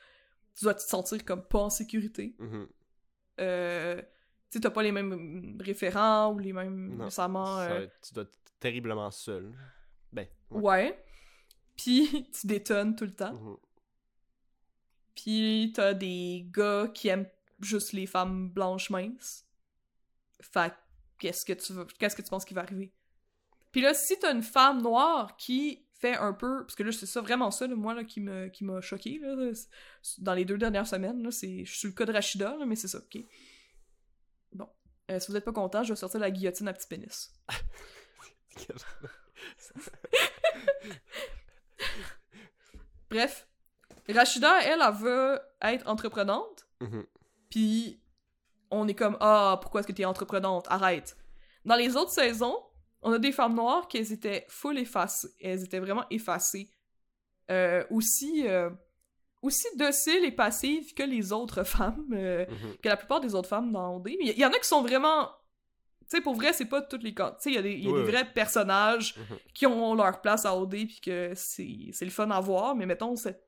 Tu 0.55 0.65
dois 0.65 0.75
te 0.75 0.83
sentir 0.83 1.25
comme 1.25 1.43
pas 1.43 1.61
en 1.61 1.71
sécurité. 1.71 2.35
Mhm. 2.39 2.67
Euh. 3.41 4.03
Tu 4.51 4.61
t'as 4.61 4.71
pas 4.71 4.83
les 4.83 4.93
mêmes 4.93 5.57
référents 5.61 6.33
ou 6.33 6.39
les 6.39 6.53
mêmes 6.53 6.97
Non, 6.97 7.09
euh, 7.09 7.87
tu 8.03 8.13
dois 8.13 8.25
être 8.25 8.39
terriblement 8.61 9.11
seul. 9.11 9.51
Ben, 10.13 10.27
ouais. 10.51 10.61
Ouais. 10.61 11.05
Puis 11.77 12.29
tu 12.41 12.47
détonnes 12.47 12.95
tout 12.95 13.05
le 13.07 13.15
temps. 13.15 13.33
Mhm. 13.33 13.57
Puis 15.15 15.73
t'as 15.75 15.95
des 15.95 16.47
gars 16.51 16.89
qui 16.93 17.09
aiment 17.09 17.29
juste 17.61 17.93
les 17.93 18.07
femmes 18.07 18.49
blanches 18.49 18.91
minces. 18.91 19.47
Fait 20.41 20.71
que 20.71 20.75
qu'est-ce 21.19 21.45
que 21.45 21.53
tu 21.53 21.73
veux, 21.73 21.87
qu'est-ce 21.99 22.17
que 22.17 22.23
tu 22.23 22.31
penses 22.31 22.45
qui 22.45 22.55
va 22.55 22.63
arriver? 22.63 22.93
Puis 23.71 23.81
là, 23.81 23.95
si 23.95 24.19
t'as 24.19 24.33
une 24.33 24.43
femme 24.43 24.83
noire 24.83 25.37
qui 25.37 25.87
fait 25.95 26.17
un 26.17 26.33
peu, 26.33 26.65
parce 26.65 26.75
que 26.75 26.83
là 26.83 26.91
c'est 26.93 27.07
ça 27.07 27.21
vraiment 27.21 27.51
ça, 27.53 27.67
là, 27.67 27.77
moi 27.77 27.95
là, 27.95 28.03
qui 28.05 28.21
me 28.21 28.49
qui 28.49 28.65
m'a 28.65 28.81
choqué 28.81 29.21
dans 30.19 30.35
les 30.35 30.45
deux 30.45 30.59
dernières 30.59 30.87
semaines 30.87 31.23
là, 31.23 31.31
c'est, 31.31 31.65
je 31.65 31.71
suis 31.71 31.79
sur 31.81 31.89
le 31.89 31.95
cas 31.95 32.05
de 32.05 32.13
Rachida 32.13 32.57
là, 32.57 32.67
mais 32.67 32.75
c'est 32.75 32.89
ça, 32.89 32.99
ok. 32.99 33.19
Bon, 34.53 34.69
Euh, 35.11 35.21
si 35.21 35.31
vous 35.31 35.37
êtes 35.37 35.45
pas 35.45 35.53
content, 35.53 35.83
je 35.85 35.93
vais 35.93 35.97
sortir 35.97 36.19
la 36.21 36.31
guillotine 36.31 36.67
à 36.69 36.73
petit 36.73 36.89
pénis. 36.89 37.33
Bref, 43.11 43.47
Rachida, 44.09 44.63
elle, 44.65 44.81
elle 44.87 44.95
veut 44.95 45.41
être 45.63 45.87
entreprenante. 45.89 46.67
Mhm. 46.81 47.07
Puis 47.51 48.01
on 48.71 48.89
est 48.89 48.95
comme 48.95 49.17
ah 49.21 49.59
pourquoi 49.61 49.81
est-ce 49.81 49.89
que 49.89 49.93
t'es 49.93 50.05
entreprenante? 50.05 50.67
Arrête. 50.69 51.17
Dans 51.65 51.77
les 51.77 51.97
autres 51.97 52.13
saisons, 52.13 52.57
On 53.05 53.13
a 53.13 53.19
des 53.19 53.33
femmes 53.33 53.57
noires 53.57 53.89
qui 53.89 53.97
elles 53.99 54.13
étaient 54.13 54.47
full 54.49 54.79
effacées. 54.79 55.29
Elles 55.41 55.65
étaient 55.65 55.81
vraiment 55.81 56.05
effacées. 56.11 56.71
Euh, 57.51 57.85
aussi, 57.91 58.47
euh, 58.47 58.71
aussi 59.43 59.67
dociles 59.77 60.25
et 60.25 60.31
passives 60.31 60.95
que 60.95 61.03
les 61.03 61.33
autres 61.33 61.65
femmes, 61.77 62.07
euh, 62.13 62.47
Mhm. 62.49 62.77
que 62.81 62.89
la 62.89 62.97
plupart 62.97 63.21
des 63.21 63.35
autres 63.35 63.49
femmes 63.49 63.73
dans 63.73 63.97
OD. 63.97 64.11
Il 64.21 64.29
y, 64.29 64.31
il 64.31 64.39
y 64.39 64.47
en 64.47 64.51
a 64.51 64.59
qui 64.59 64.69
sont 64.69 64.83
vraiment... 64.83 65.29
Tu 66.03 66.17
sais, 66.19 66.21
pour 66.21 66.35
vrai, 66.35 66.53
c'est 66.53 66.67
pas 66.67 66.81
toutes 66.81 67.03
les. 67.03 67.13
Tu 67.13 67.23
sais, 67.41 67.51
il 67.51 67.55
y 67.55 67.59
a 67.59 67.63
des, 67.63 67.73
il 67.73 67.85
y 67.85 67.89
a 67.89 67.91
Oui, 67.91 67.99
des 67.99 68.05
oui. 68.05 68.11
vrais 68.13 68.33
personnages 68.33 69.17
Mhm. 69.17 69.39
qui 69.53 69.67
ont 69.67 69.95
leur 69.97 70.21
place 70.21 70.47
à 70.47 70.57
OD 70.57 70.71
puis 70.87 71.01
que 71.01 71.33
c'est 71.35 71.89
c'est 71.93 72.05
le 72.05 72.11
fun 72.13 72.31
à 72.31 72.39
voir, 72.41 72.77
mais 72.77 72.87
mettons, 72.87 73.17
cette 73.17 73.43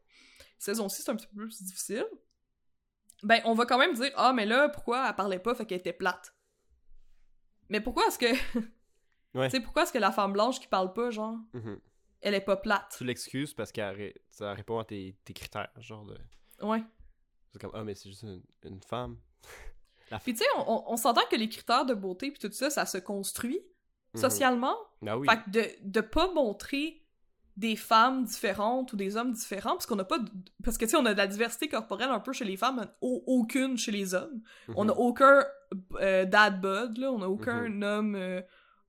saison-ci, 0.59 1.03
c'est 1.03 1.11
un 1.11 1.17
petit 1.17 1.27
peu 1.27 1.37
plus 1.37 1.63
difficile. 1.63 2.07
Ben, 3.23 3.41
on 3.45 3.55
va 3.55 3.65
quand 3.67 3.79
même 3.79 3.95
dire, 3.95 4.11
ah, 4.17 4.33
mais 4.33 4.45
là, 4.47 4.69
pourquoi 4.69 5.09
elle 5.09 5.15
parlait 5.15 5.39
pas, 5.39 5.55
fait 5.55 5.65
qu'elle 5.67 5.79
était 5.79 5.93
plate? 5.93 6.35
Mais 7.69 7.81
pourquoi 7.81 8.07
est-ce 8.09 8.19
que. 8.19 8.27
Ouais. 9.35 9.49
Tu 9.51 9.57
sais, 9.57 9.61
pourquoi 9.61 9.83
est-ce 9.83 9.93
que 9.93 9.99
la 9.99 10.13
femme 10.13 10.33
blanche 10.33 10.61
qui 10.61 10.69
parle 10.69 10.93
pas, 10.93 11.11
genre, 11.11 11.37
Mhm. 11.55 11.81
elle 12.21 12.35
est 12.35 12.41
pas 12.41 12.57
plate? 12.57 12.95
Tu 12.97 13.03
l'excuses 13.05 13.53
parce 13.53 13.73
qu'elle 13.73 13.93
ré- 13.97 14.23
ça 14.31 14.55
répond 14.55 14.79
à 14.79 14.85
tes, 14.85 15.17
tes 15.25 15.33
critères, 15.33 15.71
genre 15.79 16.05
de... 16.05 16.17
Ouais. 16.63 16.85
C'est 17.51 17.61
comme, 17.61 17.73
ah, 17.75 17.83
mais 17.83 17.97
c'est 17.97 18.11
juste 18.11 18.23
une, 18.23 18.41
une 18.63 18.81
femme. 18.81 19.19
Puis 20.23 20.35
tu 20.35 20.39
sais, 20.39 20.45
on, 20.59 20.61
on- 20.73 20.93
on 20.93 20.97
s'entend 20.97 21.23
que 21.29 21.35
les 21.35 21.49
critères 21.49 21.85
de 21.85 21.95
beauté 21.95 22.31
puis 22.31 22.39
tout 22.39 22.53
ça, 22.53 22.71
ça 22.71 22.87
se 22.87 22.99
construit 22.99 23.61
Mhm. 24.15 24.21
socialement. 24.21 24.77
Ah 25.05 25.19
oui. 25.19 25.27
Fait 25.29 25.43
que 25.43 25.51
de, 25.51 25.69
de 25.83 26.01
pas 26.01 26.33
montrer 26.33 27.04
des 27.57 27.77
femmes 27.77 28.25
différentes 28.25 28.93
ou 28.93 28.97
des 28.97 29.17
hommes 29.17 29.33
différents, 29.33 29.73
parce 29.73 29.87
qu'on 29.87 29.99
a 30.01 30.05
pas... 30.05 30.19
de- 30.19 30.29
Parce 30.65 30.77
que 30.77 30.85
tu 30.85 30.91
sais, 30.93 30.97
on 30.97 31.07
a 31.07 31.13
de 31.13 31.19
la 31.19 31.27
diversité 31.29 31.69
corporelle 31.69 32.11
un 32.11 32.19
peu 32.21 32.33
chez 32.33 32.45
les 32.45 32.57
femmes, 32.57 32.87
au- 33.01 33.23
aucune 33.27 33.79
chez 33.79 33.93
les 33.93 34.13
hommes. 34.15 34.43
On 34.75 34.85
Mhm. 34.85 34.91
a 34.91 34.95
aucun 34.95 35.45
euh, 36.01 36.25
dad 36.25 36.61
bod, 36.61 36.99
là. 36.99 37.13
On 37.13 37.23
a 37.23 37.27
aucun 37.29 37.69
Mhm. 37.69 37.83
homme 37.83 38.15
euh, 38.17 38.41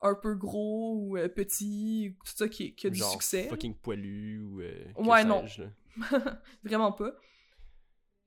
un 0.02 0.16
peu 0.16 0.36
gros 0.36 0.96
ou 1.00 1.18
euh, 1.18 1.28
petit, 1.30 2.16
tout 2.26 2.34
ça 2.36 2.48
qui, 2.50 2.76
qui 2.76 2.88
a 2.88 2.90
du 2.90 3.00
succès. 3.00 3.48
fucking 3.50 3.76
poilu 3.76 4.40
ou... 4.40 4.62
Ouais, 5.04 5.24
non. 5.24 5.44
Vraiment 6.64 6.92
pas. 6.92 7.12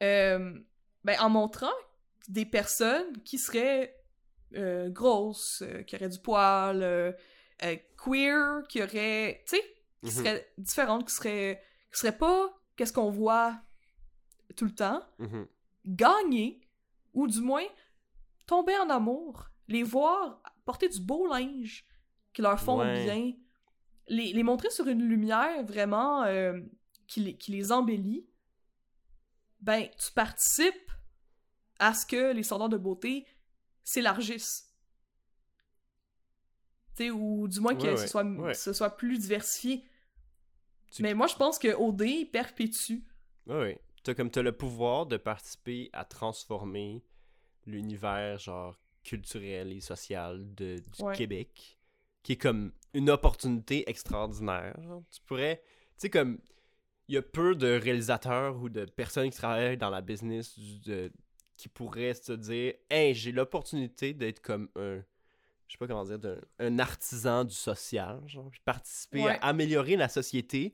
Ben, 0.01 0.65
en 1.21 1.29
montrant 1.31 1.73
des 2.29 2.47
personnes 2.47 3.23
qui 3.25 3.39
seraient 3.39 3.95
grosses, 4.89 5.63
qui 5.87 5.97
auraient 5.97 6.09
du 6.09 6.19
poil, 6.21 7.17
queer, 7.97 8.63
qui 8.69 8.83
auraient, 8.83 9.43
tu 9.49 9.57
sais, 9.57 9.63
qui 10.03 10.07
Mhm. 10.07 10.13
seraient 10.13 10.53
différentes, 10.59 11.09
qui 11.09 11.15
seraient, 11.15 11.63
qui 11.93 11.99
seraient 12.01 12.17
pas 12.19 12.53
qu'est-ce 12.77 12.93
qu'on 12.93 13.11
voit 13.11 13.61
tout 14.57 14.65
le 14.65 14.75
temps, 14.75 15.03
Mhm. 15.19 15.47
gagner, 15.87 16.61
ou 17.15 17.27
du 17.27 17.41
moins 17.41 17.65
tomber 18.47 18.77
en 18.79 18.89
amour, 18.91 19.49
les 19.69 19.83
voir 19.83 20.41
porter 20.65 20.89
du 20.89 21.01
beau 21.01 21.27
linge 21.27 21.85
qui 22.33 22.43
leur 22.43 22.59
font 22.61 22.79
Ouais. 22.79 23.05
bien, 23.05 23.33
les, 24.07 24.33
les 24.33 24.43
montrer 24.43 24.71
sur 24.71 24.87
une 24.87 25.03
lumière 25.03 25.65
vraiment 25.65 26.23
euh, 26.25 26.61
qui, 27.07 27.21
les, 27.21 27.37
qui 27.37 27.51
les 27.53 27.73
embellit, 27.73 28.27
ben, 29.61 29.89
tu 29.99 30.13
participes 30.13 30.91
à 31.79 31.93
ce 31.95 32.07
que 32.07 32.33
les 32.33 32.43
standards 32.43 32.69
de 32.69 32.77
beauté 32.79 33.27
s'élargissent. 33.85 34.65
Ou 37.13 37.47
du 37.47 37.61
moins 37.61 37.77
que 37.77 37.87
Ouais, 37.87 37.97
ce, 37.97 38.07
soit, 38.09 38.25
ouais. 38.25 38.55
ce 38.55 38.73
soit 38.73 38.97
plus 38.97 39.19
diversifié. 39.19 39.88
Tu- 40.91 41.03
Mais 41.03 41.15
moi, 41.15 41.27
je 41.27 41.35
pense 41.37 41.59
que 41.59 41.75
OD 41.75 42.31
perpétue. 42.33 43.01
Ouais. 43.47 43.81
T'as 44.03 44.15
comme 44.15 44.31
t'as 44.31 44.43
le 44.43 44.53
pouvoir 44.53 45.07
de 45.07 45.17
participer 45.17 45.91
à 45.93 46.05
transformer 46.05 47.03
l'univers 47.67 48.39
genre 48.39 48.79
culturel 49.05 49.73
et 49.73 49.81
social 49.81 50.55
de, 50.55 50.77
du 50.79 51.03
Ouais. 51.03 51.15
Québec, 51.17 51.79
qui 52.23 52.33
est 52.33 52.37
comme 52.37 52.73
une 52.95 53.11
opportunité 53.11 53.89
extraordinaire. 53.89 54.81
genre. 54.83 55.03
Tu 55.11 55.21
pourrais, 55.23 55.63
tu 55.65 55.65
sais 55.99 56.11
comme 56.11 56.39
il 57.09 57.15
y 57.15 57.19
a 57.19 57.23
peu 57.23 57.55
de 57.55 57.69
réalisateurs 57.79 58.57
ou 58.57 58.69
de 58.69 58.85
personnes 58.85 59.31
qui 59.31 59.37
travaillent 59.39 59.79
dans 59.79 59.91
la 59.91 60.03
business 60.03 60.59
du- 60.59 60.79
de- 60.81 61.13
qui 61.57 61.69
pourraient 61.69 62.15
se 62.15 62.33
dire, 62.33 62.75
hey, 62.91 63.15
j'ai 63.15 63.33
l'opportunité 63.33 64.15
d'être 64.15 64.41
comme 64.41 64.69
un 64.77 65.03
je 65.69 65.73
sais 65.75 65.79
pas 65.79 65.87
comment 65.87 66.05
dire, 66.05 66.19
d'un- 66.19 66.41
un 66.59 66.79
artisan 66.79 67.45
du 67.45 67.55
social, 67.55 68.21
genre, 68.27 68.51
puis 68.51 68.61
participer 68.65 69.23
Ouais. 69.23 69.39
à 69.41 69.49
améliorer 69.49 69.97
la 69.97 70.09
société 70.09 70.73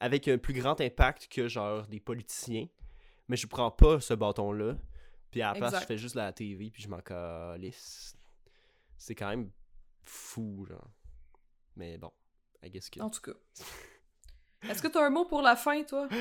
avec 0.00 0.28
un 0.28 0.38
plus 0.38 0.54
grand 0.54 0.80
impact 0.80 1.28
que 1.28 1.48
genre 1.48 1.86
des 1.86 1.98
politiciens. 2.00 2.66
Mais 3.28 3.36
je 3.36 3.46
prends 3.46 3.70
pas 3.70 4.00
ce 4.00 4.12
bâton-là. 4.14 4.76
Puis 5.30 5.40
à 5.42 5.48
la 5.48 5.54
place, 5.54 5.72
Exact. 5.72 5.80
je 5.82 5.86
fais 5.86 5.98
juste 5.98 6.14
la 6.14 6.32
TV 6.32 6.70
puis 6.70 6.82
je 6.82 6.88
m'en 6.88 7.00
calisse. 7.00 8.14
C'est 8.98 9.14
quand 9.14 9.28
même 9.30 9.50
fou, 10.04 10.66
genre. 10.68 10.90
Mais 11.76 11.96
bon, 11.98 12.12
I 12.62 12.70
guess 12.70 12.88
que. 12.90 13.00
En 13.00 13.10
tout 13.10 13.20
cas. 13.22 13.32
Est-ce 14.68 14.80
que 14.82 14.88
t'as 14.88 15.04
un 15.04 15.10
mot 15.10 15.24
pour 15.24 15.42
la 15.42 15.56
fin, 15.56 15.82
toi? 15.84 16.08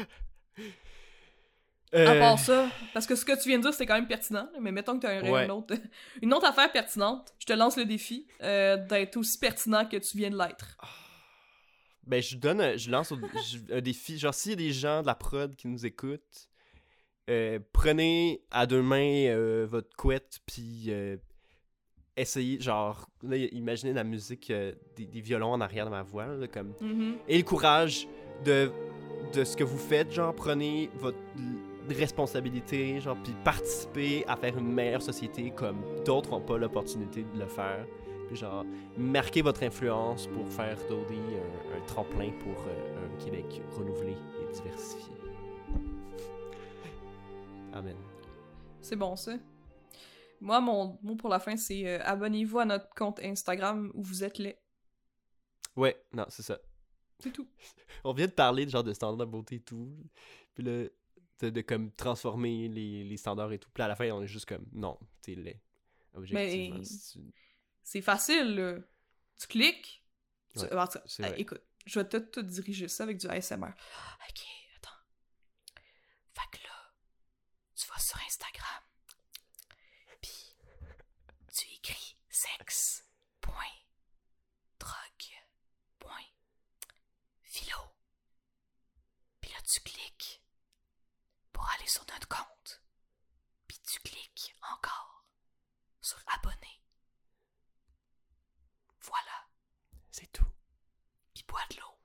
À 1.94 1.98
Euh, 1.98 2.20
part 2.20 2.39
ça, 2.39 2.68
parce 2.94 3.06
que 3.06 3.16
ce 3.16 3.24
que 3.24 3.39
tu 3.41 3.50
viens 3.50 3.58
de 3.60 3.64
dire, 3.64 3.72
c'était 3.72 3.86
quand 3.86 3.94
même 3.96 4.08
pertinent, 4.08 4.50
mais 4.60 4.72
mettons 4.72 4.96
que 4.98 5.02
t'as 5.06 5.20
un- 5.20 5.30
Ouais. 5.32 5.46
une, 5.46 5.52
autre, 5.52 5.76
une 6.24 6.34
autre 6.34 6.46
affaire 6.48 6.72
pertinente, 6.72 7.34
je 7.39 7.46
te 7.46 7.54
lance 7.54 7.78
le 7.78 7.86
défi 7.86 8.26
euh, 8.41 8.78
d'être 8.78 9.16
aussi 9.18 9.38
pertinent 9.38 9.86
que 9.86 9.98
tu 9.98 10.18
viens 10.18 10.32
de 10.32 10.38
l'être. 10.38 10.76
Ben, 12.06 12.22
je 12.22 12.36
donne, 12.36 12.78
je 12.78 12.89
lance 12.91 13.14
un 13.72 13.80
défi. 13.82 14.18
Genre, 14.18 14.34
s'il 14.34 14.52
y 14.52 14.54
a 14.54 14.58
des 14.58 14.72
gens 14.74 15.02
de 15.02 15.08
la 15.08 15.16
prod 15.16 15.56
qui 15.56 15.68
nous 15.68 15.86
écoutent, 15.86 16.50
euh, 17.30 17.60
prenez 17.72 18.41
à 18.52 18.66
deux 18.66 18.82
mains 18.82 19.28
euh, 19.28 19.66
votre 19.70 19.96
couette, 19.96 20.39
puis 20.46 20.91
essayez, 22.18 22.60
genre, 22.60 23.08
là, 23.22 23.38
imaginez 23.38 23.94
la 23.94 24.04
musique, 24.04 24.52
des, 24.96 25.06
des 25.06 25.22
violons 25.22 25.52
en 25.54 25.62
arrière 25.62 25.86
de 25.86 25.91
ma 25.91 26.04
voix, 26.04 26.26
là, 26.26 26.48
comme. 26.48 26.74
Mhm. 26.82 27.18
Et 27.28 27.38
le 27.38 27.44
courage 27.44 28.08
de, 28.44 28.72
de 29.34 29.44
ce 29.44 29.56
que 29.56 29.64
vous 29.64 29.78
faites, 29.78 30.12
genre, 30.12 30.36
prenez 30.36 30.89
votre 30.96 31.18
responsabilité, 31.89 32.99
genre, 32.99 33.17
puis 33.23 33.34
participez 33.43 34.25
à 34.27 34.36
faire 34.36 34.57
une 34.57 34.71
meilleure 34.71 35.01
société 35.01 35.51
comme 35.51 35.81
d'autres 36.05 36.31
n'ont 36.31 36.41
pas 36.41 36.57
l'opportunité 36.57 37.23
de 37.23 37.39
le 37.39 37.47
faire. 37.47 37.86
Puis 38.27 38.38
genre, 38.38 38.65
marquez 38.97 39.41
votre 39.41 39.63
influence 39.63 40.27
pour 40.27 40.47
faire 40.49 40.77
d'OD 40.88 41.11
un, 41.11 41.77
un 41.77 41.86
tremplin 41.86 42.31
pour 42.39 42.63
euh, 42.67 43.05
un 43.05 43.23
Québec 43.23 43.61
renouvelé 43.75 44.13
et 44.13 44.53
diversifié. 44.53 45.13
Amen. 47.73 47.97
C'est 48.81 48.95
bon, 48.95 49.15
ça. 49.15 49.34
Moi, 50.39 50.59
mon 50.59 50.99
mot 51.01 51.15
pour 51.15 51.29
la 51.29 51.39
fin, 51.39 51.55
c'est 51.55 51.88
euh, 51.88 51.99
abonnez-vous 52.03 52.59
à 52.59 52.65
notre 52.65 52.89
compte 52.95 53.19
Instagram 53.23 53.91
où 53.93 54.03
vous 54.03 54.23
êtes 54.23 54.38
laid. 54.38 54.59
Ouais, 55.75 55.97
non, 56.11 56.25
c'est 56.29 56.43
ça. 56.43 56.59
C'est 57.19 57.31
tout. 57.31 57.47
On 58.03 58.13
vient 58.13 58.27
de 58.27 58.31
parler 58.31 58.65
de 58.65 58.71
genre 58.71 58.84
de 58.84 58.93
standards 58.93 59.25
de 59.25 59.31
beauté 59.31 59.55
et 59.55 59.61
tout. 59.61 59.89
Puis 60.53 60.63
là, 60.63 60.88
de, 61.39 61.49
de 61.49 61.61
comme 61.61 61.91
transformer 61.93 62.67
les, 62.67 63.03
les 63.03 63.17
standards 63.17 63.51
et 63.51 63.59
tout. 63.59 63.69
Puis 63.73 63.84
à 63.84 63.88
la 63.88 63.95
fin, 63.95 64.09
on 64.11 64.21
est 64.23 64.27
juste 64.27 64.45
comme, 64.45 64.65
non, 64.71 64.99
t'es 65.21 65.36
laid. 65.36 65.59
Objectivement, 66.13 66.77
Mais- 66.79 67.21
c'est 67.84 68.01
facile, 68.01 68.55
là. 68.55 68.79
Tu 69.39 69.47
cliques. 69.47 70.05
tu- 70.55 70.61
Ouais, 70.61 70.71
euh, 70.71 71.34
écoute, 71.38 71.61
je 71.86 71.99
vais 71.99 72.07
te, 72.07 72.17
te 72.17 72.39
diriger 72.39 72.88
ça 72.88 73.03
avec 73.03 73.17
du 73.17 73.27
ASMR. 73.27 73.73
Ok, 74.29 74.41
attends. 74.77 75.81
Fait 76.34 76.57
que 76.57 76.63
là, 76.63 76.93
tu 77.75 77.88
vas 77.88 77.97
sur 77.99 78.19
Instagram. 78.25 78.84
Puis, 80.21 80.55
tu 81.53 81.65
écris 81.75 82.15
sexe. 82.29 83.05
Point. 83.41 83.55
Drogue. 84.79 85.34
Point. 85.99 86.29
Philo. 87.41 87.77
Puis 89.41 89.51
là, 89.51 89.57
tu 89.67 89.79
cliques 89.81 90.43
pour 91.51 91.67
aller 91.84 91.89
sur 91.89 92.05
notre 92.13 92.27
compte. 92.27 92.81
Puis 93.67 93.77
tu 93.86 93.99
cliques 93.99 94.55
encore 94.73 95.25
sur 96.01 96.17
abonner. 96.34 96.81
Voilà. 99.01 99.47
C'est 100.11 100.31
tout. 100.31 100.45
Puis 101.34 101.43
bois 101.47 101.59
de 101.71 101.75
l'eau. 101.77 101.97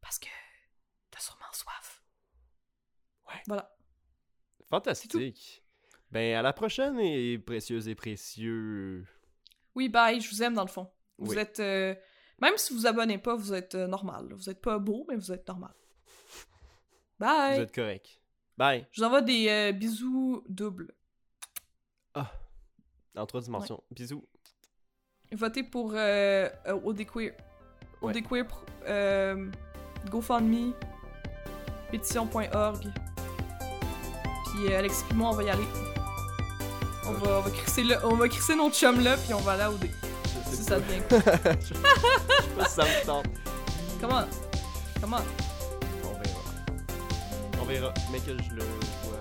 Parce 0.00 0.18
que 0.18 0.28
t'as 1.10 1.20
sûrement 1.20 1.52
soif. 1.52 2.02
Ouais. 3.28 3.42
Voilà. 3.46 3.76
Fantastique. 4.70 5.62
Ben, 6.10 6.36
à 6.36 6.42
la 6.42 6.52
prochaine, 6.52 6.98
et 7.00 7.38
précieuses 7.38 7.88
et 7.88 7.94
précieux. 7.94 9.06
Oui, 9.74 9.88
bye, 9.88 10.20
je 10.20 10.30
vous 10.30 10.42
aime 10.42 10.54
dans 10.54 10.64
le 10.64 10.70
fond. 10.70 10.90
Vous 11.18 11.32
Oui. 11.32 11.38
êtes. 11.38 11.60
euh, 11.60 11.94
Même 12.40 12.56
si 12.56 12.72
vous 12.72 12.86
abonnez 12.86 13.18
pas, 13.18 13.34
vous 13.34 13.52
êtes 13.52 13.74
euh, 13.74 13.86
normal. 13.86 14.32
Vous 14.32 14.48
êtes 14.48 14.60
pas 14.62 14.78
beau, 14.78 15.04
mais 15.08 15.16
vous 15.16 15.32
êtes 15.32 15.46
normal. 15.48 15.74
Bye! 17.18 17.56
Vous 17.56 17.62
êtes 17.62 17.74
correct. 17.74 18.06
Bye. 18.56 18.86
Je 18.92 19.00
vous 19.00 19.06
envoie 19.06 19.20
des 19.22 19.48
euh, 19.48 19.72
bisous 19.72 20.42
doubles. 20.48 20.92
En 23.18 23.24
trois 23.24 23.40
dimensions. 23.40 23.82
Bisous. 23.90 24.22
Votez 25.32 25.62
pour 25.62 25.92
euh, 25.94 26.48
euh, 26.66 26.80
OD 26.84 27.06
Queer. 27.06 27.32
Ouais. 28.02 28.14
OD 28.14 28.28
Queer, 28.28 28.44
euh, 28.86 29.50
GoFundMe, 30.10 30.72
pétition.org. 31.90 32.80
Puis 34.44 34.66
euh, 34.72 34.78
Alex 34.78 35.02
et 35.10 35.14
moi, 35.14 35.30
on 35.30 35.32
va 35.32 35.42
y 35.44 35.48
aller. 35.50 35.64
On 37.06 37.12
Ouais. 37.14 37.18
va, 37.20 37.38
on 37.38 37.40
va 37.40 37.50
crisser, 37.50 37.84
le, 37.84 37.96
on 38.04 38.16
va 38.16 38.28
crisser 38.28 38.54
notre 38.54 38.76
chum 38.76 39.00
là, 39.02 39.16
puis 39.16 39.32
on 39.32 39.40
va 39.40 39.52
aller 39.52 39.62
à 39.62 39.70
OD. 39.72 39.88
Si 40.50 40.56
ça 40.62 40.78
devient. 40.78 41.00
Je 41.10 41.74
sais 41.74 41.80
pas 42.56 42.64
si 42.66 42.74
ça 42.74 42.84
me 42.84 43.06
tente. 43.06 43.26
Comment? 44.00 44.24
Comment? 45.00 45.22
On 47.66 47.68
verra. 47.68 47.92
Mais 48.12 48.18
que 48.20 48.30
je 48.30 48.54
le 48.54 48.62
vois. 48.62 49.20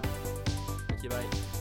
Ok, 0.92 1.10
bye. 1.10 1.55